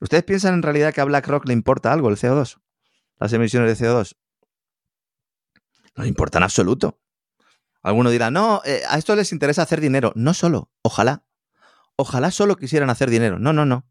¿Ustedes 0.00 0.22
piensan 0.22 0.54
en 0.54 0.62
realidad 0.62 0.94
que 0.94 1.00
a 1.00 1.06
BlackRock 1.06 1.44
le 1.46 1.54
importa 1.54 1.92
algo 1.92 2.08
el 2.08 2.16
CO2? 2.16 2.60
las 3.18 3.32
emisiones 3.32 3.76
de 3.76 3.84
CO2? 3.84 4.14
No 5.96 6.06
importa 6.06 6.38
en 6.38 6.44
absoluto. 6.44 7.00
Alguno 7.82 8.10
dirá, 8.10 8.30
no, 8.30 8.62
eh, 8.64 8.82
a 8.88 8.96
esto 8.96 9.16
les 9.16 9.32
interesa 9.32 9.62
hacer 9.62 9.80
dinero. 9.80 10.12
No 10.14 10.34
solo, 10.34 10.70
ojalá. 10.82 11.24
Ojalá 11.96 12.30
solo 12.30 12.54
quisieran 12.54 12.90
hacer 12.90 13.10
dinero. 13.10 13.40
No, 13.40 13.52
no, 13.52 13.66
no. 13.66 13.88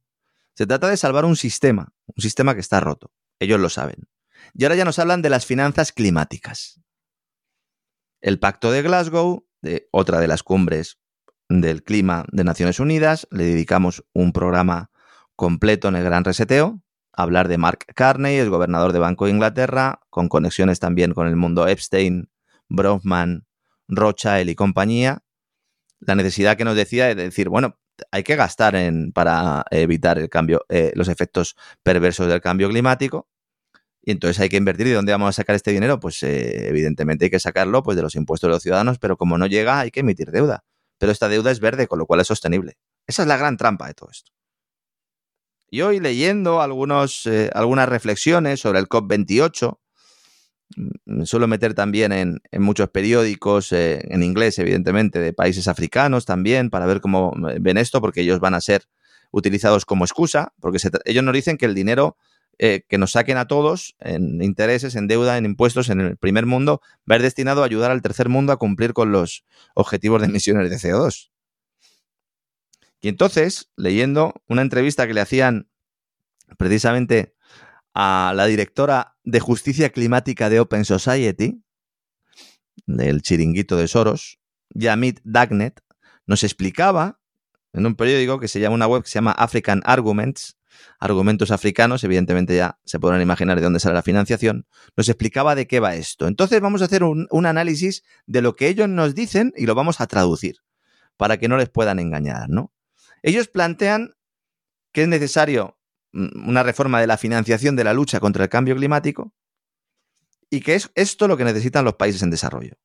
Se 0.53 0.65
trata 0.65 0.87
de 0.87 0.95
salvar 0.95 1.25
un 1.25 1.35
sistema, 1.35 1.91
un 2.05 2.21
sistema 2.21 2.53
que 2.53 2.61
está 2.61 2.79
roto. 2.79 3.11
Ellos 3.39 3.59
lo 3.59 3.67
saben. 3.67 4.07
Y 4.53 4.63
ahora 4.63 4.75
ya 4.75 4.85
nos 4.85 4.99
hablan 4.99 5.21
de 5.21 5.29
las 5.29 5.45
finanzas 5.45 5.91
climáticas. 5.91 6.81
El 8.21 8.39
Pacto 8.39 8.71
de 8.71 8.81
Glasgow, 8.81 9.47
otra 9.91 10.19
de 10.19 10.27
las 10.27 10.43
cumbres 10.43 10.99
del 11.49 11.83
clima 11.83 12.25
de 12.31 12.43
Naciones 12.43 12.79
Unidas, 12.79 13.27
le 13.31 13.45
dedicamos 13.45 14.03
un 14.13 14.31
programa 14.31 14.91
completo 15.35 15.87
en 15.87 15.95
el 15.95 16.03
Gran 16.03 16.23
Reseteo, 16.23 16.81
hablar 17.11 17.47
de 17.47 17.57
Mark 17.57 17.85
Carney, 17.95 18.37
el 18.37 18.49
gobernador 18.49 18.93
de 18.93 18.99
Banco 18.99 19.25
de 19.25 19.31
Inglaterra, 19.31 20.01
con 20.09 20.29
conexiones 20.29 20.79
también 20.79 21.13
con 21.13 21.27
el 21.27 21.35
mundo 21.35 21.67
Epstein, 21.67 22.29
Bronfman, 22.69 23.45
Rothschild 23.87 24.49
y 24.49 24.55
compañía. 24.55 25.23
La 25.99 26.15
necesidad 26.15 26.57
que 26.57 26.65
nos 26.65 26.75
decía 26.75 27.07
de 27.07 27.15
decir, 27.15 27.49
bueno, 27.49 27.77
hay 28.11 28.23
que 28.23 28.35
gastar 28.35 28.75
en, 28.75 29.11
para 29.11 29.65
evitar 29.71 30.17
el 30.17 30.29
cambio, 30.29 30.65
eh, 30.69 30.91
los 30.95 31.07
efectos 31.07 31.55
perversos 31.83 32.27
del 32.27 32.41
cambio 32.41 32.69
climático. 32.69 33.29
Y 34.05 34.11
entonces 34.11 34.39
hay 34.41 34.49
que 34.49 34.57
invertir. 34.57 34.87
¿Y 34.87 34.89
de 34.89 34.97
dónde 34.97 35.13
vamos 35.13 35.29
a 35.29 35.33
sacar 35.33 35.55
este 35.55 35.71
dinero? 35.71 35.99
Pues 35.99 36.21
eh, 36.23 36.67
evidentemente 36.67 37.25
hay 37.25 37.31
que 37.31 37.39
sacarlo 37.39 37.83
pues, 37.83 37.95
de 37.95 38.03
los 38.03 38.15
impuestos 38.15 38.49
de 38.49 38.53
los 38.53 38.61
ciudadanos, 38.61 38.99
pero 38.99 39.15
como 39.15 39.37
no 39.37 39.47
llega, 39.47 39.79
hay 39.79 39.91
que 39.91 40.01
emitir 40.01 40.29
deuda. 40.31 40.65
Pero 40.97 41.11
esta 41.11 41.29
deuda 41.29 41.51
es 41.51 41.61
verde, 41.61 41.87
con 41.87 41.99
lo 41.99 42.05
cual 42.05 42.19
es 42.19 42.27
sostenible. 42.27 42.77
Esa 43.07 43.21
es 43.21 43.27
la 43.27 43.37
gran 43.37 43.55
trampa 43.55 43.87
de 43.87 43.93
todo 43.93 44.09
esto. 44.11 44.31
Y 45.69 45.81
hoy 45.81 46.01
leyendo 46.01 46.61
algunos, 46.61 47.25
eh, 47.25 47.49
algunas 47.53 47.87
reflexiones 47.87 48.59
sobre 48.59 48.79
el 48.79 48.89
COP28, 48.89 49.79
mm, 50.75 50.89
me 51.05 51.25
suelo 51.25 51.47
meter 51.47 51.73
también 51.73 52.11
en, 52.11 52.41
muchos 52.59 52.89
periódicos, 52.89 53.71
eh, 53.71 54.05
en 54.09 54.21
inglés 54.21 54.59
evidentemente, 54.59 55.19
de 55.19 55.31
países 55.31 55.69
africanos 55.69 56.25
también, 56.25 56.69
para 56.69 56.85
ver 56.85 56.99
cómo 56.99 57.33
ven 57.37 57.77
esto, 57.77 58.01
porque 58.01 58.21
ellos 58.21 58.41
van 58.41 58.53
a 58.53 58.61
ser 58.61 58.83
utilizados 59.31 59.85
como 59.85 60.03
excusa, 60.03 60.53
porque 60.59 60.77
ellos 61.05 61.23
nos 61.23 61.33
dicen 61.33 61.57
que 61.57 61.65
el 61.65 61.73
dinero 61.73 62.17
eh, 62.59 62.83
que 62.87 62.97
nos 62.97 63.11
saquen 63.11 63.37
a 63.37 63.47
todos 63.47 63.95
en 63.99 64.41
intereses, 64.41 64.95
en 64.95 65.07
deuda, 65.07 65.37
en 65.37 65.45
impuestos 65.45 65.89
en 65.89 66.01
el 66.01 66.17
primer 66.17 66.45
mundo, 66.45 66.81
ir 67.07 67.21
destinado 67.21 67.63
a 67.63 67.65
ayudar 67.65 67.91
al 67.91 68.01
tercer 68.01 68.29
mundo 68.29 68.53
a 68.53 68.57
cumplir 68.57 68.93
con 68.93 69.11
los 69.11 69.43
objetivos 69.73 70.21
de 70.21 70.27
emisiones 70.27 70.69
de 70.69 70.77
CO2. 70.77 71.31
Y 73.01 73.09
entonces, 73.09 73.69
leyendo 73.75 74.33
una 74.47 74.61
entrevista 74.61 75.07
que 75.07 75.13
le 75.13 75.21
hacían 75.21 75.67
precisamente 76.57 77.35
a 77.93 78.33
la 78.35 78.45
directora 78.45 79.17
de 79.23 79.39
Justicia 79.39 79.89
Climática 79.89 80.49
de 80.49 80.59
Open 80.59 80.85
Society, 80.85 81.63
del 82.85 83.21
chiringuito 83.21 83.77
de 83.77 83.87
Soros, 83.87 84.39
Yamit 84.69 85.19
Dagnet, 85.23 85.81
nos 86.25 86.43
explicaba 86.43 87.19
en 87.73 87.85
un 87.85 87.95
periódico 87.95 88.39
que 88.39 88.47
se 88.47 88.59
llama 88.59 88.75
una 88.75 88.87
web 88.87 89.03
que 89.03 89.09
se 89.09 89.15
llama 89.15 89.31
African 89.31 89.81
Arguments, 89.85 90.57
argumentos 90.99 91.51
africanos, 91.51 92.03
evidentemente 92.03 92.55
ya 92.55 92.79
se 92.85 92.99
podrán 92.99 93.21
imaginar 93.21 93.57
de 93.57 93.63
dónde 93.63 93.79
sale 93.79 93.95
la 93.95 94.03
financiación, 94.03 94.65
nos 94.95 95.09
explicaba 95.09 95.55
de 95.55 95.67
qué 95.67 95.79
va 95.79 95.95
esto. 95.95 96.27
Entonces 96.27 96.61
vamos 96.61 96.81
a 96.81 96.85
hacer 96.85 97.03
un, 97.03 97.27
análisis 97.45 98.03
de 98.25 98.41
lo 98.41 98.55
que 98.55 98.67
ellos 98.67 98.89
nos 98.89 99.15
dicen 99.15 99.53
y 99.55 99.65
lo 99.65 99.75
vamos 99.75 100.01
a 100.01 100.07
traducir 100.07 100.57
para 101.17 101.37
que 101.37 101.47
no 101.47 101.57
les 101.57 101.69
puedan 101.69 101.99
engañar, 101.99 102.49
¿no? 102.49 102.73
Ellos 103.21 103.47
plantean 103.47 104.15
que 104.91 105.03
es 105.03 105.07
necesario 105.07 105.77
mm, 106.11 106.49
una 106.49 106.63
reforma 106.63 107.01
de 107.01 107.07
la 107.07 107.17
financiación 107.17 107.75
de 107.75 107.83
la 107.83 107.93
lucha 107.93 108.19
contra 108.19 108.43
el 108.43 108.49
cambio 108.49 108.75
climático 108.75 109.33
y 110.49 110.61
que 110.61 110.75
es 110.75 110.91
esto 110.95 111.27
lo 111.27 111.37
que 111.37 111.43
necesitan 111.43 111.85
los 111.85 111.95
países 111.95 112.21
en 112.21 112.29
desarrollo. 112.29 112.75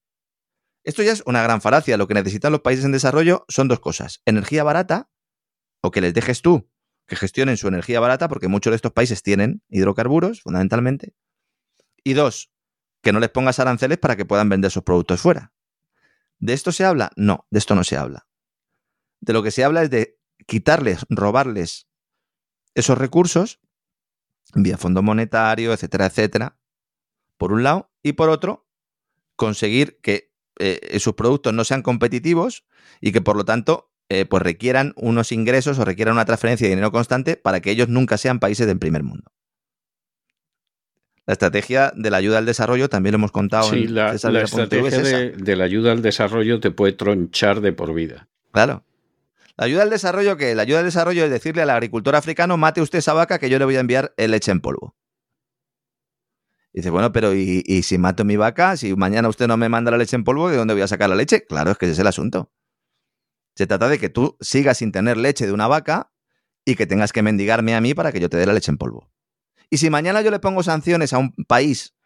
Esto 0.84 1.02
ya 1.02 1.12
es 1.12 1.22
una 1.26 1.42
gran 1.42 1.60
falacia. 1.60 1.98
Lo 1.98 2.08
que 2.08 2.14
necesitan 2.14 2.52
los 2.52 2.62
países 2.62 2.84
en 2.84 2.92
desarrollo 2.92 3.44
son 3.48 3.68
dos 3.68 3.80
cosas. 3.80 4.22
Energía 4.24 4.64
barata, 4.64 5.10
o 5.80 5.90
que 5.90 6.00
les 6.00 6.14
dejes 6.14 6.42
tú 6.42 6.70
que 7.08 7.16
gestionen 7.16 7.56
su 7.56 7.66
energía 7.66 7.98
barata, 7.98 8.28
porque 8.28 8.46
muchos 8.46 8.70
de 8.70 8.76
estos 8.76 8.92
países 8.92 9.22
tienen 9.22 9.62
hidrocarburos, 9.68 10.42
fundamentalmente. 10.42 11.14
Y 12.04 12.12
dos, 12.12 12.52
que 13.02 13.12
no 13.12 13.18
les 13.18 13.30
pongas 13.30 13.58
aranceles 13.58 13.98
para 13.98 14.14
que 14.14 14.24
puedan 14.24 14.48
vender 14.48 14.70
sus 14.70 14.84
productos 14.84 15.20
fuera. 15.20 15.52
¿De 16.38 16.52
esto 16.52 16.70
se 16.70 16.84
habla? 16.84 17.10
No, 17.16 17.46
de 17.50 17.58
esto 17.58 17.74
no 17.74 17.82
se 17.82 17.96
habla. 17.96 18.28
De 19.20 19.32
lo 19.32 19.42
que 19.42 19.50
se 19.50 19.64
habla 19.64 19.82
es 19.82 19.90
de 19.90 20.20
quitarles, 20.46 21.04
robarles 21.08 21.88
esos 22.74 22.96
recursos 22.96 23.60
vía 24.54 24.78
Fondo 24.78 25.02
Monetario, 25.02 25.72
etcétera, 25.72 26.06
etcétera, 26.06 26.58
por 27.36 27.52
un 27.52 27.62
lado, 27.62 27.90
y 28.02 28.12
por 28.12 28.30
otro, 28.30 28.66
conseguir 29.36 30.00
que 30.00 30.32
eh, 30.58 30.98
sus 30.98 31.14
productos 31.14 31.54
no 31.54 31.64
sean 31.64 31.82
competitivos 31.82 32.64
y 33.00 33.12
que 33.12 33.20
por 33.20 33.36
lo 33.36 33.44
tanto 33.44 33.87
eh, 34.08 34.24
pues 34.24 34.42
requieran 34.42 34.92
unos 34.96 35.32
ingresos 35.32 35.78
o 35.78 35.84
requieran 35.84 36.14
una 36.14 36.24
transferencia 36.24 36.66
de 36.66 36.70
dinero 36.70 36.90
constante 36.92 37.36
para 37.36 37.60
que 37.60 37.70
ellos 37.70 37.88
nunca 37.88 38.16
sean 38.18 38.38
países 38.38 38.66
del 38.66 38.78
primer 38.78 39.02
mundo. 39.02 39.30
La 41.26 41.32
estrategia 41.32 41.92
de 41.94 42.10
la 42.10 42.16
ayuda 42.16 42.38
al 42.38 42.46
desarrollo 42.46 42.88
también 42.88 43.12
lo 43.12 43.16
hemos 43.18 43.32
contado. 43.32 43.68
Sí, 43.68 43.86
la, 43.86 44.14
estrategia 44.14 45.30
de 45.36 45.56
la 45.56 45.64
ayuda 45.64 45.92
al 45.92 46.00
desarrollo 46.00 46.58
te 46.58 46.70
puede 46.70 46.94
tronchar 46.94 47.60
de 47.60 47.74
por 47.74 47.92
vida. 47.92 48.28
Claro. 48.50 48.82
La 49.58 49.66
ayuda 49.66 49.82
al 49.82 49.90
desarrollo, 49.90 50.38
que 50.38 50.54
La 50.54 50.62
ayuda 50.62 50.78
al 50.78 50.86
desarrollo 50.86 51.24
es 51.24 51.30
decirle 51.30 51.60
al 51.60 51.68
agricultor 51.68 52.16
africano, 52.16 52.56
mate 52.56 52.80
usted 52.80 53.00
esa 53.00 53.12
vaca 53.12 53.38
que 53.38 53.50
yo 53.50 53.58
le 53.58 53.66
voy 53.66 53.76
a 53.76 53.80
enviar 53.80 54.14
el 54.16 54.30
leche 54.30 54.52
en 54.52 54.60
polvo. 54.60 54.96
dice, 56.72 56.88
bueno, 56.88 57.12
pero 57.12 57.34
¿y, 57.34 57.62
si 57.82 57.98
mato 57.98 58.24
mi 58.24 58.36
vaca? 58.36 58.78
Si 58.78 58.94
mañana 58.94 59.28
usted 59.28 59.48
no 59.48 59.58
me 59.58 59.68
manda 59.68 59.90
la 59.90 59.98
leche 59.98 60.16
en 60.16 60.24
polvo, 60.24 60.48
¿de 60.48 60.56
dónde 60.56 60.72
voy 60.72 60.82
a 60.82 60.88
sacar 60.88 61.10
la 61.10 61.16
leche? 61.16 61.44
Claro, 61.44 61.72
es 61.72 61.76
que 61.76 61.84
ese 61.84 61.92
es 61.92 61.98
el 61.98 62.06
asunto. 62.06 62.50
Se 63.58 63.66
trata 63.66 63.88
de 63.88 63.98
que 63.98 64.08
tú 64.08 64.36
sigas 64.40 64.78
sin 64.78 64.92
tener 64.92 65.16
leche 65.16 65.44
de 65.44 65.52
una 65.52 65.66
vaca 65.66 66.12
y 66.64 66.76
que 66.76 66.86
tengas 66.86 67.12
que 67.12 67.24
mendigarme 67.24 67.74
a 67.74 67.80
mí 67.80 67.92
para 67.92 68.12
que 68.12 68.20
yo 68.20 68.30
te 68.30 68.36
dé 68.36 68.46
la 68.46 68.52
leche 68.52 68.70
en 68.70 68.78
polvo. 68.78 69.10
Y 69.68 69.78
si 69.78 69.90
mañana 69.90 70.22
yo 70.22 70.30
le 70.30 70.38
pongo 70.38 70.62
sanciones 70.62 71.12
a 71.12 71.18
un 71.18 71.32
país 71.48 71.96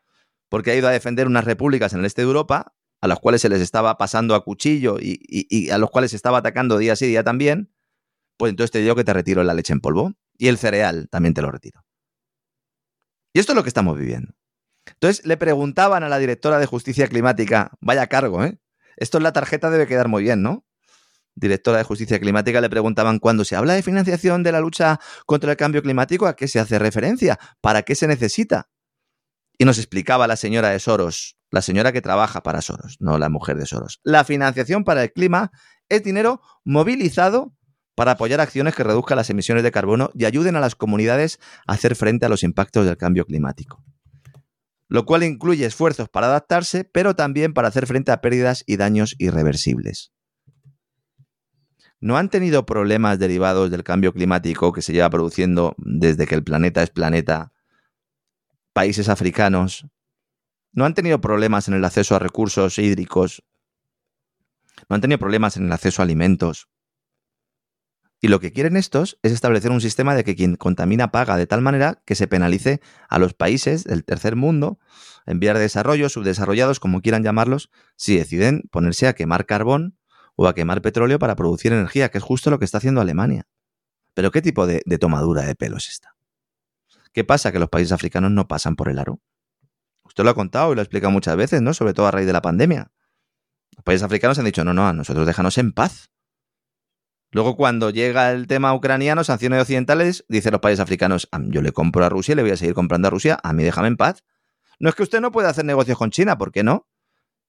porque 0.49 0.71
ha 0.71 0.75
ido 0.75 0.89
a 0.89 0.93
defender 0.93 1.27
unas 1.27 1.45
repúblicas 1.45 1.93
en 1.93 2.01
el 2.01 2.07
este 2.07 2.23
de 2.23 2.29
Europa, 2.29 2.75
a 3.03 3.07
los 3.07 3.21
cuales 3.21 3.43
se 3.43 3.51
les 3.51 3.61
estaba 3.61 3.99
pasando 3.99 4.35
a 4.35 4.43
cuchillo 4.43 4.97
y, 4.99 5.69
a 5.69 5.77
los 5.77 5.91
cuales 5.91 6.13
se 6.13 6.17
estaba 6.17 6.39
atacando 6.39 6.79
día 6.79 6.97
sí 6.97 7.07
día 7.07 7.23
también, 7.23 7.71
pues 8.39 8.49
entonces 8.49 8.71
te 8.71 8.79
digo 8.79 8.95
que 8.95 9.05
te 9.05 9.13
retiro 9.13 9.45
la 9.45 9.53
leche 9.53 9.75
en 9.75 9.81
polvo 9.81 10.15
y 10.39 10.49
el 10.49 10.57
cereal 10.57 11.11
también 11.11 11.35
te 11.35 11.43
lo 11.43 11.51
retiro. 11.51 11.85
Y 13.35 13.41
esto 13.41 13.53
es 13.53 13.57
lo 13.57 13.63
que 13.63 13.69
estamos 13.69 13.99
viviendo. 13.99 14.33
Entonces 14.87 15.27
le 15.27 15.37
preguntaban 15.37 16.03
a 16.03 16.09
la 16.09 16.19
directora 16.19 16.59
de 16.59 16.65
Justicia 16.65 17.09
Climática, 17.09 17.73
vaya 17.83 18.07
cargo, 18.07 18.43
¿eh? 18.43 18.59
Esto 18.97 19.19
en 19.19 19.25
la 19.25 19.35
tarjeta 19.35 19.69
debe 19.69 19.87
quedar 19.87 20.09
muy 20.09 20.23
bien, 20.23 20.41
¿no? 20.41 20.65
Directora 21.35 21.79
de 21.79 21.85
Justicia 21.85 22.21
Climática 22.21 22.61
le 22.61 22.69
preguntaban 22.69 23.19
cuando 23.19 23.45
se 23.45 23.57
habla 23.57 23.75
de 23.75 23.83
financiación 23.83 24.43
de 24.43 24.53
la 24.53 24.61
lucha 24.61 25.01
contra 25.27 25.51
el 25.53 25.57
cambio 25.57 25.83
climático, 25.83 26.27
¿a 26.27 26.37
qué 26.37 26.47
se 26.47 26.61
hace 26.61 26.79
referencia? 26.79 27.39
¿Para 27.61 27.83
qué 27.83 27.95
se 27.95 28.07
necesita? 28.07 28.69
Y 29.59 29.65
nos 29.65 29.79
explicaba 29.79 30.27
la 30.27 30.37
señora 30.37 30.71
de 30.71 30.79
Soros, 30.79 31.37
la 31.51 31.63
señora 31.63 31.93
que 31.93 32.03
trabaja 32.03 32.43
para 32.43 32.61
Soros, 32.61 32.97
no 33.01 33.19
la 33.19 33.29
mujer 33.29 33.57
de 33.57 33.67
Soros. 33.67 34.01
La 34.03 34.25
financiación 34.25 34.85
para 34.85 35.03
el 35.03 35.13
clima 35.13 35.53
es 35.89 36.03
dinero 36.03 36.41
movilizado 36.65 37.55
para 37.95 38.13
apoyar 38.13 38.41
acciones 38.41 38.75
que 38.75 38.85
reduzcan 38.85 39.17
las 39.17 39.31
emisiones 39.31 39.63
de 39.63 39.71
carbono 39.71 40.11
y 40.15 40.25
ayuden 40.25 40.57
a 40.57 40.61
las 40.61 40.75
comunidades 40.75 41.39
a 41.67 41.75
hacer 41.75 41.95
frente 41.97 42.27
a 42.27 42.29
los 42.29 42.43
impactos 42.43 42.87
del 42.87 42.97
cambio 42.97 43.27
climático. 43.27 43.85
Lo 44.89 45.05
cual 45.07 45.23
incluye 45.23 45.65
esfuerzos 45.65 46.09
para 46.09 46.27
adaptarse, 46.27 46.85
pero 46.85 47.15
también 47.17 47.55
para 47.55 47.69
hacer 47.69 47.87
frente 47.87 48.13
a 48.13 48.21
pérdidas 48.21 48.65
y 48.67 48.77
daños 48.77 49.15
irreversibles. 49.19 50.13
¿No 52.03 52.17
han 52.17 52.29
tenido 52.31 52.67
problemas 52.67 53.21
derivados 53.21 53.71
del 53.71 53.85
cambio 53.85 54.13
climático 54.13 54.73
que 54.73 54.83
se 54.83 54.93
lleva 54.93 55.09
produciendo 55.09 55.77
desde 55.79 56.27
que 56.27 56.35
el 56.35 56.43
planeta 56.43 56.83
es 56.83 56.91
planeta 56.91 57.53
países 58.73 59.09
africanos 59.09 59.87
no 60.73 60.85
han 60.85 60.95
tenido 60.95 61.21
problemas 61.21 61.69
en 61.69 61.75
el 61.75 61.85
acceso 61.85 62.17
a 62.17 62.19
recursos 62.19 62.79
hídricos, 62.79 63.45
no 64.89 64.97
han 64.97 65.01
tenido 65.01 65.19
problemas 65.19 65.57
en 65.57 65.67
el 65.67 65.73
acceso 65.73 66.03
a 66.03 66.05
alimentos. 66.05 66.69
Y 68.21 68.29
lo 68.29 68.41
que 68.41 68.53
quieren 68.53 68.77
estos 68.77 69.19
es 69.23 69.31
establecer 69.31 69.71
un 69.71 69.81
sistema 69.81 70.17
de 70.17 70.25
que 70.25 70.35
quien 70.35 70.57
contamina 70.57 71.13
paga 71.13 71.37
de 71.37 71.47
tal 71.47 71.61
manera 71.61 72.03
que 72.05 72.17
se 72.17 72.27
penalice 72.27 72.81
a 73.09 73.21
los 73.21 73.35
países 73.35 73.85
del 73.85 74.05
tercer 74.05 74.35
mundo, 74.35 74.81
en 75.25 75.39
vías 75.39 75.55
de 75.55 75.61
desarrollo, 75.61 76.09
subdesarrollados, 76.09 76.81
como 76.81 77.01
quieran 77.01 77.23
llamarlos, 77.23 77.71
si 77.97 78.17
deciden 78.17 78.63
ponerse 78.73 79.07
a 79.07 79.13
quemar 79.13 79.47
carbón 79.47 79.99
o 80.37 80.47
a 80.47 80.55
quemar 80.55 80.83
petróleo 80.83 81.19
para 81.19 81.37
producir 81.37 81.73
energía, 81.73 82.11
que 82.11 82.19
es 82.19 82.25
justo 82.25 82.51
lo 82.51 82.59
que 82.59 82.65
está 82.65 82.79
haciendo 82.79 83.01
Alemania. 83.01 83.47
Pero 84.15 84.31
¿qué 84.31 84.43
tipo 84.43 84.67
de, 84.67 84.83
tomadura 84.99 85.43
de 85.43 85.55
pelo 85.55 85.77
es 85.77 85.89
esta? 85.89 86.17
¿Qué 87.13 87.25
pasa? 87.25 87.53
Que 87.53 87.59
los 87.59 87.69
países 87.69 87.93
africanos 87.93 88.31
no 88.31 88.49
pasan 88.49 88.77
por 88.77 88.89
el 88.89 88.99
aro. 88.99 89.21
Usted 90.05 90.25
lo 90.25 90.31
ha 90.31 90.35
contado 90.35 90.73
y 90.73 90.75
lo 90.75 90.81
ha 90.81 90.85
explicado 90.85 91.11
muchas 91.11 91.37
veces, 91.37 91.63
¿no? 91.63 91.75
Sobre 91.75 91.95
todo 91.95 92.07
a 92.07 92.11
raíz 92.11 92.27
de 92.27 92.33
la 92.33 92.43
pandemia. 92.43 92.91
Los 93.77 93.85
países 93.85 94.03
africanos 94.03 94.39
han 94.39 94.45
dicho, 94.45 94.65
no, 94.65 94.75
no, 94.75 94.87
a 94.87 94.93
nosotros 94.93 95.27
déjanos 95.27 95.57
en 95.59 95.73
paz. 95.73 96.11
Luego, 97.31 97.57
cuando 97.57 97.89
llega 97.89 98.31
el 98.31 98.47
tema 98.47 98.75
ucraniano, 98.75 99.25
sanciones 99.25 99.63
occidentales, 99.63 100.25
dicen 100.29 100.53
los 100.53 100.61
países 100.61 100.81
africanos, 100.81 101.29
yo 101.49 101.63
le 101.63 101.73
compro 101.73 102.05
a 102.05 102.11
Rusia 102.11 102.33
y 102.33 102.37
le 102.37 102.43
voy 102.43 102.51
a 102.51 102.59
seguir 102.59 102.75
comprando 102.75 103.09
a 103.09 103.11
Rusia, 103.11 103.39
a 103.43 103.55
mí 103.55 103.63
déjame 103.65 103.89
en 103.89 103.97
paz. 103.97 104.23
No 104.79 104.91
es 104.91 104.95
que 104.95 105.03
usted 105.03 105.21
no 105.23 105.33
pueda 105.33 105.49
hacer 105.49 105.65
negocios 105.65 105.97
con 105.97 106.11
China, 106.11 106.37
¿por 106.37 106.53
qué 106.53 106.63
no? 106.63 106.87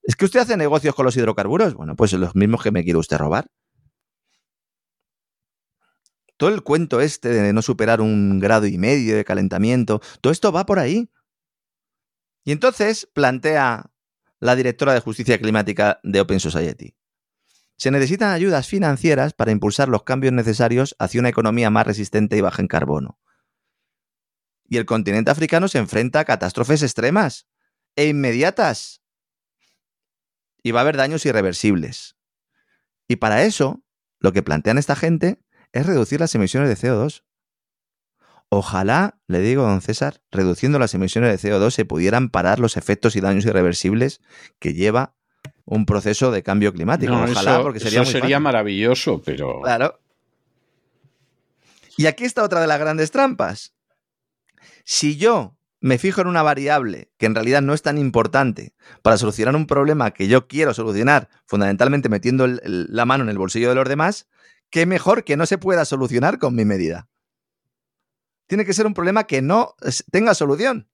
Es 0.03 0.15
que 0.15 0.25
usted 0.25 0.41
hace 0.41 0.57
negocios 0.57 0.93
con 0.93 1.05
los 1.05 1.15
hidrocarburos. 1.15 1.73
Bueno, 1.73 1.95
pues 1.95 2.13
los 2.13 2.35
mismos 2.35 2.61
que 2.61 2.71
me 2.71 2.83
quiere 2.83 2.99
usted 2.99 3.17
robar. 3.17 3.49
Todo 6.37 6.49
el 6.49 6.61
cuento 6.61 6.99
este 6.99 7.29
de 7.29 7.53
no 7.53 7.61
superar 7.61 8.01
un 8.01 8.39
grado 8.39 8.67
y 8.67 8.77
medio 8.77 9.15
de 9.15 9.23
calentamiento, 9.23 10.01
todo 10.19 10.33
esto 10.33 10.51
va 10.51 10.65
por 10.65 10.79
ahí. 10.79 11.09
Y 12.43 12.51
entonces 12.51 13.07
plantea 13.13 13.91
la 14.39 14.55
directora 14.55 14.93
de 14.93 14.99
Justicia 14.99 15.39
Climática 15.39 16.01
de 16.03 16.19
Open 16.19 16.41
Society. 16.41 16.95
Se 17.77 17.91
necesitan 17.91 18.31
ayudas 18.31 18.67
financieras 18.67 19.33
para 19.33 19.51
impulsar 19.51 19.87
los 19.87 20.03
cambios 20.03 20.33
necesarios 20.33 20.95
hacia 20.99 21.21
una 21.21 21.29
economía 21.29 21.69
más 21.69 21.87
resistente 21.87 22.35
y 22.35 22.41
baja 22.41 22.61
en 22.61 22.67
carbono. 22.67 23.19
Y 24.67 24.77
el 24.77 24.85
continente 24.85 25.31
africano 25.31 25.67
se 25.67 25.77
enfrenta 25.77 26.19
a 26.19 26.25
catástrofes 26.25 26.83
extremas 26.83 27.47
e 27.95 28.07
inmediatas. 28.07 29.02
Y 30.63 30.71
va 30.71 30.79
a 30.79 30.83
haber 30.83 30.97
daños 30.97 31.25
irreversibles. 31.25 32.15
Y 33.07 33.17
para 33.17 33.43
eso, 33.43 33.83
lo 34.19 34.31
que 34.31 34.41
plantean 34.41 34.77
esta 34.77 34.95
gente 34.95 35.39
es 35.73 35.85
reducir 35.85 36.19
las 36.19 36.33
emisiones 36.33 36.69
de 36.69 36.87
CO2. 36.87 37.23
Ojalá, 38.49 39.19
le 39.27 39.39
digo, 39.39 39.63
don 39.63 39.81
César, 39.81 40.21
reduciendo 40.31 40.79
las 40.79 40.93
emisiones 40.93 41.41
de 41.41 41.49
CO2 41.49 41.71
se 41.71 41.85
pudieran 41.85 42.29
parar 42.29 42.59
los 42.59 42.77
efectos 42.77 43.15
y 43.15 43.21
daños 43.21 43.45
irreversibles 43.45 44.21
que 44.59 44.73
lleva 44.73 45.15
un 45.65 45.85
proceso 45.85 46.31
de 46.31 46.43
cambio 46.43 46.71
climático. 46.71 47.13
Ojalá, 47.13 47.61
porque 47.61 47.79
sería, 47.79 48.05
sería 48.05 48.39
maravilloso, 48.39 49.21
pero. 49.23 49.61
Claro. 49.61 49.99
Y 51.97 52.05
aquí 52.05 52.25
está 52.25 52.43
otra 52.43 52.61
de 52.61 52.67
las 52.67 52.79
grandes 52.79 53.11
trampas. 53.11 53.73
Si 54.83 55.17
yo 55.17 55.57
me 55.83 55.97
fijo 55.97 56.21
en 56.21 56.27
una 56.27 56.43
variable 56.43 57.11
que 57.17 57.25
en 57.25 57.35
realidad 57.35 57.61
no 57.61 57.73
es 57.73 57.81
tan 57.81 57.97
importante 57.97 58.73
para 59.01 59.17
solucionar 59.17 59.53
un 59.53 59.67
problema 59.67 60.11
que 60.11 60.29
yo 60.29 60.47
quiero 60.47 60.73
solucionar, 60.73 61.27
fundamentalmente 61.45 62.07
metiendo 62.07 62.47
la 62.47 63.05
mano 63.05 63.25
en 63.25 63.29
el 63.29 63.37
bolsillo 63.37 63.67
de 63.67 63.75
los 63.75 63.89
demás, 63.89 64.29
qué 64.69 64.85
mejor 64.85 65.25
que 65.25 65.35
no 65.35 65.45
se 65.45 65.57
pueda 65.57 65.83
solucionar 65.83 66.39
con 66.39 66.55
mi 66.55 66.63
medida. 66.63 67.09
Tiene 68.47 68.63
que 68.63 68.73
ser 68.73 68.87
un 68.87 68.93
problema 68.93 69.25
que 69.25 69.41
no 69.41 69.75
tenga 70.09 70.33
solución. 70.33 70.89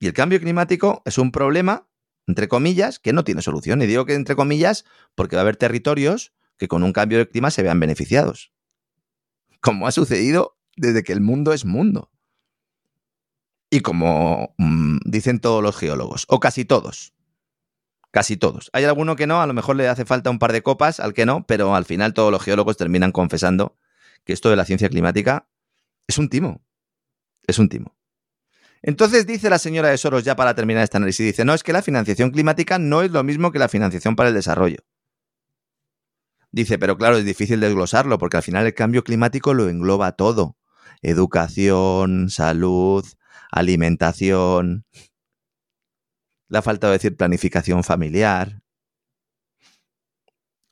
Y 0.00 0.06
el 0.06 0.12
cambio 0.12 0.38
climático 0.38 1.00
es 1.06 1.16
un 1.16 1.32
problema 1.32 1.88
entre 2.26 2.48
comillas, 2.48 2.98
que 2.98 3.12
no 3.12 3.24
tiene 3.24 3.40
solución. 3.40 3.80
Y 3.80 3.86
digo 3.86 4.04
que 4.04 4.14
entre 4.14 4.36
comillas 4.36 4.84
porque 5.14 5.36
va 5.36 5.40
a 5.40 5.44
haber 5.44 5.56
territorios 5.56 6.34
que 6.58 6.68
con 6.68 6.82
un 6.82 6.92
cambio 6.92 7.16
de 7.18 7.28
clima 7.28 7.50
se 7.50 7.62
vean 7.62 7.80
beneficiados. 7.80 8.52
Como 9.60 9.86
ha 9.86 9.92
sucedido 9.92 10.58
desde 10.76 11.04
que 11.04 11.12
el 11.12 11.22
mundo 11.22 11.54
es 11.54 11.64
mundo. 11.64 12.10
Y 13.70 13.80
como 13.80 14.54
mm, 14.58 14.98
dicen 15.04 15.40
todos 15.40 15.62
los 15.62 15.76
geólogos, 15.76 16.26
o 16.28 16.40
casi 16.40 16.64
todos. 16.64 17.12
Casi 18.10 18.36
todos. 18.36 18.70
Hay 18.72 18.84
alguno 18.84 19.16
que 19.16 19.26
no, 19.26 19.42
a 19.42 19.46
lo 19.46 19.54
mejor 19.54 19.76
le 19.76 19.88
hace 19.88 20.04
falta 20.04 20.30
un 20.30 20.38
par 20.38 20.52
de 20.52 20.62
copas 20.62 21.00
al 21.00 21.12
que 21.12 21.26
no, 21.26 21.46
pero 21.46 21.74
al 21.74 21.84
final 21.84 22.14
todos 22.14 22.30
los 22.32 22.42
geólogos 22.42 22.76
terminan 22.76 23.12
confesando 23.12 23.76
que 24.24 24.32
esto 24.32 24.50
de 24.50 24.56
la 24.56 24.64
ciencia 24.64 24.88
climática 24.88 25.48
es 26.06 26.18
un 26.18 26.28
timo. 26.28 26.62
Es 27.46 27.58
un 27.58 27.68
timo. 27.68 27.94
Entonces 28.82 29.26
dice 29.26 29.50
la 29.50 29.58
señora 29.58 29.88
de 29.88 29.98
Soros, 29.98 30.24
ya 30.24 30.36
para 30.36 30.54
terminar 30.54 30.84
este 30.84 30.96
análisis, 30.96 31.26
dice, 31.26 31.44
no, 31.44 31.54
es 31.54 31.62
que 31.62 31.72
la 31.72 31.82
financiación 31.82 32.30
climática 32.30 32.78
no 32.78 33.02
es 33.02 33.10
lo 33.10 33.24
mismo 33.24 33.50
que 33.50 33.58
la 33.58 33.68
financiación 33.68 34.16
para 34.16 34.28
el 34.28 34.34
desarrollo. 34.34 34.78
Dice, 36.52 36.78
pero 36.78 36.96
claro, 36.96 37.16
es 37.16 37.24
difícil 37.24 37.60
desglosarlo 37.60 38.18
porque 38.18 38.36
al 38.36 38.42
final 38.42 38.64
el 38.64 38.74
cambio 38.74 39.04
climático 39.04 39.54
lo 39.54 39.68
engloba 39.68 40.12
todo. 40.12 40.56
Educación, 41.02 42.30
salud, 42.30 43.04
alimentación. 43.58 44.84
Le 46.48 46.58
ha 46.58 46.62
faltado 46.62 46.92
decir 46.92 47.16
planificación 47.16 47.82
familiar. 47.82 48.60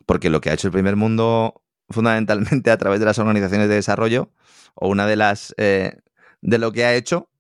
Porque 0.07 0.31
lo 0.31 0.41
que 0.41 0.51
ha 0.51 0.55
hecho 0.55 0.69
el 0.69 0.73
primer 0.73 0.97
mundo 0.97 1.63
fundamentalmente 1.89 2.71
a 2.71 2.79
través 2.79 3.01
de 3.01 3.07
las 3.07 3.19
organizaciones 3.19 3.69
de 3.69 3.75
desarrollo, 3.75 4.33
o 4.75 4.89
una 4.89 5.07
de 5.07 5.17
las 5.17 5.55
eh, 5.59 5.99
de 6.41 6.59
lo 6.59 6.73
que 6.73 6.85
ha 6.85 6.95
hecho 6.95 7.31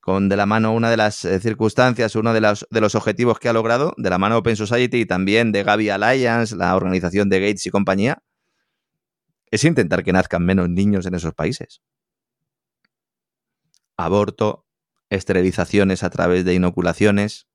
con 0.00 0.28
de 0.28 0.36
la 0.36 0.46
mano 0.46 0.72
una 0.72 0.88
de 0.88 0.96
las 0.96 1.24
eh, 1.24 1.40
circunstancias, 1.40 2.14
uno 2.14 2.32
de 2.32 2.40
los, 2.40 2.66
de 2.70 2.80
los 2.80 2.94
objetivos 2.94 3.40
que 3.40 3.48
ha 3.48 3.52
logrado, 3.52 3.92
de 3.96 4.08
la 4.08 4.18
mano 4.18 4.38
Open 4.38 4.54
Society 4.54 5.00
y 5.00 5.06
también 5.06 5.50
de 5.50 5.64
Gavi 5.64 5.90
Alliance, 5.90 6.54
la 6.54 6.76
organización 6.76 7.28
de 7.28 7.40
Gates 7.40 7.66
y 7.66 7.70
compañía, 7.70 8.22
es 9.50 9.64
intentar 9.64 10.04
que 10.04 10.12
nazcan 10.12 10.44
menos 10.44 10.68
niños 10.68 11.06
en 11.06 11.14
esos 11.14 11.34
países. 11.34 11.82
Aborto, 13.96 14.65
esterilizaciones 15.10 16.02
a 16.02 16.10
través 16.10 16.44
de 16.44 16.54
inoculaciones. 16.54 17.46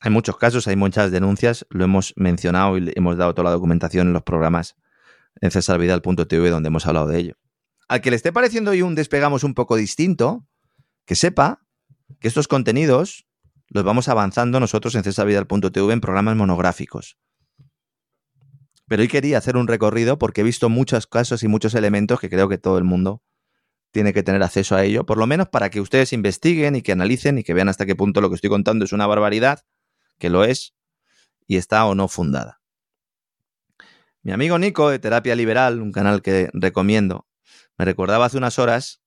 Hay 0.00 0.10
muchos 0.10 0.36
casos, 0.36 0.66
hay 0.66 0.76
muchas 0.76 1.10
denuncias, 1.10 1.66
lo 1.70 1.84
hemos 1.84 2.14
mencionado 2.16 2.78
y 2.78 2.92
hemos 2.96 3.16
dado 3.16 3.34
toda 3.34 3.44
la 3.44 3.50
documentación 3.50 4.08
en 4.08 4.12
los 4.12 4.22
programas 4.22 4.76
en 5.40 5.50
cesarvidal.tv 5.50 6.50
donde 6.50 6.68
hemos 6.68 6.86
hablado 6.86 7.06
de 7.06 7.18
ello. 7.18 7.34
Al 7.88 8.00
que 8.00 8.10
le 8.10 8.16
esté 8.16 8.32
pareciendo 8.32 8.70
hoy 8.70 8.82
un 8.82 8.94
despegamos 8.94 9.44
un 9.44 9.54
poco 9.54 9.76
distinto, 9.76 10.46
que 11.04 11.16
sepa 11.16 11.66
que 12.18 12.28
estos 12.28 12.48
contenidos 12.48 13.26
los 13.68 13.84
vamos 13.84 14.08
avanzando 14.08 14.58
nosotros 14.58 14.94
en 14.94 15.04
cesavidal.tv 15.04 15.92
en 15.92 16.00
programas 16.00 16.36
monográficos. 16.36 17.18
Pero 18.88 19.02
hoy 19.02 19.08
quería 19.08 19.38
hacer 19.38 19.56
un 19.56 19.68
recorrido 19.68 20.18
porque 20.18 20.40
he 20.40 20.44
visto 20.44 20.68
muchos 20.68 21.06
casos 21.06 21.44
y 21.44 21.48
muchos 21.48 21.74
elementos 21.74 22.18
que 22.18 22.28
creo 22.28 22.48
que 22.48 22.58
todo 22.58 22.78
el 22.78 22.84
mundo 22.84 23.22
tiene 23.90 24.12
que 24.12 24.22
tener 24.22 24.42
acceso 24.42 24.76
a 24.76 24.84
ello, 24.84 25.04
por 25.04 25.18
lo 25.18 25.26
menos 25.26 25.48
para 25.48 25.70
que 25.70 25.80
ustedes 25.80 26.12
investiguen 26.12 26.76
y 26.76 26.82
que 26.82 26.92
analicen 26.92 27.38
y 27.38 27.44
que 27.44 27.54
vean 27.54 27.68
hasta 27.68 27.86
qué 27.86 27.96
punto 27.96 28.20
lo 28.20 28.28
que 28.28 28.36
estoy 28.36 28.50
contando 28.50 28.84
es 28.84 28.92
una 28.92 29.06
barbaridad, 29.06 29.64
que 30.18 30.30
lo 30.30 30.44
es, 30.44 30.74
y 31.46 31.56
está 31.56 31.84
o 31.86 31.94
no 31.94 32.08
fundada. 32.08 32.60
Mi 34.22 34.32
amigo 34.32 34.58
Nico 34.58 34.90
de 34.90 34.98
Terapia 34.98 35.34
Liberal, 35.34 35.80
un 35.80 35.92
canal 35.92 36.22
que 36.22 36.50
recomiendo, 36.52 37.26
me 37.78 37.84
recordaba 37.84 38.26
hace 38.26 38.36
unas 38.36 38.58
horas 38.58 39.00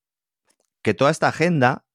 que 0.81 0.93
toda 0.93 1.11
esta 1.11 1.27
agenda 1.27 1.85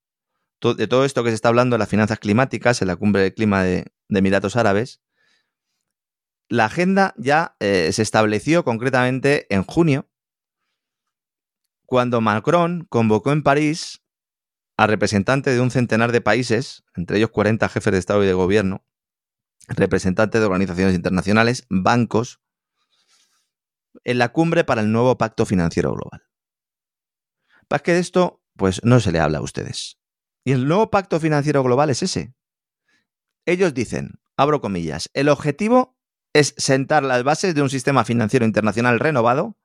de 0.60 0.88
todo 0.88 1.04
esto 1.04 1.22
que 1.22 1.30
se 1.30 1.36
está 1.36 1.48
hablando 1.48 1.74
de 1.74 1.78
las 1.78 1.88
finanzas 1.88 2.18
climáticas 2.18 2.82
en 2.82 2.88
la 2.88 2.96
cumbre 2.96 3.22
de 3.22 3.34
clima 3.34 3.62
de, 3.62 3.92
Emiratos 4.08 4.56
Árabes, 4.56 5.00
la 6.48 6.64
agenda 6.64 7.14
ya 7.18 7.56
eh, 7.60 7.90
se 7.92 8.02
estableció 8.02 8.64
concretamente 8.64 9.46
en 9.54 9.64
junio, 9.64 10.08
cuando 11.88 12.20
Macron 12.20 12.84
convocó 12.90 13.32
en 13.32 13.42
París 13.42 14.04
a 14.76 14.86
representantes 14.86 15.54
de 15.54 15.60
un 15.62 15.70
centenar 15.70 16.12
de 16.12 16.20
países, 16.20 16.84
entre 16.94 17.16
ellos 17.16 17.30
40 17.30 17.66
jefes 17.70 17.90
de 17.94 17.98
Estado 17.98 18.22
y 18.22 18.26
de 18.26 18.34
Gobierno, 18.34 18.84
representantes 19.68 20.38
de 20.38 20.46
organizaciones 20.46 20.94
internacionales, 20.94 21.64
bancos, 21.70 22.42
en 24.04 24.18
la 24.18 24.28
cumbre 24.34 24.64
para 24.64 24.82
el 24.82 24.92
nuevo 24.92 25.16
Pacto 25.16 25.46
Financiero 25.46 25.94
Global. 25.94 26.28
Para 27.68 27.82
que 27.82 27.94
de 27.94 28.00
esto, 28.00 28.44
pues 28.54 28.84
no 28.84 29.00
se 29.00 29.10
le 29.10 29.20
habla 29.20 29.38
a 29.38 29.42
ustedes. 29.42 29.98
Y 30.44 30.52
el 30.52 30.68
nuevo 30.68 30.90
pacto 30.90 31.18
financiero 31.18 31.62
global 31.62 31.88
es 31.88 32.02
ese. 32.02 32.34
Ellos 33.46 33.72
dicen, 33.72 34.20
abro 34.36 34.60
comillas, 34.60 35.08
el 35.14 35.30
objetivo 35.30 35.96
es 36.34 36.54
sentar 36.58 37.02
las 37.02 37.24
bases 37.24 37.54
de 37.54 37.62
un 37.62 37.70
sistema 37.70 38.04
financiero 38.04 38.44
internacional 38.44 39.00
renovado, 39.00 39.56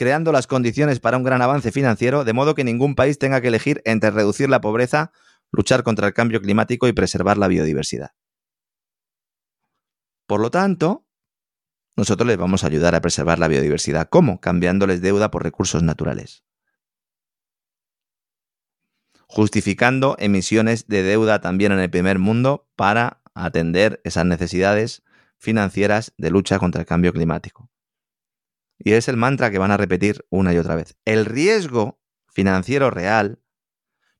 creando 0.00 0.32
las 0.32 0.46
condiciones 0.46 0.98
para 0.98 1.18
un 1.18 1.24
gran 1.24 1.42
avance 1.42 1.72
financiero, 1.72 2.24
de 2.24 2.32
modo 2.32 2.54
que 2.54 2.64
ningún 2.64 2.94
país 2.94 3.18
tenga 3.18 3.42
que 3.42 3.48
elegir 3.48 3.82
entre 3.84 4.10
reducir 4.10 4.48
la 4.48 4.62
pobreza, 4.62 5.12
luchar 5.52 5.82
contra 5.82 6.06
el 6.06 6.14
cambio 6.14 6.40
climático 6.40 6.88
y 6.88 6.94
preservar 6.94 7.36
la 7.36 7.48
biodiversidad. 7.48 8.12
Por 10.26 10.40
lo 10.40 10.50
tanto, 10.50 11.04
nosotros 11.96 12.26
les 12.26 12.38
vamos 12.38 12.64
a 12.64 12.68
ayudar 12.68 12.94
a 12.94 13.02
preservar 13.02 13.38
la 13.38 13.48
biodiversidad. 13.48 14.08
¿Cómo? 14.08 14.40
Cambiándoles 14.40 15.02
deuda 15.02 15.30
por 15.30 15.42
recursos 15.42 15.82
naturales 15.82 16.44
justificando 19.32 20.16
emisiones 20.18 20.88
de 20.88 21.04
deuda 21.04 21.40
también 21.40 21.70
en 21.70 21.78
el 21.78 21.88
primer 21.88 22.18
mundo 22.18 22.68
para 22.74 23.22
atender 23.32 24.00
esas 24.02 24.26
necesidades 24.26 25.04
financieras 25.38 26.12
de 26.16 26.30
lucha 26.30 26.58
contra 26.58 26.80
el 26.80 26.86
cambio 26.86 27.12
climático. 27.12 27.69
Y 28.82 28.92
es 28.92 29.08
el 29.08 29.18
mantra 29.18 29.50
que 29.50 29.58
van 29.58 29.70
a 29.70 29.76
repetir 29.76 30.24
una 30.30 30.54
y 30.54 30.58
otra 30.58 30.74
vez. 30.74 30.96
El 31.04 31.26
riesgo 31.26 32.00
financiero 32.28 32.90
real 32.90 33.42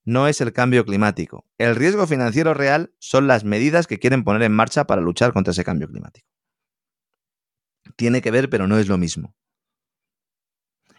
no 0.05 0.29
es 0.29 0.41
el 0.41 0.53
cambio 0.53 0.85
climático. 0.85 1.47
El 1.57 1.77
riesgo 1.77 2.07
financiero 2.07 2.53
real 2.53 2.95
son 2.99 3.27
las 3.27 3.45
medidas 3.45 3.87
que 3.87 3.99
quieren 3.99 4.23
poner 4.23 4.43
en 4.43 4.53
marcha 4.53 4.87
para 4.87 5.01
luchar 5.01 5.33
contra 5.33 5.53
ese 5.53 5.65
cambio 5.65 5.89
climático. 5.89 6.29
Tiene 7.97 8.21
que 8.21 8.31
ver, 8.31 8.51
pero 8.51 8.67
no 8.67 8.79
es 8.79 8.89
lo 8.89 8.99
mismo. 8.99 9.35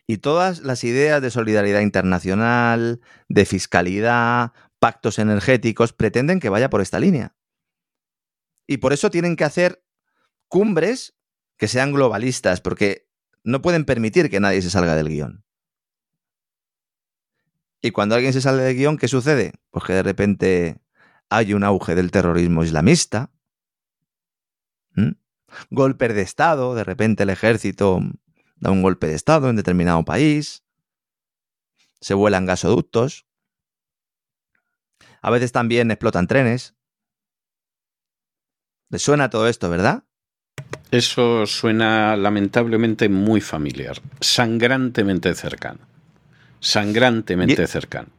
Y 0.07 0.17
todas 0.17 0.61
las 0.61 0.83
ideas 0.83 1.21
de 1.21 1.29
solidaridad 1.29 1.81
internacional, 1.81 3.01
de 3.29 3.45
fiscalidad, 3.45 4.53
pactos 4.79 5.19
energéticos, 5.19 5.93
pretenden 5.93 6.39
que 6.39 6.49
vaya 6.49 6.69
por 6.69 6.81
esta 6.81 6.99
línea. 6.99 7.35
Y 8.67 8.77
por 8.77 8.93
eso 8.93 9.11
tienen 9.11 9.35
que 9.35 9.43
hacer 9.43 9.83
cumbres 10.47 11.15
que 11.57 11.67
sean 11.67 11.93
globalistas, 11.93 12.59
porque 12.61 13.10
no 13.43 13.61
pueden 13.61 13.85
permitir 13.85 14.29
que 14.29 14.39
nadie 14.39 14.61
se 14.61 14.69
salga 14.69 14.95
del 14.95 15.09
guion. 15.09 15.43
Y 17.81 17.91
cuando 17.91 18.15
alguien 18.15 18.33
se 18.33 18.41
sale 18.41 18.61
del 18.61 18.75
guion, 18.75 18.97
¿qué 18.97 19.07
sucede? 19.07 19.53
Pues 19.71 19.85
que 19.85 19.93
de 19.93 20.03
repente 20.03 20.81
hay 21.29 21.53
un 21.53 21.63
auge 21.63 21.95
del 21.95 22.11
terrorismo 22.11 22.63
islamista, 22.63 23.31
¿Mm? 24.93 25.11
golpes 25.69 26.13
de 26.13 26.21
Estado, 26.21 26.75
de 26.75 26.83
repente 26.83 27.23
el 27.23 27.29
ejército 27.29 27.99
da 28.57 28.71
un 28.71 28.81
golpe 28.81 29.07
de 29.07 29.15
Estado 29.15 29.49
en 29.49 29.55
determinado 29.55 30.03
país, 30.05 30.63
se 31.99 32.13
vuelan 32.13 32.45
gasoductos, 32.45 33.25
a 35.21 35.29
veces 35.29 35.51
también 35.51 35.91
explotan 35.91 36.27
trenes. 36.27 36.75
¿Les 38.89 39.01
suena 39.01 39.29
todo 39.29 39.47
esto, 39.47 39.69
verdad? 39.69 40.03
Eso 40.91 41.45
suena 41.45 42.15
lamentablemente 42.17 43.09
muy 43.09 43.41
familiar, 43.41 44.01
sangrantemente 44.19 45.33
cercano. 45.35 45.79
Sangrantemente 46.59 47.65
cercano. 47.65 48.09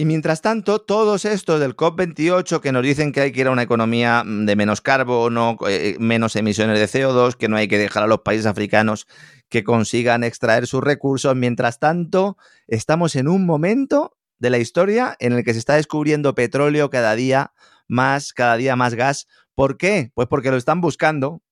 Y 0.00 0.04
mientras 0.04 0.42
tanto, 0.42 0.78
todos 0.78 1.24
estos 1.24 1.58
del 1.58 1.74
COP28 1.74 2.60
que 2.60 2.70
nos 2.70 2.84
dicen 2.84 3.10
que 3.10 3.20
hay 3.20 3.32
que 3.32 3.40
ir 3.40 3.48
a 3.48 3.50
una 3.50 3.64
economía 3.64 4.22
de 4.24 4.54
menos 4.54 4.80
carbono, 4.80 5.58
eh, 5.68 5.96
menos 5.98 6.36
emisiones 6.36 6.78
de 6.78 6.86
CO2, 6.86 7.34
que 7.34 7.48
no 7.48 7.56
hay 7.56 7.66
que 7.66 7.78
dejar 7.78 8.04
a 8.04 8.06
los 8.06 8.20
países 8.20 8.46
africanos 8.46 9.08
que 9.48 9.64
consigan 9.64 10.22
extraer 10.22 10.68
sus 10.68 10.84
recursos, 10.84 11.34
mientras 11.34 11.80
tanto, 11.80 12.36
estamos 12.68 13.16
en 13.16 13.26
un 13.26 13.44
momento 13.44 14.16
de 14.38 14.50
la 14.50 14.58
historia 14.58 15.16
en 15.18 15.32
el 15.32 15.42
que 15.42 15.52
se 15.52 15.58
está 15.58 15.74
descubriendo 15.74 16.36
petróleo 16.36 16.90
cada 16.90 17.16
día 17.16 17.52
más, 17.88 18.32
cada 18.32 18.56
día 18.56 18.76
más 18.76 18.94
gas. 18.94 19.26
¿Por 19.58 19.76
qué? 19.76 20.12
Pues 20.14 20.28
porque 20.28 20.52
lo 20.52 20.56
están 20.56 20.80
buscando, 20.80 21.42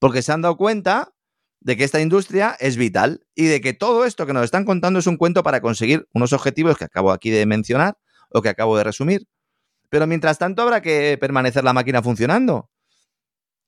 porque 0.00 0.22
se 0.22 0.32
han 0.32 0.42
dado 0.42 0.56
cuenta 0.56 1.14
de 1.60 1.76
que 1.76 1.84
esta 1.84 2.00
industria 2.00 2.56
es 2.58 2.76
vital 2.76 3.28
y 3.36 3.44
de 3.44 3.60
que 3.60 3.72
todo 3.72 4.06
esto 4.06 4.26
que 4.26 4.32
nos 4.32 4.42
están 4.42 4.64
contando 4.64 4.98
es 4.98 5.06
un 5.06 5.16
cuento 5.16 5.44
para 5.44 5.60
conseguir 5.60 6.08
unos 6.12 6.32
objetivos 6.32 6.76
que 6.76 6.86
acabo 6.86 7.12
aquí 7.12 7.30
de 7.30 7.46
mencionar 7.46 7.96
o 8.30 8.42
que 8.42 8.48
acabo 8.48 8.76
de 8.76 8.82
resumir. 8.82 9.28
Pero 9.88 10.08
mientras 10.08 10.36
tanto 10.36 10.62
habrá 10.62 10.82
que 10.82 11.16
permanecer 11.20 11.62
la 11.62 11.72
máquina 11.72 12.02
funcionando. 12.02 12.70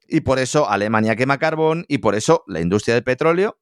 Y 0.09 0.23
por 0.23 0.41
eso 0.41 0.69
Alemania 0.69 1.15
quema 1.15 1.39
carbón 1.39 1.85
y 1.87 1.99
por 1.99 2.17
eso 2.17 2.43
la 2.49 2.61
industria 2.61 2.97
del 2.97 3.05
petróleo 3.05 3.61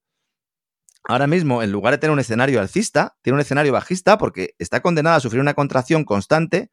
ahora 1.07 1.27
mismo, 1.27 1.63
en 1.63 1.71
lugar 1.71 1.93
de 1.93 1.99
tener 1.99 2.13
un 2.13 2.21
escenario 2.21 2.63
alcista, 2.63 3.19
tiene 3.21 3.35
un 3.35 3.43
escenario 3.43 3.75
bajista 3.75 4.17
porque 4.17 4.55
está 4.59 4.81
condenada 4.81 5.17
a 5.17 5.21
sufrir 5.21 5.43
una 5.43 5.53
contracción 5.53 6.07
constante, 6.07 6.71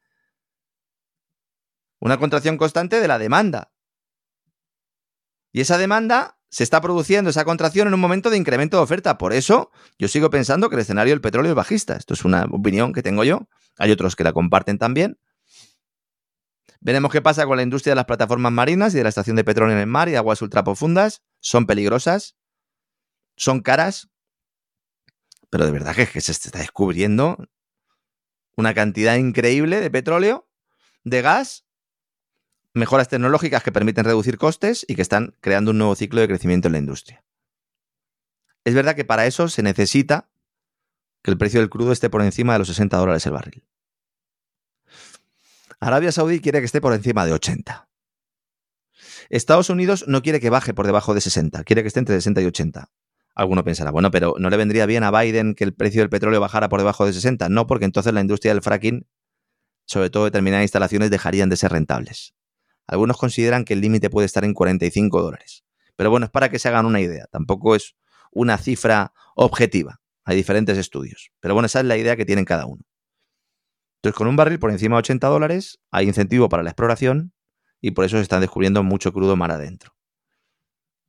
una 2.02 2.18
contracción 2.18 2.56
constante 2.56 3.00
de 3.00 3.06
la 3.06 3.16
demanda. 3.16 3.70
Y 5.52 5.60
esa 5.60 5.78
demanda 5.78 6.36
se 6.48 6.64
está 6.64 6.80
produciendo 6.80 7.30
esa 7.30 7.44
contracción 7.44 7.86
en 7.86 7.94
un 7.94 8.00
momento 8.00 8.28
de 8.28 8.36
incremento 8.36 8.76
de 8.76 8.82
oferta. 8.82 9.18
Por 9.18 9.32
eso 9.32 9.70
yo 10.00 10.08
sigo 10.08 10.28
pensando 10.28 10.68
que 10.68 10.74
el 10.74 10.82
escenario 10.82 11.12
del 11.12 11.20
petróleo 11.20 11.52
es 11.52 11.56
bajista. 11.56 11.94
Esto 11.94 12.14
es 12.14 12.24
una 12.24 12.44
opinión 12.50 12.92
que 12.92 13.04
tengo 13.04 13.22
yo. 13.22 13.46
Hay 13.78 13.92
otros 13.92 14.16
que 14.16 14.24
la 14.24 14.32
comparten 14.32 14.78
también. 14.78 15.20
Veremos 16.80 17.12
qué 17.12 17.22
pasa 17.22 17.46
con 17.46 17.56
la 17.56 17.62
industria 17.62 17.92
de 17.92 17.96
las 17.96 18.06
plataformas 18.06 18.50
marinas 18.50 18.92
y 18.94 18.96
de 18.96 19.04
la 19.04 19.08
estación 19.08 19.36
de 19.36 19.44
petróleo 19.44 19.76
en 19.76 19.80
el 19.80 19.86
mar 19.86 20.08
y 20.08 20.16
aguas 20.16 20.42
ultraprofundas. 20.42 21.22
Son 21.38 21.66
peligrosas, 21.66 22.36
son 23.36 23.60
caras, 23.60 24.10
pero 25.50 25.66
de 25.66 25.70
verdad 25.70 25.94
que, 25.94 26.08
que 26.08 26.20
se 26.20 26.32
está 26.32 26.58
descubriendo 26.58 27.38
una 28.56 28.74
cantidad 28.74 29.14
increíble 29.14 29.80
de 29.80 29.88
petróleo, 29.88 30.48
de 31.04 31.22
gas 31.22 31.64
mejoras 32.74 33.08
tecnológicas 33.08 33.62
que 33.62 33.72
permiten 33.72 34.04
reducir 34.04 34.38
costes 34.38 34.84
y 34.88 34.94
que 34.94 35.02
están 35.02 35.34
creando 35.40 35.72
un 35.72 35.78
nuevo 35.78 35.94
ciclo 35.94 36.20
de 36.20 36.28
crecimiento 36.28 36.68
en 36.68 36.72
la 36.72 36.78
industria. 36.78 37.24
Es 38.64 38.74
verdad 38.74 38.94
que 38.94 39.04
para 39.04 39.26
eso 39.26 39.48
se 39.48 39.62
necesita 39.62 40.30
que 41.22 41.30
el 41.30 41.38
precio 41.38 41.60
del 41.60 41.70
crudo 41.70 41.92
esté 41.92 42.10
por 42.10 42.22
encima 42.22 42.52
de 42.54 42.60
los 42.60 42.68
60 42.68 42.96
dólares 42.96 43.26
el 43.26 43.32
barril. 43.32 43.64
Arabia 45.80 46.12
Saudí 46.12 46.40
quiere 46.40 46.60
que 46.60 46.66
esté 46.66 46.80
por 46.80 46.92
encima 46.92 47.26
de 47.26 47.32
80. 47.32 47.88
Estados 49.30 49.70
Unidos 49.70 50.04
no 50.06 50.22
quiere 50.22 50.40
que 50.40 50.50
baje 50.50 50.74
por 50.74 50.86
debajo 50.86 51.14
de 51.14 51.20
60, 51.20 51.64
quiere 51.64 51.82
que 51.82 51.88
esté 51.88 52.00
entre 52.00 52.14
60 52.16 52.42
y 52.42 52.46
80. 52.46 52.90
Alguno 53.34 53.64
pensará, 53.64 53.90
bueno, 53.90 54.10
pero 54.10 54.34
¿no 54.38 54.50
le 54.50 54.56
vendría 54.56 54.86
bien 54.86 55.04
a 55.04 55.10
Biden 55.10 55.54
que 55.54 55.64
el 55.64 55.74
precio 55.74 56.02
del 56.02 56.10
petróleo 56.10 56.40
bajara 56.40 56.68
por 56.68 56.80
debajo 56.80 57.06
de 57.06 57.12
60? 57.12 57.48
No, 57.48 57.66
porque 57.66 57.86
entonces 57.86 58.12
la 58.12 58.20
industria 58.20 58.52
del 58.52 58.62
fracking, 58.62 59.06
sobre 59.86 60.10
todo 60.10 60.24
determinadas 60.24 60.64
instalaciones, 60.64 61.10
dejarían 61.10 61.48
de 61.48 61.56
ser 61.56 61.72
rentables. 61.72 62.34
Algunos 62.86 63.16
consideran 63.16 63.64
que 63.64 63.74
el 63.74 63.80
límite 63.80 64.10
puede 64.10 64.26
estar 64.26 64.44
en 64.44 64.54
45 64.54 65.22
dólares. 65.22 65.64
Pero 65.96 66.10
bueno, 66.10 66.26
es 66.26 66.32
para 66.32 66.50
que 66.50 66.58
se 66.58 66.68
hagan 66.68 66.86
una 66.86 67.00
idea. 67.00 67.26
Tampoco 67.30 67.74
es 67.74 67.94
una 68.32 68.58
cifra 68.58 69.12
objetiva. 69.34 70.00
Hay 70.24 70.36
diferentes 70.36 70.78
estudios. 70.78 71.30
Pero 71.40 71.54
bueno, 71.54 71.66
esa 71.66 71.80
es 71.80 71.86
la 71.86 71.96
idea 71.96 72.16
que 72.16 72.24
tienen 72.24 72.44
cada 72.44 72.66
uno. 72.66 72.82
Entonces, 73.96 74.16
con 74.16 74.26
un 74.26 74.36
barril 74.36 74.58
por 74.58 74.70
encima 74.70 74.96
de 74.96 75.00
80 75.00 75.28
dólares, 75.28 75.78
hay 75.90 76.08
incentivo 76.08 76.48
para 76.48 76.62
la 76.62 76.70
exploración 76.70 77.32
y 77.80 77.92
por 77.92 78.04
eso 78.04 78.16
se 78.16 78.22
están 78.22 78.40
descubriendo 78.40 78.82
mucho 78.82 79.12
crudo 79.12 79.36
mar 79.36 79.52
adentro. 79.52 79.94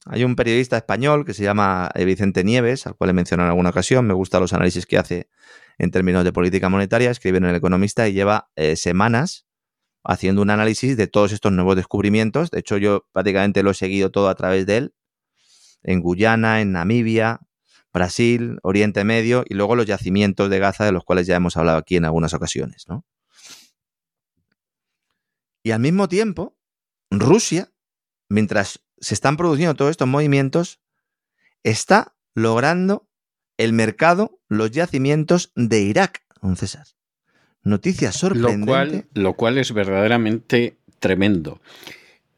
Hay 0.06 0.24
un 0.24 0.36
periodista 0.36 0.76
español 0.76 1.26
que 1.26 1.34
se 1.34 1.44
llama 1.44 1.90
Vicente 1.96 2.44
Nieves, 2.44 2.86
al 2.86 2.96
cual 2.96 3.12
he 3.12 3.14
mencionado 3.14 3.48
en 3.48 3.52
alguna 3.52 3.70
ocasión. 3.70 4.06
Me 4.06 4.14
gustan 4.14 4.42
los 4.42 4.54
análisis 4.54 4.86
que 4.86 4.98
hace 4.98 5.30
en 5.78 5.92
términos 5.92 6.26
de 6.26 6.34
política 6.34 6.68
monetaria. 6.68 7.10
Escribe 7.10 7.38
en 7.38 7.46
El 7.46 7.56
Economista 7.56 8.08
y 8.08 8.14
lleva 8.14 8.50
eh, 8.56 8.76
semanas 8.76 9.46
haciendo 10.04 10.41
un 10.41 10.49
análisis 10.49 10.97
de 10.97 11.08
todos 11.08 11.32
estos 11.32 11.51
nuevos 11.51 11.76
descubrimientos. 11.76 12.51
De 12.51 12.60
hecho, 12.60 12.78
yo 12.78 13.08
prácticamente 13.12 13.64
lo 13.64 13.72
he 13.72 13.76
seguido 13.76 14.12
todo 14.12 14.30
a 14.30 14.36
través 14.36 14.66
de 14.66 14.78
él. 14.78 14.95
En 15.82 16.01
Guyana, 16.01 16.62
en 16.62 16.72
Namibia, 16.72 17.41
Brasil, 17.93 18.58
Oriente 18.64 19.04
Medio 19.04 19.43
y 19.47 19.54
luego 19.54 19.76
los 19.76 19.86
yacimientos 19.86 20.49
de 20.49 20.60
Gaza 20.60 20.86
de 20.86 20.91
los 20.91 21.04
cuales 21.04 21.28
ya 21.28 21.36
hemos 21.36 21.58
hablado 21.58 21.78
aquí 21.78 21.95
en 21.95 22.06
algunas 22.06 22.34
ocasiones. 22.34 22.86
¿no? 22.88 23.06
Y 25.62 25.72
al 25.72 25.80
mismo 25.80 26.08
tiempo, 26.10 26.58
Rusia, 27.12 27.72
mientras 28.30 28.84
se 28.99 29.14
están 29.14 29.38
produciendo 29.38 29.76
todos 29.76 29.91
estos 29.91 30.08
movimientos, 30.08 30.82
está 31.64 32.16
logrando 32.34 33.08
el 33.58 33.74
mercado, 33.74 34.39
los 34.47 34.72
yacimientos 34.72 35.51
de 35.56 35.82
Irak, 35.82 36.26
don 36.41 36.58
César. 36.58 36.88
Noticia 37.64 38.11
sorprendente. 38.11 38.59
Lo 38.59 38.66
cual, 38.66 39.05
lo 39.14 39.34
cual 39.36 39.57
es 39.57 39.74
verdaderamente 39.74 40.78
tremendo. 40.99 41.61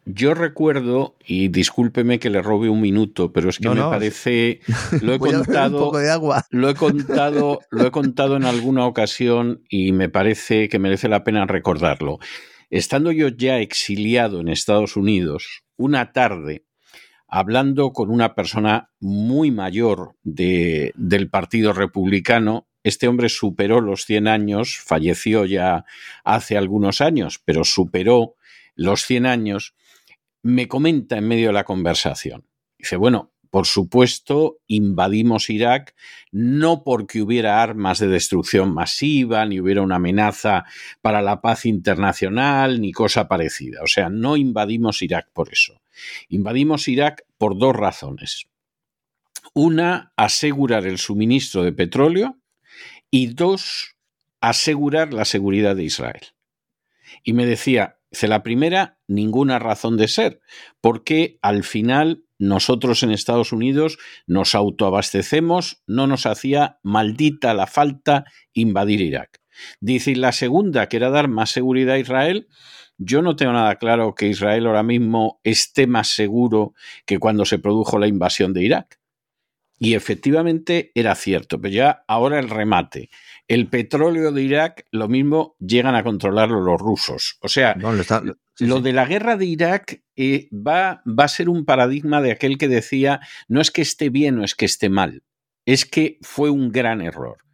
Yo 0.07 0.35
recuerdo, 0.35 1.15
y 1.25 1.47
discúlpeme 1.47 2.19
que 2.19 2.29
le 2.29 2.43
robe 2.43 2.69
un 2.69 2.79
minuto, 2.79 3.33
pero 3.33 3.49
es 3.49 3.57
que 3.57 3.69
me 3.69 3.81
parece. 3.81 4.59
Lo 5.01 5.15
he 5.15 5.19
contado. 5.19 5.91
Lo 6.51 6.69
he 6.69 6.75
contado, 6.75 7.59
lo 7.71 7.87
he 7.87 7.91
contado 7.91 8.37
en 8.37 8.45
alguna 8.45 8.85
ocasión 8.85 9.63
y 9.67 9.93
me 9.93 10.07
parece 10.07 10.69
que 10.69 10.77
merece 10.77 11.09
la 11.09 11.23
pena 11.23 11.47
recordarlo. 11.47 12.19
Estando 12.69 13.11
yo 13.11 13.29
ya 13.29 13.57
exiliado 13.59 14.41
en 14.41 14.47
Estados 14.47 14.95
Unidos, 14.95 15.63
una 15.75 16.11
tarde, 16.11 16.65
hablando 17.27 17.91
con 17.91 18.11
una 18.11 18.35
persona 18.35 18.91
muy 18.99 19.49
mayor 19.49 20.15
de, 20.21 20.91
del 20.95 21.29
Partido 21.29 21.73
Republicano, 21.73 22.67
este 22.85 23.07
hombre 23.07 23.29
superó 23.29 23.81
los 23.81 24.05
100 24.05 24.27
años, 24.27 24.77
falleció 24.77 25.45
ya 25.45 25.85
hace 26.23 26.55
algunos 26.55 27.01
años, 27.01 27.41
pero 27.43 27.63
superó 27.63 28.35
los 28.75 29.05
100 29.05 29.25
años, 29.25 29.73
me 30.43 30.67
comenta 30.67 31.17
en 31.17 31.27
medio 31.27 31.47
de 31.47 31.53
la 31.53 31.63
conversación. 31.63 32.45
Dice, 32.77 32.95
bueno, 32.97 33.33
por 33.49 33.65
supuesto, 33.65 34.59
invadimos 34.67 35.49
Irak 35.49 35.95
no 36.31 36.83
porque 36.83 37.23
hubiera 37.23 37.63
armas 37.63 37.97
de 37.97 38.07
destrucción 38.07 38.71
masiva, 38.71 39.43
ni 39.47 39.59
hubiera 39.59 39.81
una 39.81 39.95
amenaza 39.95 40.65
para 41.01 41.23
la 41.23 41.41
paz 41.41 41.65
internacional, 41.65 42.79
ni 42.79 42.91
cosa 42.91 43.27
parecida. 43.27 43.81
O 43.81 43.87
sea, 43.87 44.09
no 44.09 44.37
invadimos 44.37 45.01
Irak 45.01 45.29
por 45.33 45.51
eso. 45.51 45.81
Invadimos 46.29 46.87
Irak 46.87 47.23
por 47.39 47.57
dos 47.57 47.75
razones. 47.75 48.45
Una, 49.55 50.11
asegurar 50.17 50.85
el 50.85 50.99
suministro 50.99 51.63
de 51.63 51.71
petróleo 51.71 52.37
y 53.11 53.27
dos, 53.27 53.95
asegurar 54.41 55.13
la 55.13 55.25
seguridad 55.25 55.75
de 55.75 55.83
Israel. 55.83 56.21
Y 57.23 57.33
me 57.33 57.45
decía, 57.45 57.99
dice, 58.11 58.27
la 58.27 58.43
primera, 58.43 58.99
ninguna 59.07 59.59
razón 59.59 59.97
de 59.97 60.07
ser, 60.07 60.41
porque 60.81 61.39
al 61.41 61.63
final 61.63 62.25
nosotros 62.37 63.03
en 63.03 63.11
Estados 63.11 63.53
Unidos 63.53 63.97
nos 64.27 64.55
autoabastecemos, 64.55 65.81
no 65.87 66.07
nos 66.07 66.25
hacía 66.25 66.79
maldita 66.83 67.53
la 67.53 67.67
falta 67.67 68.25
invadir 68.53 69.01
Irak. 69.01 69.41
Dice, 69.79 70.11
y 70.11 70.15
la 70.15 70.31
segunda, 70.31 70.87
que 70.87 70.97
era 70.97 71.09
dar 71.09 71.29
más 71.29 71.51
seguridad 71.51 71.95
a 71.95 71.99
Israel, 71.99 72.47
yo 72.97 73.21
no 73.21 73.35
tengo 73.35 73.53
nada 73.53 73.75
claro 73.75 74.15
que 74.15 74.27
Israel 74.27 74.67
ahora 74.67 74.83
mismo 74.83 75.39
esté 75.43 75.87
más 75.87 76.09
seguro 76.09 76.73
que 77.05 77.19
cuando 77.19 77.45
se 77.45 77.59
produjo 77.59 77.99
la 77.99 78.07
invasión 78.07 78.53
de 78.53 78.63
Irak. 78.63 78.99
Y 79.77 79.93
efectivamente 79.93 80.91
era 80.95 81.15
cierto, 81.15 81.59
pero 81.59 81.73
ya 81.73 82.03
ahora 82.07 82.39
el 82.39 82.49
remate. 82.49 83.09
El 83.47 83.67
petróleo 83.67 84.31
de 84.31 84.41
Irak, 84.41 84.85
lo 84.91 85.09
mismo 85.09 85.55
llegan 85.59 85.95
a 85.95 86.03
controlarlo 86.03 86.61
los 86.61 86.79
rusos. 86.79 87.37
O 87.41 87.49
sea, 87.49 87.75
lo, 88.59 88.81
de 88.81 88.93
la 88.93 89.05
guerra 89.05 89.35
de 89.35 89.45
Irak 89.45 90.01
eh, 90.15 90.47
va, 90.51 91.03
va 91.05 91.25
a 91.25 91.29
ser 91.29 91.49
un 91.49 91.65
paradigma 91.65 92.21
de 92.21 92.31
aquel 92.31 92.57
que 92.57 92.69
decía, 92.69 93.19
no 93.49 93.59
es 93.59 93.69
que 93.69 93.81
esté 93.81 94.09
bien 94.09 94.39
o 94.39 94.45
es 94.45 94.55
que 94.55 94.65
esté 94.65 94.89
mal, 94.89 95.23
es 95.65 95.85
que 95.85 96.19
fue 96.21 96.49
un 96.49 96.71
gran 96.71 97.01
error. 97.01 97.45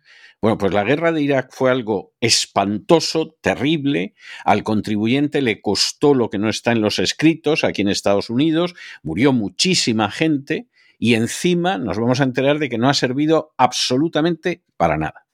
Bueno, 0.41 0.57
pues 0.57 0.73
la 0.73 0.83
guerra 0.83 1.11
de 1.11 1.21
Irak 1.21 1.49
fue 1.51 1.69
algo 1.69 2.15
espantoso, 2.19 3.37
terrible. 3.41 4.15
Al 4.43 4.63
contribuyente 4.63 5.39
le 5.39 5.61
costó 5.61 6.15
lo 6.15 6.31
que 6.31 6.39
no 6.39 6.49
está 6.49 6.71
en 6.71 6.81
los 6.81 6.97
escritos 6.97 7.63
aquí 7.63 7.83
en 7.83 7.89
Estados 7.89 8.31
Unidos. 8.31 8.73
Murió 9.03 9.33
muchísima 9.33 10.09
gente 10.09 10.67
y 11.03 11.15
encima 11.15 11.79
nos 11.79 11.97
vamos 11.97 12.21
a 12.21 12.23
enterar 12.23 12.59
de 12.59 12.69
que 12.69 12.77
no 12.77 12.87
ha 12.87 12.93
servido 12.93 13.55
absolutamente 13.57 14.63
para 14.77 14.97
nada. 14.97 15.25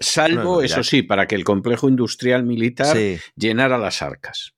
Salvo, 0.00 0.62
eso 0.62 0.82
sí, 0.82 1.02
para 1.02 1.26
que 1.28 1.36
el 1.36 1.44
complejo 1.44 1.88
industrial 1.88 2.42
militar 2.42 2.96
llenara 3.36 3.78
las 3.78 4.02
arcas. 4.02 4.56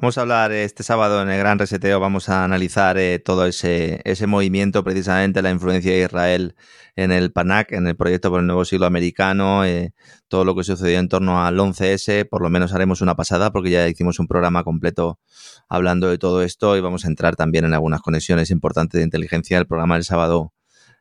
Vamos 0.00 0.16
a 0.16 0.22
hablar 0.22 0.50
este 0.52 0.82
sábado 0.82 1.20
en 1.20 1.28
el 1.28 1.38
Gran 1.38 1.58
Reseteo, 1.58 2.00
vamos 2.00 2.30
a 2.30 2.42
analizar 2.42 2.96
eh, 2.96 3.18
todo 3.18 3.44
ese, 3.44 4.00
ese 4.04 4.26
movimiento, 4.26 4.82
precisamente 4.82 5.42
la 5.42 5.50
influencia 5.50 5.92
de 5.92 6.04
Israel 6.04 6.54
en 6.96 7.12
el 7.12 7.32
PANAC, 7.32 7.72
en 7.72 7.86
el 7.86 7.96
proyecto 7.96 8.30
por 8.30 8.40
el 8.40 8.46
nuevo 8.46 8.64
siglo 8.64 8.86
americano, 8.86 9.62
eh, 9.66 9.92
todo 10.28 10.46
lo 10.46 10.56
que 10.56 10.64
sucedió 10.64 10.98
en 10.98 11.10
torno 11.10 11.44
al 11.44 11.58
11S, 11.58 12.26
por 12.26 12.40
lo 12.40 12.48
menos 12.48 12.72
haremos 12.72 13.02
una 13.02 13.14
pasada 13.14 13.52
porque 13.52 13.68
ya 13.68 13.86
hicimos 13.88 14.18
un 14.18 14.26
programa 14.26 14.64
completo 14.64 15.20
hablando 15.68 16.08
de 16.08 16.16
todo 16.16 16.40
esto 16.40 16.78
y 16.78 16.80
vamos 16.80 17.04
a 17.04 17.08
entrar 17.08 17.36
también 17.36 17.66
en 17.66 17.74
algunas 17.74 18.00
conexiones 18.00 18.50
importantes 18.50 18.98
de 19.00 19.04
inteligencia. 19.04 19.58
El 19.58 19.66
programa 19.66 19.96
del 19.96 20.04
sábado 20.04 20.54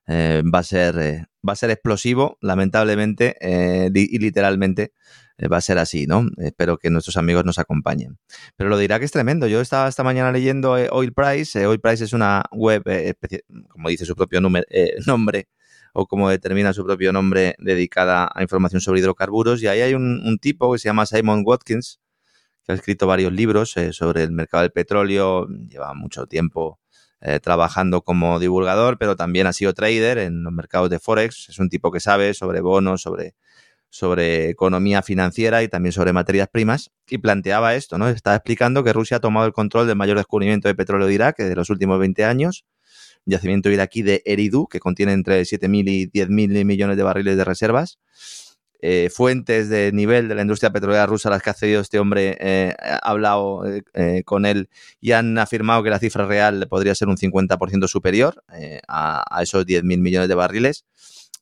eh, 0.07 0.43
va, 0.53 0.59
a 0.59 0.63
ser, 0.63 1.25
va 1.47 1.53
a 1.53 1.55
ser 1.55 1.69
explosivo, 1.69 2.37
lamentablemente 2.41 3.37
y 3.93 4.19
literalmente 4.19 4.83
eh, 4.83 4.91
va 5.47 5.57
a 5.57 5.61
ser 5.61 5.77
así, 5.77 6.05
¿no? 6.05 6.25
Espero 6.37 6.77
que 6.77 6.89
nuestros 6.89 7.15
amigos 7.17 7.45
nos 7.45 7.59
acompañen. 7.59 8.17
Pero 8.57 8.69
lo 8.69 8.77
dirá 8.77 8.99
que 8.99 9.05
es 9.05 9.11
tremendo. 9.11 9.47
Yo 9.47 9.61
estaba 9.61 9.87
esta 9.87 10.03
mañana 10.03 10.31
leyendo 10.31 10.77
eh, 10.77 10.89
Oil 10.91 11.13
Price. 11.13 11.61
Eh, 11.61 11.65
Oil 11.65 11.79
Price 11.79 12.03
es 12.03 12.13
una 12.13 12.43
web, 12.51 12.83
como 13.69 13.89
dice 13.89 14.05
su 14.05 14.15
propio 14.15 14.41
nombre, 15.05 15.47
o 15.93 16.07
como 16.07 16.29
determina 16.29 16.73
su 16.73 16.83
propio 16.83 17.13
nombre, 17.13 17.55
dedicada 17.59 18.29
a 18.33 18.41
información 18.41 18.81
sobre 18.81 18.99
hidrocarburos. 18.99 19.61
Y 19.61 19.67
ahí 19.67 19.81
hay 19.81 19.93
un, 19.93 20.37
tipo 20.39 20.73
que 20.73 20.79
se 20.79 20.89
llama 20.89 21.05
Simon 21.05 21.43
Watkins, 21.45 22.01
que 22.65 22.73
ha 22.73 22.75
escrito 22.75 23.07
varios 23.07 23.31
libros 23.31 23.75
sobre 23.91 24.23
el 24.23 24.31
mercado 24.31 24.63
del 24.63 24.71
petróleo. 24.71 25.47
Lleva 25.69 25.93
mucho 25.93 26.27
tiempo 26.27 26.79
trabajando 27.41 28.01
como 28.01 28.39
divulgador, 28.39 28.97
pero 28.97 29.17
también 29.17 29.45
ha 29.45 29.51
sido 29.51 29.73
trader 29.73 30.19
en 30.19 30.43
los 30.43 30.53
mercados 30.53 30.89
de 30.89 30.99
Forex. 30.99 31.49
Es 31.49 31.59
un 31.59 31.69
tipo 31.69 31.91
que 31.91 31.99
sabe 31.99 32.33
sobre 32.33 32.61
bonos, 32.61 33.01
sobre 33.01 33.35
sobre 33.89 34.49
economía 34.49 35.01
financiera 35.01 35.63
y 35.63 35.67
también 35.67 35.93
sobre 35.93 36.13
materias 36.13 36.47
primas 36.47 36.91
y 37.07 37.17
planteaba 37.17 37.75
esto, 37.75 37.97
¿no? 37.97 38.07
Estaba 38.07 38.35
explicando 38.35 38.83
que 38.83 38.93
Rusia 38.93 39.17
ha 39.17 39.19
tomado 39.19 39.47
el 39.47 39.53
control 39.53 39.87
del 39.87 39.95
mayor 39.95 40.17
descubrimiento 40.17 40.67
de 40.67 40.75
petróleo 40.75 41.07
de 41.07 41.13
Irak 41.13 41.37
de 41.37 41.55
los 41.55 41.69
últimos 41.69 41.99
20 41.99 42.23
años, 42.23 42.65
yacimiento 43.25 43.69
iraquí 43.69 44.01
de 44.01 44.21
Eridu, 44.25 44.67
que 44.67 44.79
contiene 44.79 45.13
entre 45.13 45.41
7.000 45.41 45.89
y 45.89 46.07
10.000 46.07 46.65
millones 46.65 46.97
de 46.97 47.03
barriles 47.03 47.37
de 47.37 47.43
reservas. 47.43 47.99
Eh, 48.81 49.09
fuentes 49.13 49.67
de 49.67 49.91
nivel 49.91 50.29
de 50.29 50.35
la 50.35 50.41
industria 50.41 50.71
petrolera 50.71 51.05
rusa 51.05 51.27
a 51.27 51.33
las 51.33 51.41
que 51.41 51.49
ha 51.49 51.51
accedido 51.51 51.81
este 51.81 51.99
hombre 51.99 52.37
eh, 52.39 52.73
ha 52.79 53.09
hablado 53.09 53.65
eh, 53.93 54.23
con 54.23 54.45
él 54.45 54.69
y 55.01 55.11
han 55.11 55.37
afirmado 55.37 55.83
que 55.83 55.89
la 55.89 55.99
cifra 55.99 56.25
real 56.25 56.65
podría 56.69 56.95
ser 56.95 57.09
un 57.09 57.17
50% 57.17 57.89
superior 57.89 58.41
a, 58.87 59.37
a, 59.37 59.43
esos 59.43 59.65
10.000 59.65 59.97
millones 59.97 60.29
de 60.29 60.35
barriles 60.35 60.85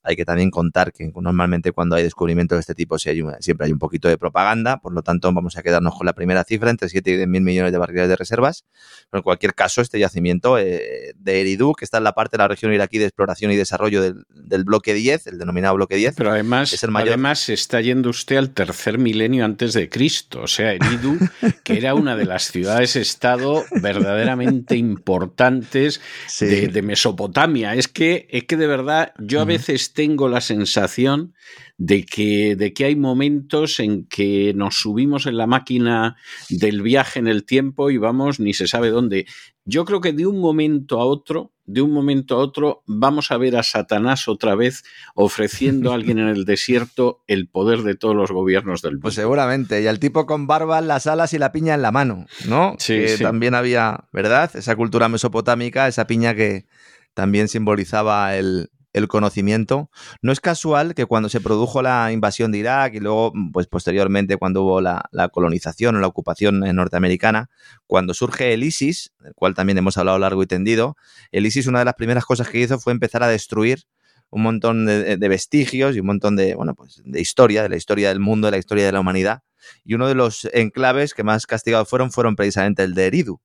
hay 0.07 0.15
que 0.15 0.23
también 0.23 0.49
contar 0.51 0.93
que 0.93 1.11
normalmente 1.13 1.73
cuando 1.73 1.97
hay 1.97 2.03
descubrimientos 2.03 2.55
de 2.55 2.61
este 2.61 2.75
tipo 2.75 2.97
siempre 2.97 3.65
hay 3.65 3.71
un 3.71 3.79
poquito 3.79 4.07
de 4.07 4.17
propaganda, 4.17 4.77
por 4.77 4.93
lo 4.93 5.01
tanto 5.01 5.31
vamos 5.33 5.57
a 5.57 5.63
quedarnos 5.63 5.95
con 5.95 6.05
la 6.05 6.13
primera 6.13 6.45
cifra, 6.45 6.69
entre 6.69 6.87
7 6.87 7.11
y 7.11 7.15
10 7.17 7.27
mil 7.27 7.41
millones 7.41 7.73
de 7.73 7.77
barriles 7.77 8.07
de 8.07 8.15
reservas. 8.15 8.63
Pero 9.09 9.19
en 9.19 9.23
cualquier 9.23 9.53
caso, 9.53 9.81
este 9.81 9.99
yacimiento 9.99 10.57
eh, 10.57 11.13
de 11.17 11.41
Eridu, 11.41 11.73
que 11.73 11.83
está 11.83 11.97
en 11.97 12.05
la 12.05 12.13
parte 12.13 12.37
de 12.37 12.43
la 12.43 12.47
región 12.47 12.73
iraquí 12.73 12.97
de 12.97 13.05
exploración 13.05 13.51
y 13.51 13.57
desarrollo 13.57 14.01
del, 14.01 14.63
bloque 14.63 14.93
10, 14.93 15.27
el 15.27 15.39
denominado 15.39 15.75
bloque 15.75 15.97
10. 15.97 16.15
Pero 16.15 16.31
además, 16.31 16.71
es 16.71 16.83
el 16.83 16.91
mayor... 16.91 17.09
además 17.09 17.49
está 17.49 17.81
yendo 17.81 18.09
usted 18.09 18.37
al 18.37 18.51
tercer 18.51 18.97
milenio 18.99 19.43
antes 19.43 19.73
de 19.73 19.89
Cristo. 19.89 20.41
O 20.41 20.47
sea, 20.47 20.73
Eridu, 20.73 21.17
que 21.63 21.77
era 21.77 21.95
una 21.95 22.15
de 22.15 22.25
las 22.25 22.49
ciudades-estado 22.49 23.65
verdaderamente 23.81 24.77
importantes 24.77 25.99
de, 26.39 26.69
de, 26.69 26.81
Mesopotamia. 26.81 27.75
Es 27.75 27.89
que, 27.89 28.27
es 28.29 28.45
que 28.45 28.55
de 28.55 28.67
verdad, 28.67 29.11
yo 29.19 29.41
a 29.41 29.45
veces 29.45 29.93
tengo 29.97 30.29
la 30.29 30.41
sensación 30.41 31.33
de 31.79 32.05
que, 32.05 32.55
de 32.55 32.71
que 32.71 32.85
hay 32.85 32.95
momentos 32.95 33.79
en 33.79 34.05
que 34.05 34.53
nos 34.55 34.75
subimos 34.75 35.25
en 35.25 35.37
la 35.37 35.47
máquina 35.47 36.17
del 36.51 36.83
viaje 36.83 37.17
en 37.17 37.25
el 37.25 37.45
tiempo 37.45 37.89
y 37.89 37.97
vamos 37.97 38.39
ni 38.39 38.53
se 38.53 38.67
sabe 38.67 38.91
dónde. 38.91 39.25
Yo 39.65 39.85
creo 39.85 39.99
que 39.99 40.13
de 40.13 40.27
un 40.27 40.39
momento 40.39 41.01
a 41.01 41.05
otro, 41.05 41.51
de 41.65 41.81
un 41.81 41.93
momento 41.93 42.35
a 42.35 42.37
otro, 42.37 42.83
vamos 42.85 43.31
a 43.31 43.37
ver 43.37 43.55
a 43.55 43.63
Satanás 43.63 44.27
otra 44.27 44.53
vez 44.53 44.83
ofreciendo 45.15 45.91
a 45.91 45.95
alguien 45.95 46.19
en 46.19 46.27
el 46.27 46.45
desierto 46.45 47.23
el 47.25 47.47
poder 47.47 47.81
de 47.81 47.95
todos 47.95 48.15
los 48.15 48.29
gobiernos 48.29 48.83
del 48.83 48.93
mundo. 48.93 49.01
Pues 49.01 49.15
seguramente, 49.15 49.81
y 49.81 49.87
al 49.87 49.97
tipo 49.97 50.27
con 50.27 50.45
barba, 50.45 50.79
las 50.81 51.07
alas 51.07 51.33
y 51.33 51.39
la 51.39 51.51
piña 51.51 51.73
en 51.73 51.81
la 51.81 51.91
mano, 51.91 52.27
¿no? 52.47 52.75
Sí, 52.77 52.93
que 52.93 53.17
también 53.17 53.55
había, 53.55 54.07
¿verdad? 54.13 54.55
Esa 54.55 54.75
cultura 54.75 55.09
mesopotámica, 55.09 55.87
esa 55.87 56.05
piña 56.05 56.35
que 56.35 56.67
también 57.15 57.47
simbolizaba 57.47 58.37
el, 58.37 58.69
el 58.97 59.07
conocimiento. 59.07 59.89
No 60.21 60.31
es 60.31 60.39
casual 60.39 60.93
que 60.93 61.05
cuando 61.05 61.29
se 61.29 61.41
produjo 61.41 61.81
la 61.81 62.11
invasión 62.11 62.51
de 62.51 62.59
Irak 62.59 62.95
y 62.95 62.99
luego, 62.99 63.33
pues 63.53 63.67
posteriormente 63.67 64.37
cuando 64.37 64.63
hubo 64.63 64.81
la, 64.81 65.09
colonización 65.31 65.95
o 65.95 65.99
la 65.99 66.07
ocupación 66.07 66.59
norteamericana, 66.59 67.49
cuando 67.85 68.13
surge 68.13 68.53
el 68.53 68.63
ISIS, 68.63 69.13
del 69.19 69.33
cual 69.33 69.53
también 69.53 69.77
hemos 69.77 69.97
hablado 69.97 70.19
largo 70.19 70.43
y 70.43 70.47
tendido, 70.47 70.95
el 71.31 71.45
ISIS 71.45 71.67
una 71.67 71.79
de 71.79 71.85
las 71.85 71.95
primeras 71.95 72.25
cosas 72.25 72.49
que 72.49 72.59
hizo 72.59 72.79
fue 72.79 72.93
empezar 72.93 73.23
a 73.23 73.27
destruir 73.27 73.83
un 74.29 74.43
montón 74.43 74.85
de, 74.85 75.17
vestigios 75.29 75.95
y 75.95 75.99
un 75.99 76.07
montón 76.07 76.35
de, 76.35 76.55
bueno, 76.55 76.75
pues 76.75 77.01
de 77.05 77.21
historia, 77.21 77.63
de 77.63 77.69
la 77.69 77.77
historia 77.77 78.09
del 78.09 78.19
mundo, 78.19 78.47
de 78.47 78.51
la 78.51 78.57
historia 78.57 78.85
de 78.85 78.91
la 78.91 78.99
humanidad. 78.99 79.43
Y 79.83 79.93
uno 79.93 80.07
de 80.07 80.15
los 80.15 80.45
enclaves 80.53 81.13
que 81.13 81.23
más 81.23 81.45
castigados 81.45 81.87
fueron 81.89 82.11
fueron 82.11 82.35
precisamente 82.35 82.83
el 82.83 82.93
de 82.93 83.07
Eridu. 83.07 83.39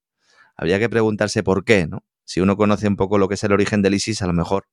Habría 0.56 0.78
que 0.78 0.88
preguntarse 0.88 1.42
por 1.42 1.64
qué, 1.64 1.86
¿no? 1.86 2.04
Si 2.24 2.40
uno 2.40 2.56
conoce 2.56 2.86
un 2.88 2.96
poco 2.96 3.18
lo 3.18 3.28
que 3.28 3.34
es 3.34 3.44
el 3.44 3.52
origen 3.52 3.82
del 3.82 3.94
ISIS, 3.94 4.22
a 4.22 4.26
lo 4.26 4.32
mejor 4.32 4.66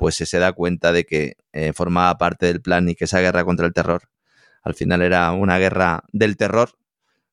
pues 0.00 0.14
se 0.14 0.38
da 0.38 0.54
cuenta 0.54 0.92
de 0.92 1.04
que 1.04 1.36
eh, 1.52 1.74
formaba 1.74 2.16
parte 2.16 2.46
del 2.46 2.62
plan 2.62 2.88
y 2.88 2.94
que 2.94 3.04
esa 3.04 3.20
guerra 3.20 3.44
contra 3.44 3.66
el 3.66 3.74
terror 3.74 4.08
al 4.62 4.72
final 4.72 5.02
era 5.02 5.30
una 5.32 5.58
guerra 5.58 6.04
del 6.10 6.38
terror 6.38 6.70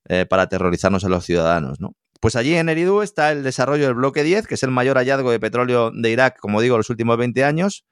eh, 0.09 0.25
para 0.25 0.43
aterrorizarnos 0.43 1.05
a 1.05 1.09
los 1.09 1.23
ciudadanos, 1.23 1.79
¿no? 1.79 1.95
Pues 2.19 2.35
allí 2.35 2.55
en 2.55 2.67
Eridu 2.67 3.03
está 3.03 3.31
el 3.31 3.41
desarrollo 3.41 3.85
del 3.85 3.93
bloque 3.93 4.21
10, 4.21 4.47
que 4.47 4.55
es 4.55 4.63
el 4.63 4.71
mayor 4.71 4.97
hallazgo 4.97 5.31
de 5.31 5.39
petróleo 5.39 5.91
de 5.91 6.11
Irak, 6.11 6.39
como 6.39 6.59
digo, 6.59 6.75
los 6.75 6.89
últimos 6.89 7.17
20 7.17 7.45
años. 7.45 7.85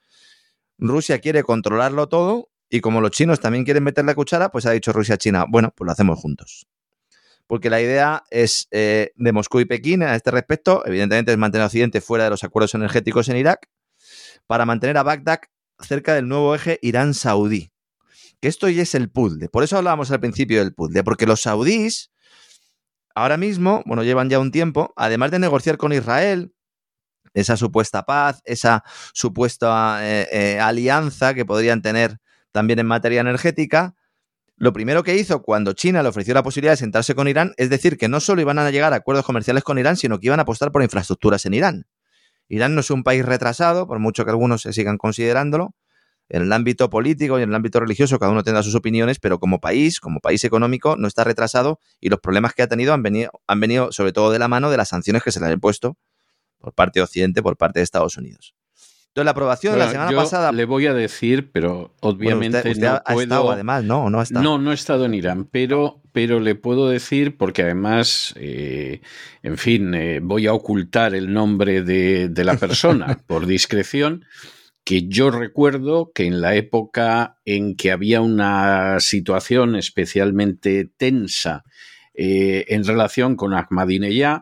Rusia 0.78 1.20
quiere 1.20 1.44
controlarlo 1.44 2.10
todo 2.10 2.50
y 2.70 2.82
como 2.82 3.00
los 3.00 3.12
chinos 3.12 3.40
también 3.40 3.64
quieren 3.64 3.84
meter 3.84 4.04
la 4.04 4.14
cuchara, 4.14 4.50
pues 4.52 4.66
ha 4.66 4.72
dicho 4.72 4.92
Rusia-China, 4.92 5.46
bueno, 5.48 5.74
pues 5.74 5.86
lo 5.86 5.94
hacemos 5.94 6.20
juntos. 6.20 6.68
Porque 7.48 7.70
la 7.70 7.80
idea 7.80 8.24
es 8.30 8.68
eh, 8.72 9.12
de 9.16 9.32
Moscú 9.32 9.62
y 9.62 9.66
Pekín 9.66 10.04
a 10.04 10.16
este 10.16 10.32
respecto, 10.32 10.84
evidentemente 10.86 11.32
es 11.32 11.38
mantener 11.38 11.64
a 11.64 11.68
Occidente 11.68 12.02
fuera 12.02 12.26
de 12.26 12.32
los 12.32 12.44
acuerdos 12.44 12.76
energéticos 12.76 13.30
en 13.30 13.38
Irak 13.38 13.70
para 14.48 14.66
mantener 14.66 14.98
a 14.98 15.04
Bagdad 15.04 15.40
cerca 15.80 16.14
del 16.14 16.28
nuevo 16.28 16.56
eje 16.56 16.80
Irán-Saudí. 16.82 17.72
Que 18.40 18.48
esto 18.48 18.70
ya 18.70 18.84
es 18.84 18.96
el 18.96 19.10
puzzle. 19.10 19.50
Por 19.50 19.64
eso 19.64 19.78
hablábamos 19.78 20.12
al 20.12 20.20
principio 20.20 20.60
del 20.60 20.74
puzzle, 20.74 21.04
porque 21.04 21.26
los 21.26 21.42
saudíes 21.42 22.12
ahora 23.16 23.38
mismo, 23.38 23.82
bueno, 23.86 24.04
llevan 24.04 24.30
ya 24.30 24.40
un 24.40 24.52
tiempo, 24.52 24.94
además 24.96 25.32
de 25.32 25.40
negociar 25.40 25.78
con 25.78 25.94
Israel, 25.94 26.54
esa 27.34 27.58
supuesta 27.58 28.04
paz, 28.04 28.42
esa 28.46 28.84
supuesta 29.14 30.00
eh, 30.02 30.28
eh, 30.32 30.60
alianza 30.60 31.34
que 31.34 31.46
podrían 31.46 31.82
tener 31.82 32.18
también 32.52 32.80
en 32.80 32.86
materia 32.88 33.22
energética, 33.22 33.96
lo 34.58 34.72
primero 34.72 35.04
que 35.04 35.16
hizo 35.16 35.42
cuando 35.42 35.74
China 35.74 36.02
le 36.02 36.10
ofreció 36.10 36.34
la 36.34 36.44
posibilidad 36.44 36.74
de 36.74 36.78
sentarse 36.78 37.14
con 37.14 37.28
Irán 37.28 37.54
es 37.58 37.70
decir 37.70 37.98
que 37.98 38.08
no 38.08 38.22
solo 38.22 38.40
iban 38.40 38.58
a 38.58 38.72
llegar 38.72 38.94
a 38.94 38.98
acuerdos 38.98 39.26
comerciales 39.26 39.64
con 39.66 39.78
Irán, 39.78 39.98
sino 39.98 40.18
que 40.18 40.28
iban 40.28 40.40
a 40.40 40.44
apostar 40.44 40.72
por 40.72 40.82
infraestructuras 40.82 41.46
en 41.46 41.56
Irán. 41.56 41.86
Irán 42.48 42.76
no 42.76 42.82
es 42.82 42.92
un 42.92 43.04
país 43.04 43.26
retrasado, 43.26 43.88
por 43.88 44.00
mucho 44.00 44.26
que 44.26 44.32
algunos 44.32 44.62
se 44.62 44.74
sigan 44.74 44.98
considerándolo. 44.98 45.74
En 46.28 46.42
el 46.42 46.52
ámbito 46.54 46.90
político 46.90 47.40
y 47.40 47.44
en 47.44 47.50
el 47.50 47.56
ámbito 47.56 47.80
religioso 47.80 48.18
cada 48.18 48.32
uno 48.32 48.44
tendrá 48.44 48.64
sus 48.64 48.74
opiniones, 48.74 49.20
pero 49.20 49.40
como 49.40 49.60
país, 49.60 50.00
como 50.00 50.20
país 50.20 50.44
económico, 50.44 50.96
no 50.96 51.08
está 51.08 51.24
retrasado 51.24 51.80
y 52.00 52.10
los 52.10 52.20
problemas 52.20 52.54
que 52.54 52.64
ha 52.64 52.68
tenido 52.68 52.94
han 52.94 53.04
venido, 53.04 53.32
han 53.46 53.60
venido 53.60 53.92
sobre 53.92 54.12
todo 54.12 54.32
de 54.32 54.40
la 54.40 54.48
mano 54.48 54.72
de 54.72 54.78
las 54.78 54.90
sanciones 54.90 55.24
que 55.24 55.32
se 55.32 55.40
le 55.40 55.46
han 55.46 55.54
impuesto 55.54 55.98
por 56.58 56.74
parte 56.74 57.00
de 57.00 57.04
Occidente, 57.04 57.44
por 57.44 57.58
parte 57.58 57.80
de 57.80 57.84
Estados 57.84 58.18
Unidos. 58.18 58.56
Entonces, 59.16 59.28
la 59.28 59.32
aprobación 59.32 59.74
de 59.76 59.80
la 59.80 59.90
semana 59.90 60.12
pasada. 60.12 60.52
Le 60.52 60.66
voy 60.66 60.88
a 60.88 60.94
decir, 60.94 61.50
pero 61.50 61.96
obviamente 62.02 62.76
no 62.76 62.90
ha, 62.90 63.02
puedo. 63.02 63.22
Estado, 63.22 63.52
además, 63.52 63.86
no, 63.86 64.10
no 64.10 64.20
ha 64.20 64.24
estado. 64.24 64.44
No, 64.44 64.58
no 64.58 64.72
he 64.72 64.74
estado 64.74 65.06
en 65.06 65.14
Irán, 65.14 65.46
pero, 65.50 66.02
pero 66.12 66.42
le 66.42 66.56
puedo 66.56 66.90
decir, 66.90 67.38
porque 67.38 67.62
además, 67.62 68.34
eh, 68.36 69.00
en 69.42 69.58
fin, 69.58 69.94
eh, 69.94 70.20
voy 70.22 70.48
a 70.48 70.54
ocultar 70.54 71.16
el 71.16 71.32
nombre 71.32 71.82
de, 71.82 72.28
de 72.28 72.44
la 72.44 72.58
persona 72.58 73.18
por 73.26 73.46
discreción 73.46 74.26
que 74.84 75.08
yo 75.08 75.32
recuerdo 75.32 76.12
que 76.14 76.26
en 76.26 76.42
la 76.42 76.56
época 76.56 77.38
en 77.46 77.78
que 77.78 77.94
había 77.94 78.20
una 78.20 79.00
situación 79.00 79.78
especialmente 79.78 80.92
tensa 80.98 81.64
eh, 82.14 82.66
en 82.68 82.84
relación 82.84 83.38
con 83.38 83.54
Ahmadinejad, 83.54 84.42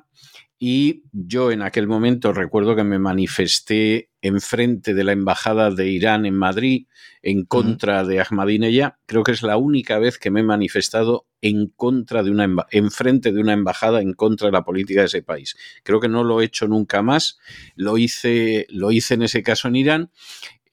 y 0.58 1.04
yo 1.12 1.52
en 1.52 1.62
aquel 1.62 1.88
momento 1.88 2.34
recuerdo 2.34 2.76
que 2.76 2.84
me 2.84 2.98
manifesté 2.98 4.10
enfrente 4.24 4.96
de 4.96 5.04
la 5.04 5.12
embajada 5.12 5.70
de 5.70 5.90
Irán 5.90 6.26
en 6.26 6.36
Madrid 6.36 6.88
en 7.22 7.46
contra 7.46 8.04
de 8.04 8.20
Ahmadinejad. 8.22 8.94
Creo 9.06 9.24
que 9.24 9.34
es 9.34 9.44
la 9.44 9.58
única 9.58 10.00
vez 10.00 10.18
que 10.18 10.32
me 10.32 10.40
he 10.40 10.44
manifestado 10.44 11.28
en 11.42 11.68
contra 11.68 12.24
de 12.24 12.32
una 12.32 12.48
enfrente 12.72 13.32
de 13.32 13.42
una 13.42 13.54
embajada 13.54 14.02
en 14.02 14.14
contra 14.14 14.48
de 14.48 14.54
la 14.54 14.64
política 14.64 15.02
de 15.02 15.08
ese 15.08 15.22
país. 15.22 15.56
Creo 15.84 16.00
que 16.00 16.08
no 16.08 16.24
lo 16.24 16.42
he 16.42 16.46
hecho 16.46 16.68
nunca 16.68 17.02
más. 17.02 17.38
Lo 17.76 17.98
hice, 17.98 18.66
lo 18.70 18.92
hice 18.92 19.14
en 19.14 19.24
ese 19.24 19.44
caso 19.44 19.68
en 19.68 19.76
Irán 19.76 20.12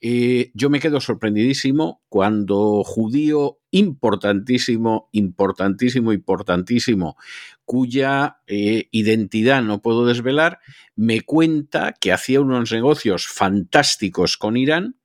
eh, 0.03 0.49
yo 0.55 0.71
me 0.71 0.79
quedo 0.79 0.99
sorprendidísimo 0.99 2.01
cuando 2.09 2.83
judío 2.83 3.59
importantísimo, 3.69 5.09
importantísimo, 5.11 6.11
importantísimo, 6.11 7.17
cuya 7.71 8.41
eh, 8.47 8.89
identidad 8.91 9.63
no 9.63 9.81
puedo 9.81 10.05
desvelar, 10.05 10.59
me 10.97 11.21
cuenta 11.21 11.93
que 11.93 12.11
hacía 12.11 12.41
unos 12.41 12.69
negocios 12.73 13.27
fantásticos 13.27 14.35
con 14.35 14.57
Irán, 14.57 14.97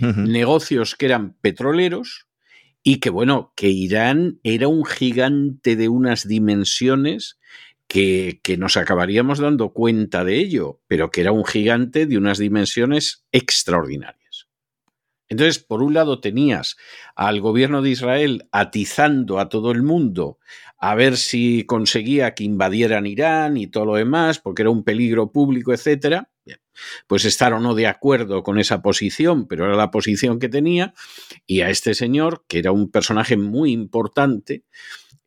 negocios 0.00 0.94
que 0.94 1.04
eran 1.04 1.34
petroleros, 1.42 2.26
y 2.82 2.96
que 2.96 3.10
bueno, 3.10 3.52
que 3.54 3.68
Irán 3.68 4.40
era 4.42 4.68
un 4.68 4.86
gigante 4.86 5.76
de 5.76 5.90
unas 5.90 6.26
dimensiones 6.26 7.38
que, 7.88 8.40
que, 8.42 8.56
nos 8.56 8.78
acabaríamos 8.78 9.38
dando 9.38 9.74
cuenta 9.74 10.24
de 10.24 10.38
ello, 10.38 10.80
pero 10.86 11.10
que 11.10 11.20
era 11.20 11.32
un 11.32 11.44
gigante 11.44 12.06
de 12.06 12.16
unas 12.16 12.38
dimensiones 12.38 13.26
extraordinarias. 13.32 14.48
Entonces, 15.28 15.58
por 15.58 15.82
un 15.82 15.92
lado 15.92 16.20
tenías 16.20 16.78
al 17.16 17.42
gobierno 17.42 17.82
de 17.82 17.90
Israel 17.90 18.48
atizando 18.50 19.38
a 19.38 19.50
todo 19.50 19.72
el 19.72 19.82
mundo 19.82 20.38
a 20.90 20.94
ver 20.94 21.16
si 21.16 21.64
conseguía 21.64 22.34
que 22.34 22.44
invadieran 22.44 23.06
Irán 23.06 23.56
y 23.56 23.68
todo 23.68 23.86
lo 23.86 23.94
demás, 23.94 24.38
porque 24.38 24.60
era 24.60 24.70
un 24.70 24.84
peligro 24.84 25.32
público, 25.32 25.72
etcétera. 25.72 26.28
Pues 27.06 27.24
estar 27.24 27.54
o 27.54 27.60
no 27.60 27.74
de 27.74 27.86
acuerdo 27.86 28.42
con 28.42 28.58
esa 28.58 28.82
posición, 28.82 29.46
pero 29.46 29.64
era 29.64 29.76
la 29.76 29.90
posición 29.90 30.38
que 30.38 30.50
tenía, 30.50 30.92
y 31.46 31.62
a 31.62 31.70
este 31.70 31.94
señor, 31.94 32.44
que 32.48 32.58
era 32.58 32.70
un 32.70 32.90
personaje 32.90 33.38
muy 33.38 33.72
importante, 33.72 34.64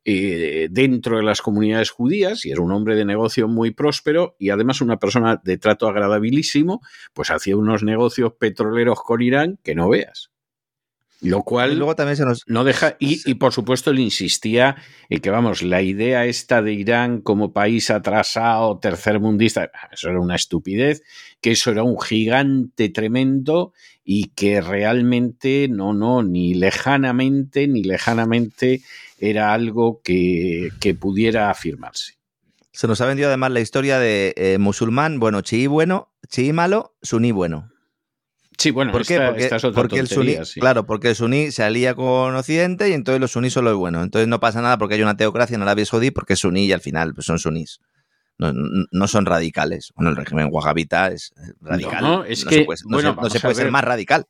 eh, 0.04 0.68
dentro 0.70 1.16
de 1.16 1.24
las 1.24 1.42
comunidades 1.42 1.90
judías 1.90 2.46
y 2.46 2.52
era 2.52 2.62
un 2.62 2.70
hombre 2.70 2.94
de 2.94 3.04
negocio 3.04 3.48
muy 3.48 3.72
próspero 3.72 4.36
y 4.38 4.50
además 4.50 4.80
una 4.80 4.98
persona 4.98 5.40
de 5.42 5.58
trato 5.58 5.88
agradabilísimo, 5.88 6.82
pues 7.12 7.30
hacía 7.30 7.56
unos 7.56 7.82
negocios 7.82 8.32
petroleros 8.38 9.00
con 9.02 9.22
Irán 9.22 9.58
que 9.64 9.74
no 9.74 9.88
veas. 9.88 10.30
Lo 11.20 11.42
cual 11.42 11.76
luego 11.76 11.96
también 11.96 12.16
se 12.16 12.24
nos... 12.24 12.44
no 12.46 12.62
deja. 12.62 12.96
Y, 13.00 13.34
por 13.34 13.52
supuesto, 13.52 13.90
él 13.90 13.98
insistía 13.98 14.76
en 15.08 15.20
que, 15.20 15.30
vamos, 15.30 15.62
la 15.62 15.82
idea 15.82 16.26
esta 16.26 16.62
de 16.62 16.72
Irán 16.72 17.20
como 17.20 17.52
país 17.52 17.90
atrasado, 17.90 18.78
tercermundista, 18.78 19.70
eso 19.90 20.10
era 20.10 20.20
una 20.20 20.36
estupidez, 20.36 21.02
que 21.40 21.52
eso 21.52 21.72
era 21.72 21.82
un 21.82 22.00
gigante 22.00 22.88
tremendo 22.88 23.72
y 24.04 24.28
que 24.28 24.60
realmente 24.60 25.66
no, 25.68 25.92
no, 25.92 26.22
ni 26.22 26.54
lejanamente, 26.54 27.66
ni 27.66 27.82
lejanamente 27.82 28.82
era 29.18 29.52
algo 29.52 30.00
que, 30.02 30.70
pudiera 31.00 31.50
afirmarse. 31.50 32.14
Se 32.70 32.86
nos 32.86 33.00
ha 33.00 33.06
vendido 33.06 33.28
además 33.28 33.50
la 33.50 33.60
historia 33.60 33.98
de 33.98 34.34
eh, 34.36 34.58
musulmán, 34.58 35.18
bueno, 35.18 35.40
chií 35.40 35.66
bueno, 35.66 36.12
chií 36.28 36.52
malo, 36.52 36.94
suní 37.02 37.32
bueno. 37.32 37.70
Sí, 38.58 38.72
bueno, 38.72 38.90
¿Por 38.90 39.06
qué? 39.06 39.20
porque, 39.72 40.00
el 40.00 40.08
suní, 40.08 40.36
claro, 40.58 40.84
porque 40.84 41.10
el 41.10 41.14
suní 41.14 41.52
se 41.52 41.62
alía 41.62 41.94
con 41.94 42.34
Occidente 42.34 42.88
y 42.88 42.92
entonces 42.92 43.20
los 43.20 43.30
sunís 43.30 43.52
son 43.52 43.64
los 43.64 43.76
buenos. 43.76 44.02
Entonces 44.02 44.26
no 44.26 44.40
pasa 44.40 44.60
nada 44.60 44.78
porque 44.78 44.96
hay 44.96 45.02
una 45.02 45.16
teocracia 45.16 45.54
en 45.54 45.62
Arabia 45.62 45.86
Saudí 45.86 46.10
porque 46.10 46.32
es 46.32 46.40
suní 46.40 46.64
y 46.64 46.72
al 46.72 46.80
final 46.80 47.14
pues 47.14 47.26
son 47.26 47.38
sunís. 47.38 47.80
No, 48.38 49.08
son 49.08 49.26
radicales. 49.26 49.92
Bueno, 49.96 50.10
el 50.10 50.16
régimen 50.16 50.48
wahhabita 50.50 51.08
es 51.08 51.32
radical. 51.60 52.02
No, 52.02 52.24
es 52.24 52.44
que 52.44 52.66
no 52.86 53.00
se, 53.30 53.40
puede 53.40 53.54
ser 53.54 53.70
más 53.70 53.82
radical. 53.82 54.26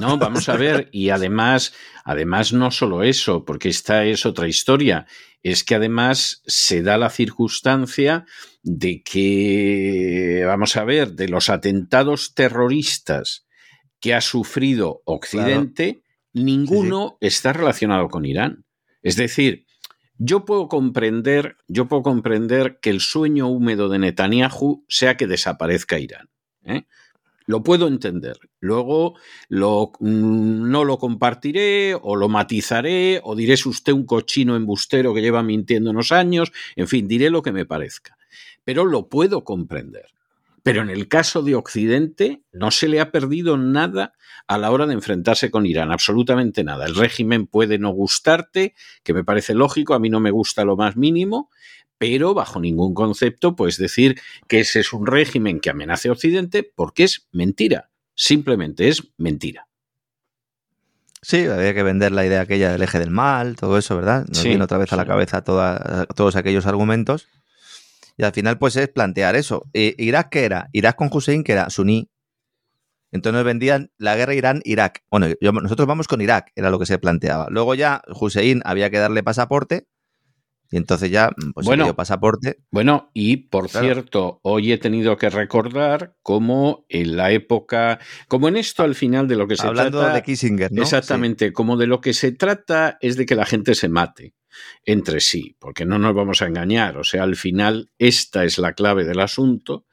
no, 0.00 0.18
vamos 0.18 0.48
a 0.50 0.56
ver. 0.56 0.88
Y 0.92 1.08
además, 1.10 1.72
además 2.04 2.52
no 2.52 2.70
solo 2.70 3.02
eso, 3.02 3.44
porque 3.44 3.70
esta 3.70 4.04
es 4.04 4.26
otra 4.26 4.48
historia. 4.48 5.06
Es 5.42 5.64
que 5.64 5.74
además 5.74 6.42
se 6.46 6.82
da 6.82 6.98
la 6.98 7.08
circunstancia 7.08 8.26
de 8.62 9.02
que, 9.02 10.44
vamos 10.46 10.76
a 10.76 10.84
ver, 10.84 11.12
de 11.12 11.28
los 11.28 11.48
atentados 11.48 12.34
terroristas 12.34 13.45
que 14.06 14.14
ha 14.14 14.20
sufrido 14.20 15.02
Occidente, 15.04 16.04
ninguno 16.32 17.18
está 17.20 17.52
relacionado 17.52 18.06
con 18.06 18.24
Irán. 18.24 18.64
Es 19.02 19.16
decir, 19.16 19.66
yo 20.16 20.44
puedo 20.44 20.68
comprender, 20.68 21.56
yo 21.66 21.88
puedo 21.88 22.04
comprender 22.04 22.78
que 22.80 22.90
el 22.90 23.00
sueño 23.00 23.48
húmedo 23.48 23.88
de 23.88 23.98
Netanyahu 23.98 24.84
sea 24.88 25.16
que 25.16 25.26
desaparezca 25.26 25.98
Irán. 25.98 26.28
¿eh? 26.62 26.84
Lo 27.46 27.64
puedo 27.64 27.88
entender. 27.88 28.38
Luego 28.60 29.18
lo, 29.48 29.90
mm, 29.98 30.70
no 30.70 30.84
lo 30.84 30.98
compartiré 30.98 31.96
o 32.00 32.14
lo 32.14 32.28
matizaré 32.28 33.20
o 33.24 33.34
diré 33.34 33.54
es 33.54 33.66
usted 33.66 33.92
un 33.92 34.06
cochino 34.06 34.54
embustero 34.54 35.14
que 35.14 35.20
lleva 35.20 35.42
mintiendo 35.42 35.90
unos 35.90 36.12
años. 36.12 36.52
En 36.76 36.86
fin, 36.86 37.08
diré 37.08 37.28
lo 37.28 37.42
que 37.42 37.50
me 37.50 37.66
parezca. 37.66 38.16
Pero 38.62 38.84
lo 38.84 39.08
puedo 39.08 39.42
comprender. 39.42 40.15
Pero 40.66 40.82
en 40.82 40.90
el 40.90 41.06
caso 41.06 41.42
de 41.42 41.54
Occidente 41.54 42.42
no 42.52 42.72
se 42.72 42.88
le 42.88 42.98
ha 42.98 43.12
perdido 43.12 43.56
nada 43.56 44.14
a 44.48 44.58
la 44.58 44.72
hora 44.72 44.84
de 44.88 44.94
enfrentarse 44.94 45.48
con 45.48 45.64
Irán, 45.64 45.92
absolutamente 45.92 46.64
nada. 46.64 46.86
El 46.86 46.96
régimen 46.96 47.46
puede 47.46 47.78
no 47.78 47.90
gustarte, 47.90 48.74
que 49.04 49.14
me 49.14 49.22
parece 49.22 49.54
lógico, 49.54 49.94
a 49.94 50.00
mí 50.00 50.10
no 50.10 50.18
me 50.18 50.32
gusta 50.32 50.64
lo 50.64 50.76
más 50.76 50.96
mínimo, 50.96 51.50
pero 51.98 52.34
bajo 52.34 52.58
ningún 52.58 52.94
concepto 52.94 53.54
puedes 53.54 53.76
decir 53.76 54.20
que 54.48 54.58
ese 54.58 54.80
es 54.80 54.92
un 54.92 55.06
régimen 55.06 55.60
que 55.60 55.70
amenace 55.70 56.08
a 56.08 56.12
Occidente 56.12 56.68
porque 56.74 57.04
es 57.04 57.28
mentira, 57.30 57.90
simplemente 58.16 58.88
es 58.88 59.12
mentira. 59.18 59.68
Sí, 61.22 61.46
había 61.46 61.74
que 61.74 61.84
vender 61.84 62.10
la 62.10 62.26
idea 62.26 62.40
aquella 62.40 62.72
del 62.72 62.82
eje 62.82 62.98
del 62.98 63.12
mal, 63.12 63.54
todo 63.54 63.78
eso, 63.78 63.94
¿verdad? 63.94 64.26
Nos 64.26 64.42
viene 64.42 64.64
otra 64.64 64.78
vez 64.78 64.92
a 64.92 64.96
la 64.96 65.06
cabeza 65.06 65.44
todos 65.44 66.34
aquellos 66.34 66.66
argumentos. 66.66 67.28
Y 68.16 68.24
al 68.24 68.32
final, 68.32 68.58
pues 68.58 68.76
es 68.76 68.88
plantear 68.88 69.36
eso. 69.36 69.68
Eh, 69.74 69.94
¿Irak 69.98 70.30
qué 70.30 70.44
era? 70.44 70.68
Irak 70.72 70.96
con 70.96 71.10
Hussein, 71.12 71.44
que 71.44 71.52
era 71.52 71.68
suní. 71.70 72.08
Entonces 73.12 73.44
vendían 73.44 73.90
la 73.98 74.16
guerra 74.16 74.34
Irán-Irak. 74.34 75.04
Bueno, 75.10 75.28
nosotros 75.62 75.86
vamos 75.86 76.08
con 76.08 76.20
Irak, 76.20 76.52
era 76.54 76.70
lo 76.70 76.78
que 76.78 76.86
se 76.86 76.98
planteaba. 76.98 77.46
Luego 77.50 77.74
ya 77.74 78.02
Hussein 78.08 78.62
había 78.64 78.90
que 78.90 78.98
darle 78.98 79.22
pasaporte. 79.22 79.86
Y 80.70 80.76
entonces 80.76 81.10
ya, 81.12 81.30
pues 81.54 81.64
bueno, 81.64 81.84
dio 81.84 81.94
pasaporte. 81.94 82.58
Bueno, 82.72 83.10
y 83.14 83.36
por 83.36 83.68
cierto, 83.68 84.40
hoy 84.42 84.72
he 84.72 84.78
tenido 84.78 85.16
que 85.16 85.30
recordar 85.30 86.16
cómo 86.22 86.84
en 86.88 87.16
la 87.16 87.30
época, 87.30 88.00
como 88.26 88.48
en 88.48 88.56
esto 88.56 88.82
al 88.82 88.96
final 88.96 89.28
de 89.28 89.36
lo 89.36 89.46
que 89.46 89.54
se 89.54 89.62
trata. 89.62 89.82
Hablando 89.82 90.12
de 90.12 90.22
Kissinger, 90.22 90.72
¿no? 90.72 90.82
Exactamente, 90.82 91.52
como 91.52 91.76
de 91.76 91.86
lo 91.86 92.00
que 92.00 92.12
se 92.12 92.32
trata 92.32 92.98
es 93.00 93.16
de 93.16 93.26
que 93.26 93.36
la 93.36 93.46
gente 93.46 93.76
se 93.76 93.88
mate 93.88 94.34
entre 94.84 95.20
sí, 95.20 95.56
porque 95.58 95.84
no 95.84 95.98
nos 95.98 96.14
vamos 96.14 96.42
a 96.42 96.46
engañar, 96.46 96.96
o 96.96 97.04
sea, 97.04 97.22
al 97.22 97.36
final 97.36 97.90
esta 97.98 98.44
es 98.44 98.58
la 98.58 98.74
clave 98.74 99.04
del 99.04 99.20
asunto, 99.20 99.86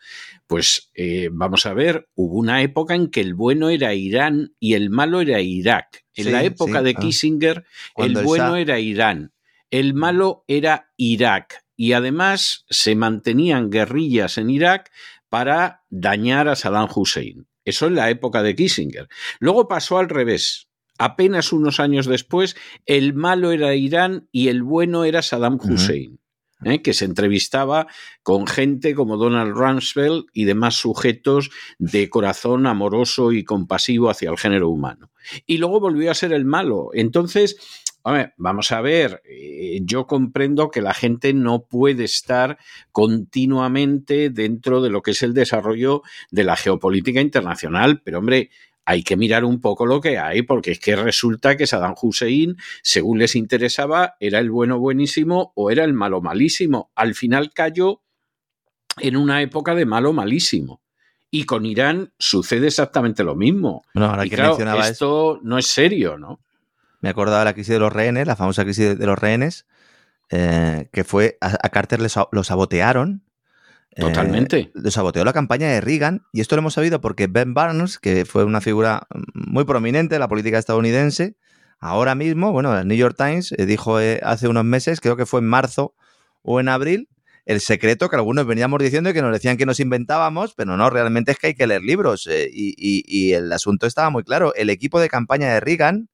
pues 0.48 0.92
eh, 0.94 1.30
vamos 1.32 1.66
a 1.66 1.74
ver, 1.74 2.10
hubo 2.16 2.38
una 2.38 2.62
época 2.62 2.96
en 2.96 3.10
que 3.10 3.22
el 3.22 3.34
bueno 3.34 3.70
era 3.70 3.94
Irán 3.94 4.56
y 4.60 4.76
el 4.76 4.90
malo 4.90 5.22
era 5.22 5.42
Irak. 5.42 6.04
En 6.16 6.32
la 6.32 6.44
época 6.44 6.84
de 6.84 6.94
ah. 6.96 7.00
Kissinger, 7.00 7.66
el 7.98 8.14
bueno 8.22 8.56
era 8.56 8.80
Irán, 8.80 9.34
el 9.72 9.96
malo 9.96 10.44
era 10.48 10.92
Irak, 10.96 11.64
y 11.76 11.94
además 11.94 12.66
se 12.70 12.96
mantenían 12.96 13.70
guerrillas 13.70 14.38
en 14.38 14.50
Irak 14.50 14.92
para 15.30 15.84
dañar 15.90 16.48
a 16.48 16.56
Saddam 16.56 16.88
Hussein. 16.94 17.48
Eso 17.66 17.88
en 17.88 17.96
la 17.96 18.10
época 18.10 18.44
de 18.44 18.56
Kissinger. 18.56 19.08
Luego 19.40 19.68
pasó 19.68 19.98
al 19.98 20.10
revés. 20.10 20.68
Apenas 20.98 21.52
unos 21.52 21.80
años 21.80 22.06
después, 22.06 22.56
el 22.86 23.14
malo 23.14 23.52
era 23.52 23.76
Irán 23.76 24.28
y 24.32 24.50
el 24.50 24.64
bueno 24.64 25.06
era 25.06 25.22
Saddam 25.22 25.60
Hussein. 25.62 26.20
¿eh? 26.66 26.82
que 26.82 26.94
se 26.94 27.06
entrevistaba 27.06 27.88
con 28.22 28.48
gente 28.48 28.96
como 28.96 29.18
Donald 29.18 29.54
Rumsfeld 29.54 30.26
y 30.34 30.46
demás 30.46 30.76
sujetos 30.76 31.50
de 31.78 32.10
corazón 32.10 32.68
amoroso 32.68 33.32
y 33.32 33.44
compasivo 33.44 34.10
hacia 34.10 34.30
el 34.30 34.38
género 34.38 34.70
humano. 34.70 35.12
Y 35.46 35.58
luego 35.58 35.80
volvió 35.80 36.12
a 36.12 36.16
ser 36.16 36.34
el 36.34 36.46
malo. 36.46 36.90
Entonces, 36.94 37.58
Hombre, 38.06 38.34
vamos 38.36 38.74
a 38.74 38.82
ver, 38.82 39.22
eh, 39.24 39.80
yo 39.84 40.08
comprendo 40.08 40.70
que 40.70 40.82
la 40.82 40.94
gente 40.94 41.34
no 41.34 41.68
puede 41.68 42.04
estar 42.04 42.58
continuamente 42.92 44.30
dentro 44.30 44.82
de 44.82 44.90
lo 44.90 45.02
que 45.02 45.12
es 45.12 45.24
el 45.24 45.34
desarrollo 45.34 46.02
de 46.30 46.44
la 46.44 46.58
geopolítica 46.58 47.22
internacional, 47.22 48.02
pero 48.04 48.20
hombre, 48.20 48.50
hay 48.86 49.04
que 49.04 49.16
mirar 49.18 49.46
un 49.46 49.62
poco 49.62 49.86
lo 49.86 50.02
que 50.02 50.18
hay, 50.18 50.42
porque 50.42 50.72
es 50.72 50.80
que 50.80 50.96
resulta 50.96 51.56
que 51.56 51.68
Saddam 51.68 51.96
Hussein, 52.02 52.58
según 52.82 53.20
les 53.20 53.36
interesaba, 53.36 54.16
era 54.20 54.40
el 54.40 54.52
bueno 54.52 54.78
buenísimo 54.80 55.54
o 55.56 55.72
era 55.72 55.84
el 55.86 55.94
malo 55.94 56.22
malísimo. 56.22 56.92
Al 56.96 57.16
final 57.16 57.52
cayó 57.54 58.02
en 58.98 59.16
una 59.18 59.42
época 59.42 59.74
de 59.76 59.86
malo 59.86 60.14
malísimo. 60.14 60.82
Y 61.32 61.46
con 61.46 61.66
Irán 61.66 62.14
sucede 62.20 62.68
exactamente 62.68 63.24
lo 63.24 63.36
mismo. 63.36 63.84
No, 63.96 64.06
ahora 64.06 64.26
Y 64.26 64.30
que 64.30 64.36
claro, 64.36 64.52
mencionaba 64.52 64.88
esto 64.88 65.40
no 65.42 65.58
es 65.58 65.66
serio, 65.68 66.18
¿no? 66.18 66.40
Me 67.02 67.10
acordaba 67.10 67.40
de 67.40 67.46
la 67.46 67.54
crisis 67.54 67.74
de 67.74 67.80
los 67.80 67.92
rehenes, 67.92 68.28
la 68.28 68.36
famosa 68.36 68.64
crisis 68.64 68.98
de- 69.00 69.06
los 69.06 69.18
rehenes, 69.18 69.66
eh, 70.30 70.90
que 70.94 71.04
fue 71.04 71.38
a, 71.42 71.58
a 71.62 71.70
Carter 71.70 72.02
le 72.02 72.10
lo 72.32 72.44
sabotearon. 72.44 73.24
Eh, 73.96 74.02
Totalmente. 74.02 74.72
lo 74.74 74.90
saboteó 74.90 75.24
la 75.24 75.34
campaña 75.34 75.68
de 75.68 75.80
Reagan 75.80 76.24
y 76.32 76.42
esto 76.42 76.56
lo 76.56 76.62
hemos 76.62 76.74
sabido 76.74 77.00
porque 77.00 77.28
Ben 77.28 77.54
Barnes, 77.54 78.00
que 78.00 78.26
fue 78.26 78.44
una 78.44 78.60
figura 78.60 79.08
muy 79.34 79.66
prominente 79.66 80.16
en 80.16 80.20
la 80.20 80.28
política 80.28 80.58
estadounidense, 80.58 81.36
ahora 81.80 82.16
mismo, 82.16 82.52
bueno, 82.52 82.76
el 82.78 82.88
New 82.88 82.98
York 82.98 83.16
Times 83.16 83.52
eh, 83.52 83.68
dijo 83.68 84.00
eh, 84.00 84.20
hace 84.24 84.48
unos 84.48 84.66
meses, 84.66 85.00
creo 85.00 85.16
que 85.16 85.28
fue 85.28 85.42
en 85.42 85.48
marzo 85.48 85.94
o 86.42 86.60
en 86.60 86.70
abril, 86.70 87.08
el 87.46 87.60
secreto 87.60 88.10
que 88.10 88.16
algunos 88.16 88.48
veníamos 88.48 88.82
diciendo 88.82 89.12
y 89.12 89.14
que 89.14 89.22
nos 89.22 89.32
decían 89.32 89.58
que 89.58 89.66
nos 89.68 89.80
inventábamos, 89.80 90.56
pero 90.56 90.76
no, 90.76 90.90
realmente 90.90 91.34
es 91.34 91.38
que 91.38 91.48
hay 91.48 91.56
que 91.56 91.68
leer 91.68 91.82
libros 91.84 92.28
eh, 92.28 92.50
y, 92.52 93.34
el 93.34 93.52
asunto 93.52 93.86
estaba 93.86 94.10
muy 94.10 94.24
claro. 94.24 94.56
El 94.56 94.72
equipo 94.72 95.00
de 95.00 95.10
campaña 95.10 95.54
de 95.54 95.60
Reagan 95.60 96.10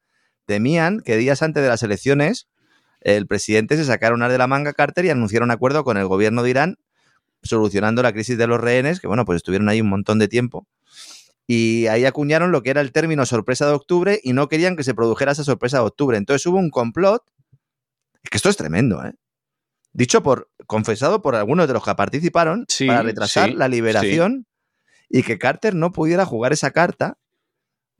temían 0.45 0.99
que 0.99 1.15
días 1.15 1.43
antes 1.43 1.63
de 1.63 1.69
las 1.69 1.83
elecciones 1.83 2.49
el 3.01 3.27
presidente 3.27 3.77
se 3.77 3.85
sacara 3.85 4.15
unas 4.15 4.31
de 4.31 4.37
la 4.37 4.47
manga 4.47 4.73
Carter 4.73 5.05
y 5.05 5.09
anunciara 5.09 5.45
un 5.45 5.51
acuerdo 5.51 5.85
con 5.85 5.95
el 5.95 6.07
gobierno 6.07 6.43
de 6.43 6.49
Irán 6.49 6.77
solucionando 7.43 8.01
la 8.03 8.13
crisis 8.13 8.37
de 8.37 8.47
los 8.47 8.59
rehenes, 8.59 8.99
que 8.99 9.07
bueno, 9.07 9.25
pues 9.25 9.37
estuvieron 9.37 9.69
ahí 9.69 9.81
un 9.81 9.89
montón 9.89 10.19
de 10.19 10.27
tiempo. 10.27 10.67
Y 11.47 11.87
ahí 11.87 12.05
acuñaron 12.05 12.51
lo 12.51 12.61
que 12.61 12.69
era 12.69 12.81
el 12.81 12.91
término 12.91 13.25
sorpresa 13.25 13.65
de 13.65 13.73
octubre 13.73 14.19
y 14.23 14.33
no 14.33 14.47
querían 14.49 14.75
que 14.75 14.83
se 14.83 14.93
produjera 14.93 15.31
esa 15.31 15.43
sorpresa 15.43 15.77
de 15.77 15.83
octubre. 15.83 16.17
Entonces 16.17 16.45
hubo 16.45 16.57
un 16.57 16.69
complot. 16.69 17.23
Es 18.23 18.29
que 18.29 18.37
esto 18.37 18.49
es 18.49 18.57
tremendo, 18.57 19.03
¿eh? 19.03 19.13
Dicho 19.91 20.21
por, 20.21 20.51
confesado 20.67 21.23
por 21.23 21.35
algunos 21.35 21.67
de 21.67 21.73
los 21.73 21.83
que 21.83 21.95
participaron 21.95 22.65
Sí, 22.67 22.85
para 22.85 23.01
retrasar 23.01 23.49
sí, 23.49 23.55
la 23.55 23.67
liberación 23.67 24.45
y 25.09 25.23
que 25.23 25.39
Carter 25.39 25.73
no 25.73 25.91
pudiera 25.91 26.25
jugar 26.25 26.53
esa 26.53 26.69
carta 26.69 27.17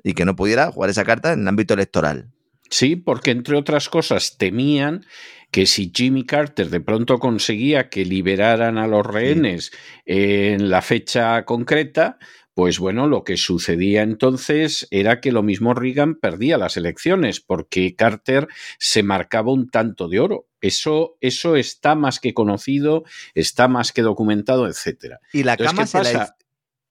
y 0.04 0.14
que 0.14 0.26
no 0.26 0.36
pudiera 0.36 0.72
jugar 0.72 0.92
esa 0.92 1.04
carta 1.04 1.34
en 1.34 1.42
el 1.42 1.48
ámbito 1.48 1.74
electoral. 1.74 2.32
Sí, 2.70 2.96
porque 2.96 3.32
entre 3.32 3.58
otras 3.58 3.90
cosas 3.90 4.38
temían 4.38 5.06
que 5.52 5.66
si 5.66 5.92
Jimmy 5.96 6.26
Carter 6.26 6.70
de 6.70 6.80
pronto 6.80 7.18
conseguía 7.18 7.90
que 7.90 8.06
liberaran 8.06 8.78
a 8.78 8.88
los 8.88 9.06
rehenes 9.06 9.72
en 10.06 10.70
la 10.70 10.82
fecha 10.82 11.44
concreta, 11.46 12.20
pues 12.54 12.78
bueno, 12.78 13.08
lo 13.08 13.24
que 13.24 13.38
sucedía 13.38 14.02
entonces 14.02 14.88
era 14.92 15.22
que 15.22 15.32
lo 15.32 15.44
mismo 15.44 15.74
Reagan 15.74 16.16
perdía 16.16 16.58
las 16.58 16.78
elecciones, 16.78 17.40
porque 17.40 17.96
Carter 17.96 18.48
se 18.78 19.02
marcaba 19.02 19.54
un 19.54 19.70
tanto 19.70 20.10
de 20.10 20.20
oro. 20.20 20.46
Eso, 20.62 21.18
eso 21.22 21.56
está 21.56 21.96
más 21.96 22.20
que 22.20 22.34
conocido, 22.34 23.06
está 23.34 23.70
más 23.70 23.94
que 23.94 24.02
documentado, 24.02 24.68
etcétera. 24.68 25.20
Y 25.32 25.44
la 25.44 25.54
Entonces, 25.54 25.72
cama 25.74 26.04
¿qué 26.04 26.08
se 26.10 26.14
la? 26.14 26.36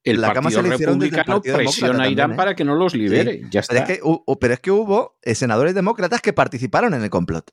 El 0.05 0.21
la 0.21 0.29
cama 0.33 0.45
Partido 0.45 0.63
se 0.63 0.69
la 0.69 0.75
hicieron 0.75 0.99
desde 0.99 1.07
el 1.09 1.17
Republicano 1.19 1.37
Partido 1.41 1.57
presiona 1.57 2.05
a 2.05 2.09
Irán 2.09 2.17
también, 2.17 2.35
¿eh? 2.35 2.37
para 2.37 2.55
que 2.55 2.65
no 2.65 2.75
los 2.77 2.95
libere. 2.95 3.43
Ya 3.51 3.61
está. 3.61 3.75
Pero 3.75 3.85
es, 3.87 3.99
que, 3.99 4.03
hu- 4.05 4.39
pero 4.41 4.55
es 4.55 4.61
que 4.61 4.71
hubo 4.71 5.19
senadores 5.35 5.75
demócratas 5.75 6.21
que 6.23 6.33
participaron 6.33 6.95
en 6.95 7.03
el 7.03 7.11
complot. 7.11 7.51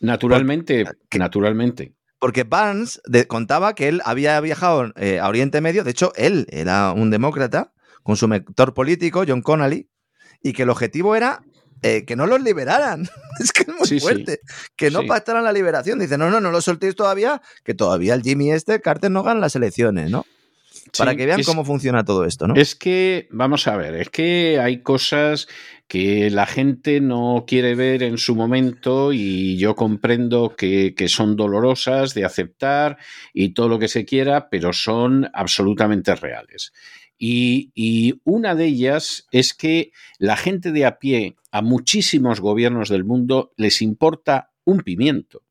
Naturalmente, 0.00 0.84
que- 1.08 1.18
naturalmente. 1.18 1.94
Porque 2.18 2.44
Barnes 2.44 3.00
de- 3.06 3.26
contaba 3.26 3.74
que 3.74 3.88
él 3.88 4.00
había 4.04 4.40
viajado 4.40 4.92
eh, 4.96 5.18
a 5.20 5.28
Oriente 5.28 5.60
Medio, 5.60 5.84
de 5.84 5.90
hecho, 5.90 6.12
él 6.16 6.46
era 6.50 6.92
un 6.92 7.10
demócrata 7.10 7.72
con 8.02 8.16
su 8.16 8.26
mentor 8.28 8.72
político, 8.72 9.24
John 9.26 9.42
Connolly, 9.42 9.90
y 10.42 10.52
que 10.52 10.62
el 10.62 10.70
objetivo 10.70 11.14
era 11.16 11.42
eh, 11.82 12.04
que 12.06 12.16
no 12.16 12.26
los 12.26 12.40
liberaran. 12.42 13.06
es 13.40 13.52
que 13.52 13.62
es 13.62 13.68
muy 13.68 13.86
Sí, 13.86 13.98
sí. 13.98 14.00
fuerte. 14.00 14.40
Que 14.76 14.90
no 14.90 15.00
Sí. 15.02 15.08
pactaran 15.08 15.44
la 15.44 15.52
liberación. 15.52 15.98
Dice, 15.98 16.16
no, 16.16 16.30
no, 16.30 16.40
no 16.40 16.50
lo 16.50 16.60
soltéis 16.62 16.96
todavía, 16.96 17.42
que 17.64 17.74
todavía 17.74 18.14
el 18.14 18.22
Jimmy 18.22 18.50
este, 18.50 18.80
Carter 18.80 19.10
no 19.10 19.22
gana 19.22 19.40
las 19.40 19.56
elecciones, 19.56 20.10
¿no? 20.10 20.24
Para 20.96 21.14
que 21.16 21.26
vean 21.26 21.40
es- 21.40 21.46
cómo 21.46 21.64
funciona 21.64 22.04
todo 22.04 22.24
esto, 22.24 22.46
¿no? 22.46 22.54
Es 22.54 22.74
que, 22.74 23.28
vamos 23.30 23.66
a 23.66 23.76
ver, 23.76 23.94
es 23.94 24.08
que 24.10 24.58
hay 24.60 24.82
cosas 24.82 25.48
que 25.88 26.30
la 26.30 26.46
gente 26.46 27.00
no 27.00 27.44
quiere 27.46 27.74
ver 27.74 28.02
en 28.02 28.18
su 28.18 28.34
momento 28.34 29.12
y 29.12 29.56
yo 29.56 29.74
comprendo 29.76 30.54
que, 30.56 30.94
que 30.96 31.08
son 31.08 31.36
dolorosas 31.36 32.14
de 32.14 32.24
aceptar 32.24 32.98
y 33.32 33.50
todo 33.54 33.68
lo 33.68 33.78
que 33.78 33.88
se 33.88 34.04
quiera, 34.04 34.48
pero 34.48 34.72
son 34.72 35.28
absolutamente 35.32 36.14
reales. 36.14 36.72
Y, 37.18 37.70
y 37.74 38.20
una 38.24 38.54
de 38.54 38.66
ellas 38.66 39.26
es 39.30 39.54
que 39.54 39.92
la 40.18 40.36
gente 40.36 40.70
de 40.72 40.84
a 40.84 40.98
pie, 40.98 41.36
a 41.50 41.62
muchísimos 41.62 42.40
gobiernos 42.40 42.88
del 42.90 43.04
mundo, 43.04 43.52
les 43.56 43.80
importa 43.80 44.50
un 44.64 44.80
pimiento. 44.80 45.42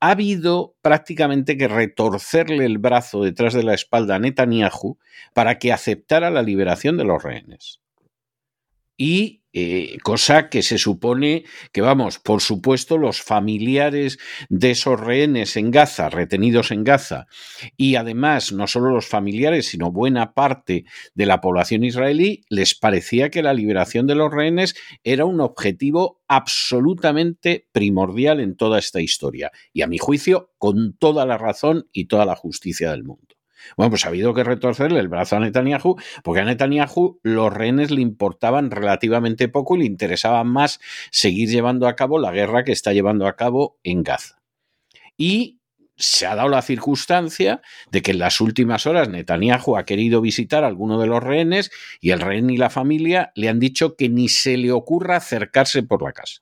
Ha 0.00 0.10
habido 0.10 0.76
prácticamente 0.82 1.56
que 1.56 1.68
retorcerle 1.68 2.64
el 2.64 2.78
brazo 2.78 3.22
detrás 3.22 3.54
de 3.54 3.62
la 3.62 3.74
espalda 3.74 4.16
a 4.16 4.18
Netanyahu 4.18 4.98
para 5.34 5.58
que 5.58 5.72
aceptara 5.72 6.30
la 6.30 6.42
liberación 6.42 6.96
de 6.96 7.04
los 7.04 7.22
rehenes. 7.22 7.80
Y 8.96 9.39
eh, 9.52 9.98
cosa 10.02 10.48
que 10.48 10.62
se 10.62 10.78
supone 10.78 11.44
que, 11.72 11.80
vamos, 11.80 12.18
por 12.18 12.40
supuesto, 12.40 12.98
los 12.98 13.20
familiares 13.20 14.18
de 14.48 14.72
esos 14.72 15.00
rehenes 15.00 15.56
en 15.56 15.70
Gaza, 15.70 16.08
retenidos 16.08 16.70
en 16.70 16.84
Gaza, 16.84 17.26
y 17.76 17.96
además 17.96 18.52
no 18.52 18.66
solo 18.66 18.90
los 18.90 19.06
familiares, 19.06 19.66
sino 19.66 19.90
buena 19.90 20.34
parte 20.34 20.84
de 21.14 21.26
la 21.26 21.40
población 21.40 21.84
israelí, 21.84 22.44
les 22.48 22.74
parecía 22.74 23.30
que 23.30 23.42
la 23.42 23.54
liberación 23.54 24.06
de 24.06 24.14
los 24.14 24.32
rehenes 24.32 24.74
era 25.02 25.24
un 25.24 25.40
objetivo 25.40 26.20
absolutamente 26.28 27.66
primordial 27.72 28.40
en 28.40 28.56
toda 28.56 28.78
esta 28.78 29.00
historia. 29.00 29.50
Y 29.72 29.82
a 29.82 29.86
mi 29.88 29.98
juicio, 29.98 30.52
con 30.58 30.96
toda 30.96 31.26
la 31.26 31.38
razón 31.38 31.88
y 31.92 32.06
toda 32.06 32.24
la 32.24 32.36
justicia 32.36 32.90
del 32.92 33.04
mundo. 33.04 33.29
Bueno, 33.76 33.90
pues 33.90 34.04
ha 34.04 34.08
habido 34.08 34.34
que 34.34 34.44
retorcerle 34.44 35.00
el 35.00 35.08
brazo 35.08 35.36
a 35.36 35.40
Netanyahu, 35.40 35.96
porque 36.22 36.40
a 36.40 36.44
Netanyahu 36.44 37.20
los 37.22 37.52
rehenes 37.52 37.90
le 37.90 38.00
importaban 38.00 38.70
relativamente 38.70 39.48
poco 39.48 39.76
y 39.76 39.80
le 39.80 39.84
interesaba 39.86 40.44
más 40.44 40.80
seguir 41.10 41.48
llevando 41.48 41.88
a 41.88 41.96
cabo 41.96 42.18
la 42.18 42.32
guerra 42.32 42.64
que 42.64 42.72
está 42.72 42.92
llevando 42.92 43.26
a 43.26 43.36
cabo 43.36 43.78
en 43.82 44.02
Gaza. 44.02 44.40
Y 45.16 45.60
se 46.00 46.26
ha 46.26 46.34
dado 46.34 46.48
la 46.48 46.62
circunstancia 46.62 47.60
de 47.90 48.00
que 48.00 48.12
en 48.12 48.18
las 48.18 48.40
últimas 48.40 48.86
horas 48.86 49.08
Netanyahu 49.08 49.76
ha 49.76 49.84
querido 49.84 50.22
visitar 50.22 50.64
a 50.64 50.66
alguno 50.66 50.98
de 50.98 51.06
los 51.06 51.22
rehenes 51.22 51.70
y 52.00 52.10
el 52.10 52.20
rehén 52.20 52.48
y 52.48 52.56
la 52.56 52.70
familia 52.70 53.32
le 53.34 53.50
han 53.50 53.60
dicho 53.60 53.96
que 53.96 54.08
ni 54.08 54.28
se 54.28 54.56
le 54.56 54.72
ocurra 54.72 55.16
acercarse 55.16 55.82
por 55.82 56.02
la 56.02 56.12
casa. 56.12 56.40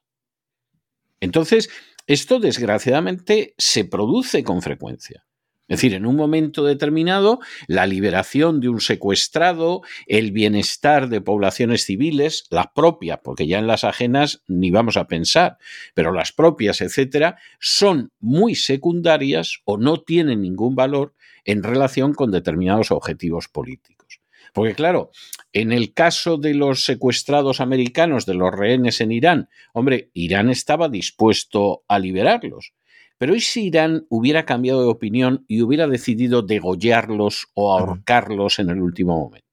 Entonces, 1.20 1.68
esto 2.06 2.38
desgraciadamente 2.38 3.54
se 3.58 3.84
produce 3.84 4.44
con 4.44 4.62
frecuencia. 4.62 5.26
Es 5.68 5.76
decir, 5.76 5.92
en 5.92 6.06
un 6.06 6.16
momento 6.16 6.64
determinado, 6.64 7.40
la 7.66 7.86
liberación 7.86 8.60
de 8.60 8.70
un 8.70 8.80
secuestrado, 8.80 9.82
el 10.06 10.32
bienestar 10.32 11.10
de 11.10 11.20
poblaciones 11.20 11.84
civiles, 11.84 12.46
las 12.50 12.68
propias, 12.74 13.20
porque 13.22 13.46
ya 13.46 13.58
en 13.58 13.66
las 13.66 13.84
ajenas 13.84 14.42
ni 14.48 14.70
vamos 14.70 14.96
a 14.96 15.06
pensar, 15.06 15.58
pero 15.92 16.10
las 16.10 16.32
propias, 16.32 16.80
etcétera, 16.80 17.36
son 17.60 18.12
muy 18.18 18.54
secundarias 18.54 19.60
o 19.64 19.76
no 19.76 20.00
tienen 20.00 20.40
ningún 20.40 20.74
valor 20.74 21.14
en 21.44 21.62
relación 21.62 22.14
con 22.14 22.30
determinados 22.30 22.90
objetivos 22.90 23.48
políticos. 23.48 24.20
Porque 24.54 24.74
claro, 24.74 25.10
en 25.52 25.72
el 25.72 25.92
caso 25.92 26.38
de 26.38 26.54
los 26.54 26.84
secuestrados 26.84 27.60
americanos, 27.60 28.24
de 28.24 28.34
los 28.34 28.54
rehenes 28.54 29.02
en 29.02 29.12
Irán, 29.12 29.48
hombre, 29.74 30.10
Irán 30.14 30.48
estaba 30.48 30.88
dispuesto 30.88 31.84
a 31.88 31.98
liberarlos. 31.98 32.72
Pero 33.18 33.34
¿y 33.34 33.40
si 33.40 33.66
Irán 33.66 34.06
hubiera 34.08 34.44
cambiado 34.46 34.82
de 34.82 34.88
opinión 34.88 35.44
y 35.48 35.62
hubiera 35.62 35.86
decidido 35.88 36.42
degollarlos 36.42 37.48
o 37.54 37.72
ahorcarlos 37.72 38.58
en 38.60 38.70
el 38.70 38.80
último 38.80 39.18
momento? 39.18 39.46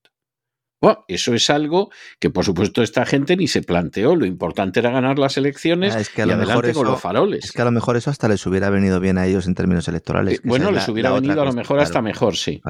Bueno, 0.82 1.04
eso 1.08 1.34
es 1.34 1.50
algo 1.50 1.90
que 2.20 2.30
por 2.30 2.46
supuesto 2.46 2.84
esta 2.84 3.06
gente 3.08 3.36
ni 3.36 3.48
se 3.48 3.64
planteó. 3.64 4.16
Lo 4.16 4.26
importante 4.28 4.82
era 4.82 4.92
ganar 4.92 5.18
las 5.18 5.36
elecciones 5.38 5.96
Ah, 5.96 6.00
es 6.00 6.10
que 6.10 6.22
a 6.22 6.26
y 6.26 6.30
lo 6.30 6.38
mejor 6.38 6.52
adelante 6.66 6.74
con 6.74 6.86
los 6.88 7.02
faroles. 7.02 7.46
Es 7.46 7.52
que 7.54 7.62
a 7.62 7.66
lo 7.66 7.72
mejor 7.72 7.98
eso 7.98 8.12
hasta 8.12 8.28
les 8.28 8.46
hubiera 8.46 8.70
venido 8.70 9.00
bien 9.00 9.18
a 9.18 9.26
ellos 9.26 9.48
en 9.48 9.56
términos 9.56 9.88
electorales. 9.88 10.36
Eh, 10.36 10.42
bueno, 10.44 10.72
les 10.72 10.86
la- 10.88 10.94
hubiera 10.94 11.10
la 11.10 11.16
venido 11.16 11.42
a 11.42 11.46
lo 11.46 11.54
mejor 11.54 11.78
claro. 11.78 11.82
hasta 11.82 12.02
mejor, 12.04 12.36
sí. 12.36 12.62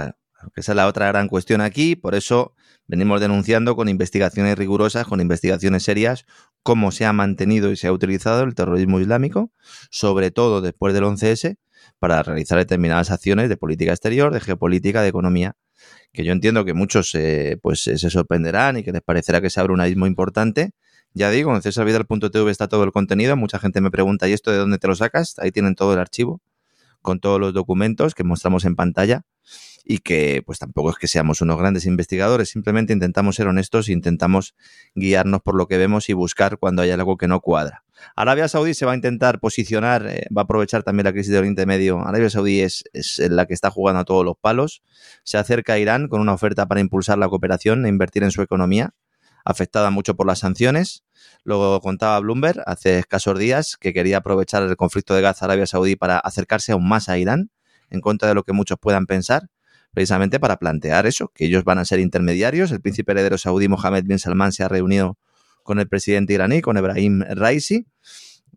Esa 0.56 0.72
es 0.72 0.76
la 0.76 0.88
otra 0.88 1.08
gran 1.08 1.28
cuestión 1.28 1.62
aquí, 1.62 1.96
por 1.96 2.16
eso 2.16 2.54
venimos 2.88 3.20
denunciando 3.22 3.76
con 3.76 3.90
investigaciones 3.90 4.58
rigurosas, 4.58 5.08
con 5.08 5.22
investigaciones 5.22 5.84
serias, 5.84 6.26
cómo 6.64 6.92
se 6.92 7.06
ha 7.06 7.14
mantenido 7.14 7.72
y 7.72 7.78
se 7.78 7.88
ha 7.88 7.92
utilizado 7.92 8.44
el 8.44 8.56
terrorismo 8.56 9.00
islámico, 9.00 9.52
sobre 9.90 10.32
todo 10.32 10.62
después 10.62 10.94
del 10.94 11.04
11S, 11.04 11.58
para 12.00 12.24
realizar 12.24 12.58
determinadas 12.58 13.12
acciones 13.12 13.50
de 13.50 13.58
política 13.58 13.92
exterior, 13.92 14.34
de 14.34 14.40
geopolítica, 14.40 15.02
de 15.02 15.10
economía, 15.10 15.56
que 16.12 16.24
yo 16.24 16.32
entiendo 16.32 16.66
que 16.66 16.74
muchos 16.74 17.14
eh, 17.16 17.58
pues, 17.62 17.88
eh, 17.88 17.98
se 17.98 18.10
sorprenderán 18.10 18.78
y 18.78 18.84
que 18.84 18.92
les 18.92 19.02
parecerá 19.02 19.42
que 19.42 19.50
se 19.50 19.60
abre 19.60 19.74
un 19.74 19.82
abismo 19.82 20.08
importante, 20.08 20.72
Ya 21.14 21.30
digo, 21.30 21.56
en 21.56 21.62
cesarvidal.tv 21.62 22.52
está 22.52 22.68
todo 22.68 22.84
el 22.84 22.92
contenido. 22.92 23.38
Mucha 23.38 23.58
gente 23.60 23.80
me 23.80 23.90
pregunta, 23.90 24.28
¿y 24.28 24.34
esto 24.34 24.52
de 24.52 24.58
dónde 24.58 24.78
te 24.80 24.88
lo 24.88 24.96
sacas? 24.96 25.36
Ahí 25.40 25.52
tienen 25.52 25.76
todo 25.76 25.94
el 25.94 26.00
archivo 26.00 26.42
con 27.02 27.20
todos 27.20 27.40
los 27.40 27.54
documentos 27.54 28.16
que 28.16 28.24
mostramos 28.24 28.66
en 28.66 28.76
pantalla 28.76 29.24
y 29.86 30.00
que 30.00 30.42
pues 30.44 30.58
tampoco 30.58 30.90
es 30.90 30.98
que 30.98 31.08
seamos 31.08 31.42
unos 31.42 31.60
grandes 31.60 31.86
investigadores, 31.86 32.50
simplemente 32.50 32.92
intentamos 32.92 33.36
ser 33.36 33.48
honestos 33.48 33.88
e 33.88 33.92
intentamos 33.94 34.56
guiarnos 34.96 35.42
por 35.42 35.56
lo 35.56 35.68
que 35.68 35.78
vemos 35.78 36.10
y 36.10 36.14
buscar 36.14 36.58
cuando 36.58 36.82
hay 36.82 36.90
algo 36.90 37.18
que 37.18 37.28
no 37.28 37.40
cuadra. 37.40 37.84
Arabia 38.16 38.48
Saudí 38.48 38.74
se 38.74 38.86
va 38.86 38.94
a 38.94 38.96
intentar 38.96 39.40
posicionar, 39.40 40.08
eh, 40.08 40.26
va 40.36 40.42
a 40.42 40.44
aprovechar 40.46 40.84
también 40.84 41.06
la 41.06 41.14
crisis 41.14 41.32
de 41.32 41.38
Oriente 41.38 41.66
Medio. 41.68 42.00
Arabia 42.06 42.30
Saudí 42.30 42.62
es, 42.62 42.84
es, 42.94 43.20
la 43.20 43.46
que 43.46 43.54
está 43.54 43.70
jugando 43.70 44.02
a 44.02 44.06
todos 44.06 44.26
los 44.26 44.36
palos. 44.38 44.82
Se 45.24 45.38
acerca 45.38 45.74
a 45.74 45.78
Irán 45.78 46.08
con 46.08 46.20
una 46.20 46.34
oferta 46.34 46.68
para 46.68 46.82
impulsar 46.82 47.20
la 47.20 47.30
cooperación 47.30 47.86
e 47.86 47.90
invertir 47.90 48.24
en 48.24 48.32
su 48.32 48.42
economía, 48.42 48.96
afectada 49.46 49.92
mucho 49.92 50.16
por 50.16 50.26
las 50.26 50.40
sanciones. 50.40 51.04
Luego 51.44 51.80
contaba 51.80 52.20
Bloomberg 52.20 52.62
hace 52.66 53.00
escasos 53.00 53.38
días 53.38 53.78
que 53.80 53.94
quería 53.94 54.18
aprovechar 54.18 54.64
el 54.64 54.76
conflicto 54.76 55.14
de 55.14 55.22
Gaza-Arabia 55.22 55.68
Saudí 55.68 55.96
para 55.96 56.18
acercarse 56.18 56.72
aún 56.72 56.88
más 56.88 57.08
a 57.08 57.18
Irán, 57.18 57.52
en 57.92 58.02
contra 58.02 58.28
de 58.28 58.34
lo 58.34 58.44
que 58.44 58.52
muchos 58.52 58.78
puedan 58.82 59.06
pensar 59.06 59.48
precisamente 59.96 60.40
para 60.40 60.58
plantear 60.58 61.08
eso, 61.08 61.32
que 61.34 61.46
ellos 61.46 61.64
van 61.64 61.80
a 61.80 61.86
ser 61.86 62.00
intermediarios. 62.00 62.72
El 62.72 62.82
príncipe 62.82 63.14
heredero 63.14 63.40
saudí 63.40 63.68
Mohammed 63.68 64.04
bin 64.04 64.20
Salman 64.20 64.52
se 64.52 64.64
ha 64.64 64.68
reunido 64.68 65.18
con 65.64 65.80
el 65.80 65.88
presidente 65.88 66.34
iraní, 66.34 66.62
con 66.62 66.78
Ebrahim 66.78 67.24
Raisi, 67.28 67.88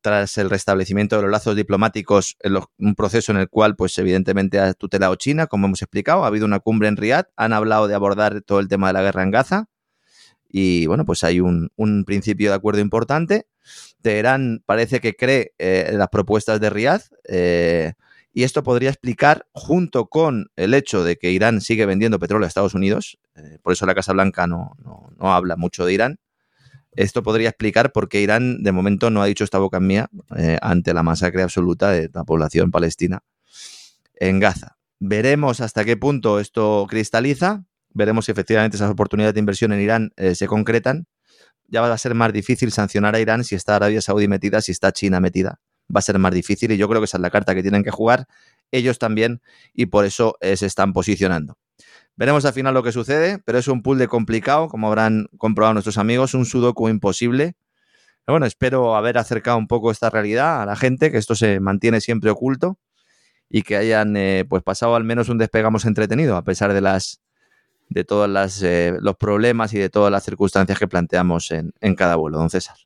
tras 0.03 0.37
el 0.37 0.51
restablecimiento 0.51 1.17
de 1.17 1.23
los 1.23 1.31
lazos 1.31 1.57
diplomáticos, 1.57 2.37
en 2.41 2.59
un 2.79 2.95
proceso 2.95 3.33
en 3.33 3.39
el 3.39 3.49
cual, 3.49 3.77
pues 3.77 3.97
evidentemente 3.99 4.59
ha 4.59 4.75
tutelado 4.75 5.15
China, 5.15 5.47
como 5.47 5.67
hemos 5.67 5.81
explicado. 5.81 6.25
Ha 6.25 6.27
habido 6.27 6.45
una 6.45 6.59
cumbre 6.59 6.89
en 6.89 6.97
Riyadh, 6.97 7.29
han 7.37 7.53
hablado 7.53 7.89
de 7.89 7.95
abordar 7.95 8.43
todo 8.43 8.61
el 8.61 8.69
tema 8.69 8.89
de 8.89 8.93
la 8.93 9.03
guerra 9.03 9.23
en 9.23 9.31
Gaza. 9.31 9.69
Y 10.49 10.87
bueno, 10.87 11.05
pues 11.05 11.25
hay 11.25 11.41
un, 11.41 11.71
principio 12.05 12.51
de 12.51 12.57
acuerdo 12.57 12.81
importante. 12.81 13.47
Teherán 14.03 14.63
parece 14.67 15.01
que 15.01 15.15
cree 15.15 15.53
eh, 15.59 15.91
las 15.93 16.09
propuestas 16.09 16.61
de 16.61 16.71
Riyadh. 16.71 17.03
Eh, 17.29 17.93
y 18.33 18.45
esto 18.45 18.63
podría 18.63 18.91
explicar, 18.91 19.47
junto 19.53 20.07
con 20.07 20.51
el 20.57 20.75
hecho 20.75 21.03
de 21.03 21.17
que 21.17 21.31
Irán 21.31 21.61
sigue 21.61 21.87
vendiendo 21.87 22.19
petróleo 22.19 22.45
a 22.45 22.49
Estados 22.49 22.75
Unidos, 22.75 23.19
eh, 23.35 23.59
por 23.63 23.73
eso 23.73 23.87
la 23.87 23.95
Casa 23.95 24.13
Blanca 24.13 24.47
no, 24.47 24.77
no, 24.79 25.33
habla 25.33 25.57
mucho 25.57 25.85
de 25.85 25.95
Irán, 25.95 26.21
esto 26.93 27.23
podría 27.23 27.49
explicar 27.49 27.93
por 27.93 28.09
qué 28.09 28.21
Irán 28.21 28.63
de 28.63 28.73
momento 28.73 29.11
no 29.11 29.23
ha 29.23 29.27
dicho 29.27 29.45
esta 29.45 29.59
boca 29.59 29.81
mía 29.81 30.09
eh, 30.37 30.59
ante 30.63 30.95
la 30.95 31.03
masacre 31.03 31.43
absoluta 31.43 31.91
de 31.91 32.11
la 32.13 32.25
población 32.25 32.71
palestina 32.71 33.23
en 34.15 34.41
Gaza. 34.41 34.79
Veremos 34.99 35.61
hasta 35.61 35.85
qué 35.85 35.97
punto 35.97 36.41
esto 36.41 36.87
cristaliza, 36.89 37.65
veremos 37.91 38.25
si 38.25 38.33
efectivamente 38.33 38.77
esas 38.77 38.91
oportunidades 38.91 39.35
de 39.35 39.41
inversión 39.41 39.73
en 39.73 39.81
Irán 39.81 40.13
eh, 40.17 40.35
se 40.35 40.47
concretan. 40.47 41.07
Ya 41.69 41.83
va 41.83 41.93
a 41.93 41.99
ser 41.99 42.15
más 42.15 42.33
difícil 42.33 42.73
sancionar 42.73 43.15
a 43.15 43.21
Irán 43.21 43.45
si 43.45 43.55
está 43.55 43.77
Arabia 43.77 44.01
Saudí 44.01 44.27
metida, 44.27 44.61
si 44.61 44.73
está 44.73 44.91
China 44.91 45.21
metida 45.21 45.61
va 45.95 45.99
a 45.99 46.03
ser 46.03 46.19
más 46.19 46.33
difícil 46.33 46.73
y 46.73 46.77
yo 46.77 46.89
creo 46.89 47.01
que 47.01 47.07
esa 47.07 47.19
es 47.19 47.23
la 47.23 47.31
carta 47.31 47.55
que 47.55 47.63
tienen 47.63 47.83
que 47.83 47.91
jugar 47.91 48.27
ellos 48.71 48.99
también 48.99 49.41
y 49.73 49.87
por 49.87 50.05
eso 50.05 50.37
eh, 50.41 50.57
se 50.57 50.67
están 50.67 50.93
posicionando. 50.93 51.57
Veremos 52.17 52.45
al 52.45 52.53
final 52.53 52.75
lo 52.75 52.83
que 52.83 52.93
sucede, 52.93 53.39
pero 53.45 53.59
es 53.59 53.69
un 53.69 53.83
pool 53.83 53.99
de 53.99 54.09
complicado, 54.09 54.69
como 54.69 54.89
habrán 54.89 55.29
comprobado 55.39 55.75
nuestros 55.75 55.99
amigos, 55.99 56.35
un 56.35 56.47
sudoku 56.47 56.89
imposible. 56.89 57.55
Bueno, 58.27 58.45
espero 58.45 58.97
haber 58.97 59.17
acercado 59.17 59.57
un 59.57 59.69
poco 59.69 59.91
esta 59.91 60.11
realidad 60.11 60.63
a 60.63 60.67
la 60.67 60.77
gente, 60.77 61.11
que 61.11 61.17
esto 61.17 61.35
se 61.35 61.61
mantiene 61.61 62.01
siempre 62.01 62.31
oculto 62.31 62.79
y 63.49 63.63
que 63.63 63.77
hayan 63.77 64.17
eh, 64.17 64.45
pues 64.49 64.63
pasado 64.63 64.97
al 64.97 65.05
menos 65.05 65.29
un 65.29 65.39
despegamos 65.39 65.85
entretenido, 65.85 66.37
a 66.37 66.45
pesar 66.45 66.75
de 66.75 66.81
las 66.81 67.23
de 67.89 68.05
todos 68.05 68.63
eh, 68.63 68.95
los 69.01 69.17
problemas 69.17 69.73
y 69.73 69.79
de 69.79 69.89
todas 69.89 70.13
las 70.13 70.25
circunstancias 70.25 70.79
que 70.79 70.89
planteamos 70.89 71.51
en, 71.53 71.73
en 71.81 71.95
cada 71.95 72.17
vuelo, 72.17 72.39
don 72.39 72.51
César. 72.51 72.77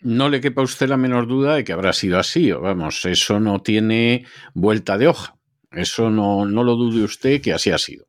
No 0.00 0.28
le 0.28 0.40
quepa 0.40 0.60
a 0.60 0.64
usted 0.64 0.88
la 0.88 0.96
menor 0.96 1.26
duda 1.26 1.54
de 1.54 1.64
que 1.64 1.72
habrá 1.72 1.92
sido 1.92 2.18
así. 2.18 2.52
Vamos, 2.52 3.04
eso 3.04 3.40
no 3.40 3.60
tiene 3.62 4.24
vuelta 4.54 4.96
de 4.96 5.08
hoja. 5.08 5.34
Eso 5.72 6.10
no, 6.10 6.46
no 6.46 6.62
lo 6.62 6.76
dude 6.76 7.04
usted 7.04 7.40
que 7.40 7.52
así 7.52 7.70
ha 7.70 7.78
sido. 7.78 8.06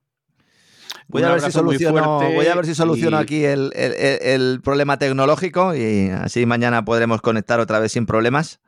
Voy 1.08 1.24
a, 1.24 1.32
ver 1.32 1.42
si 1.42 1.52
soluciono, 1.52 2.20
voy 2.36 2.46
a 2.46 2.56
ver 2.56 2.68
si 2.68 2.76
soluciono 2.76 3.18
aquí 3.18 3.44
el, 3.44 3.72
el, 3.74 4.62
problema 4.64 5.00
tecnológico 5.00 5.76
y 5.76 6.10
así 6.10 6.46
mañana 6.46 6.86
podremos 6.86 7.20
conectar 7.22 7.60
otra 7.60 7.80
vez 7.80 7.94
sin 7.94 8.06
problemas. 8.06 8.60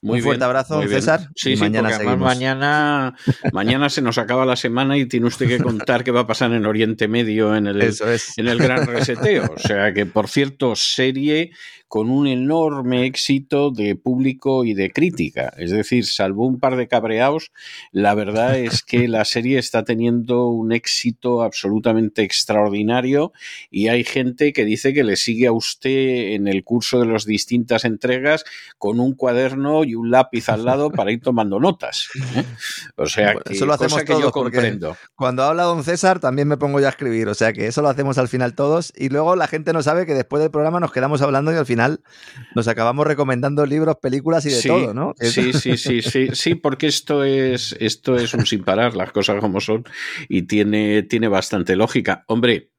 Muy 0.00 0.18
Un 0.18 0.24
fuerte 0.24 0.44
abrazo, 0.44 0.82
César. 0.88 1.28
Sí, 1.36 1.54
sí, 1.54 1.62
mañana 1.62 2.16
mañana, 2.16 3.14
mañana 3.52 3.88
se 3.88 4.02
nos 4.02 4.18
acaba 4.18 4.44
la 4.44 4.56
semana 4.56 4.96
y 4.96 5.06
tiene 5.06 5.26
usted 5.26 5.46
que 5.46 5.58
contar 5.58 6.02
qué 6.02 6.10
va 6.10 6.20
a 6.20 6.26
pasar 6.26 6.52
en 6.54 6.66
Oriente 6.66 7.06
Medio 7.06 7.54
en 7.54 7.68
el, 7.68 7.80
en 7.82 8.48
el 8.48 8.58
gran 8.58 8.86
reseteo. 8.86 9.52
O 9.54 9.58
sea 9.58 9.92
que, 9.92 10.04
por 10.04 10.28
cierto, 10.28 10.74
serie 10.74 11.52
con 11.92 12.08
un 12.08 12.26
enorme 12.26 13.04
éxito 13.04 13.70
de 13.70 13.96
público 13.96 14.64
y 14.64 14.72
de 14.72 14.90
crítica. 14.90 15.52
Es 15.58 15.72
decir, 15.72 16.06
salvo 16.06 16.46
un 16.46 16.58
par 16.58 16.76
de 16.76 16.88
cabreados, 16.88 17.52
la 17.90 18.14
verdad 18.14 18.56
es 18.56 18.82
que 18.82 19.08
la 19.08 19.26
serie 19.26 19.58
está 19.58 19.84
teniendo 19.84 20.46
un 20.46 20.72
éxito 20.72 21.42
absolutamente 21.42 22.22
extraordinario 22.22 23.34
y 23.70 23.88
hay 23.88 24.04
gente 24.04 24.54
que 24.54 24.64
dice 24.64 24.94
que 24.94 25.04
le 25.04 25.16
sigue 25.16 25.48
a 25.48 25.52
usted 25.52 26.32
en 26.32 26.48
el 26.48 26.64
curso 26.64 26.98
de 26.98 27.08
las 27.08 27.26
distintas 27.26 27.84
entregas 27.84 28.44
con 28.78 28.98
un 28.98 29.14
cuaderno 29.14 29.84
y 29.84 29.94
un 29.94 30.10
lápiz 30.10 30.48
al 30.48 30.64
lado 30.64 30.90
para 30.90 31.12
ir 31.12 31.20
tomando 31.20 31.60
notas. 31.60 32.08
¿eh? 32.36 32.44
O 32.96 33.04
sea, 33.04 33.34
que, 33.34 33.52
eso 33.52 33.66
lo 33.66 33.74
hacemos 33.74 34.02
que 34.04 34.18
yo 34.18 34.32
comprendo. 34.32 34.96
Cuando 35.14 35.42
habla 35.42 35.64
don 35.64 35.84
César 35.84 36.20
también 36.20 36.48
me 36.48 36.56
pongo 36.56 36.80
ya 36.80 36.86
a 36.86 36.90
escribir, 36.90 37.28
o 37.28 37.34
sea 37.34 37.52
que 37.52 37.66
eso 37.66 37.82
lo 37.82 37.90
hacemos 37.90 38.16
al 38.16 38.28
final 38.28 38.54
todos 38.54 38.94
y 38.96 39.10
luego 39.10 39.36
la 39.36 39.46
gente 39.46 39.74
no 39.74 39.82
sabe 39.82 40.06
que 40.06 40.14
después 40.14 40.40
del 40.40 40.50
programa 40.50 40.80
nos 40.80 40.90
quedamos 40.90 41.20
hablando 41.20 41.52
y 41.52 41.56
al 41.56 41.66
final 41.66 41.81
nos 42.54 42.68
acabamos 42.68 43.06
recomendando 43.06 43.66
libros, 43.66 43.96
películas 44.00 44.46
y 44.46 44.50
de 44.50 44.62
todo, 44.62 44.94
¿no? 44.94 45.14
Sí, 45.18 45.52
sí, 45.52 45.76
sí, 45.76 46.02
sí, 46.02 46.28
sí, 46.32 46.54
porque 46.54 46.86
esto 46.86 47.24
es, 47.24 47.76
esto 47.80 48.16
es 48.16 48.34
un 48.34 48.46
sin 48.46 48.64
parar, 48.64 48.94
las 48.96 49.12
cosas 49.12 49.40
como 49.40 49.60
son, 49.60 49.84
y 50.28 50.42
tiene, 50.42 51.02
tiene 51.02 51.28
bastante 51.28 51.76
lógica. 51.76 52.24
Hombre, 52.26 52.70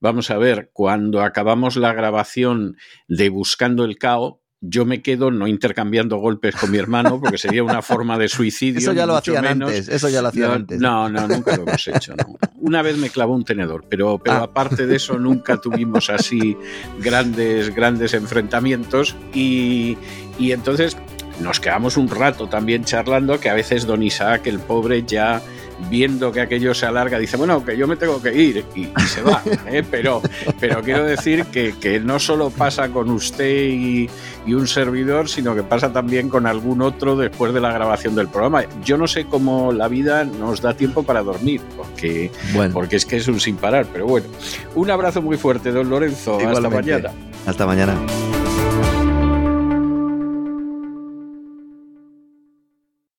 vamos 0.00 0.30
a 0.30 0.38
ver, 0.38 0.70
cuando 0.72 1.22
acabamos 1.22 1.76
la 1.76 1.92
grabación 1.92 2.76
de 3.08 3.28
Buscando 3.28 3.84
el 3.84 3.98
Cao, 3.98 4.40
yo 4.66 4.84
me 4.84 5.02
quedo 5.02 5.30
no 5.30 5.46
intercambiando 5.46 6.16
golpes 6.16 6.56
con 6.56 6.70
mi 6.70 6.78
hermano 6.78 7.20
porque 7.20 7.38
sería 7.38 7.62
una 7.62 7.82
forma 7.82 8.18
de 8.18 8.28
suicidio. 8.30 8.78
Eso 8.78 8.92
ya 8.92 9.06
lo 9.06 9.16
hacían 9.16 9.44
antes, 9.44 9.88
eso 9.88 10.08
ya 10.08 10.22
lo 10.22 10.28
hacían 10.28 10.48
no, 10.48 10.54
antes. 10.54 10.80
No, 10.80 11.08
no, 11.08 11.28
nunca 11.28 11.56
lo 11.56 11.62
hemos 11.62 11.88
hecho. 11.88 12.14
Una 12.60 12.82
vez 12.82 12.96
me 12.96 13.10
clavó 13.10 13.34
un 13.34 13.44
tenedor, 13.44 13.84
pero, 13.88 14.18
pero 14.18 14.36
ah. 14.36 14.44
aparte 14.44 14.86
de 14.86 14.96
eso 14.96 15.18
nunca 15.18 15.60
tuvimos 15.60 16.08
así 16.10 16.56
grandes, 17.00 17.74
grandes 17.74 18.14
enfrentamientos 18.14 19.14
y, 19.34 19.98
y 20.38 20.52
entonces 20.52 20.96
nos 21.40 21.60
quedamos 21.60 21.96
un 21.96 22.08
rato 22.08 22.48
también 22.48 22.84
charlando 22.84 23.40
que 23.40 23.50
a 23.50 23.54
veces 23.54 23.86
don 23.86 24.02
Isaac, 24.02 24.46
el 24.46 24.60
pobre, 24.60 25.02
ya 25.02 25.42
viendo 25.90 26.32
que 26.32 26.40
aquello 26.40 26.74
se 26.74 26.86
alarga, 26.86 27.18
dice, 27.18 27.36
bueno, 27.36 27.64
que 27.64 27.76
yo 27.76 27.86
me 27.86 27.96
tengo 27.96 28.20
que 28.20 28.34
ir 28.34 28.64
y, 28.74 28.88
se 29.06 29.22
va. 29.22 29.42
¿eh? 29.66 29.82
Pero, 29.90 30.22
pero 30.60 30.82
quiero 30.82 31.04
decir 31.04 31.44
que, 31.46 32.00
no 32.00 32.18
solo 32.18 32.50
pasa 32.50 32.88
con 32.88 33.10
usted 33.10 33.68
y, 33.68 34.10
un 34.46 34.68
servidor, 34.68 35.28
sino 35.28 35.54
que 35.54 35.62
pasa 35.62 35.92
también 35.92 36.28
con 36.28 36.46
algún 36.46 36.82
otro 36.82 37.16
después 37.16 37.52
de 37.54 37.60
la 37.60 37.72
grabación 37.72 38.14
del 38.14 38.28
programa. 38.28 38.64
Yo 38.84 38.96
no 38.96 39.06
sé 39.06 39.24
cómo 39.24 39.72
la 39.72 39.88
vida 39.88 40.24
nos 40.24 40.60
da 40.60 40.74
tiempo 40.74 41.02
para 41.02 41.22
dormir, 41.22 41.60
porque, 41.76 42.30
porque 42.72 42.96
es 42.96 43.06
que 43.06 43.16
es 43.16 43.26
un 43.26 43.40
sin 43.40 43.56
parar. 43.56 43.86
Pero 43.92 44.06
bueno, 44.06 44.26
un 44.74 44.90
abrazo 44.90 45.22
muy 45.22 45.36
fuerte, 45.36 45.72
don 45.72 45.88
Lorenzo. 45.88 46.38
Hasta 46.38 46.68
mañana. 46.68 47.10
Hasta 47.46 47.66
mañana. 47.66 47.96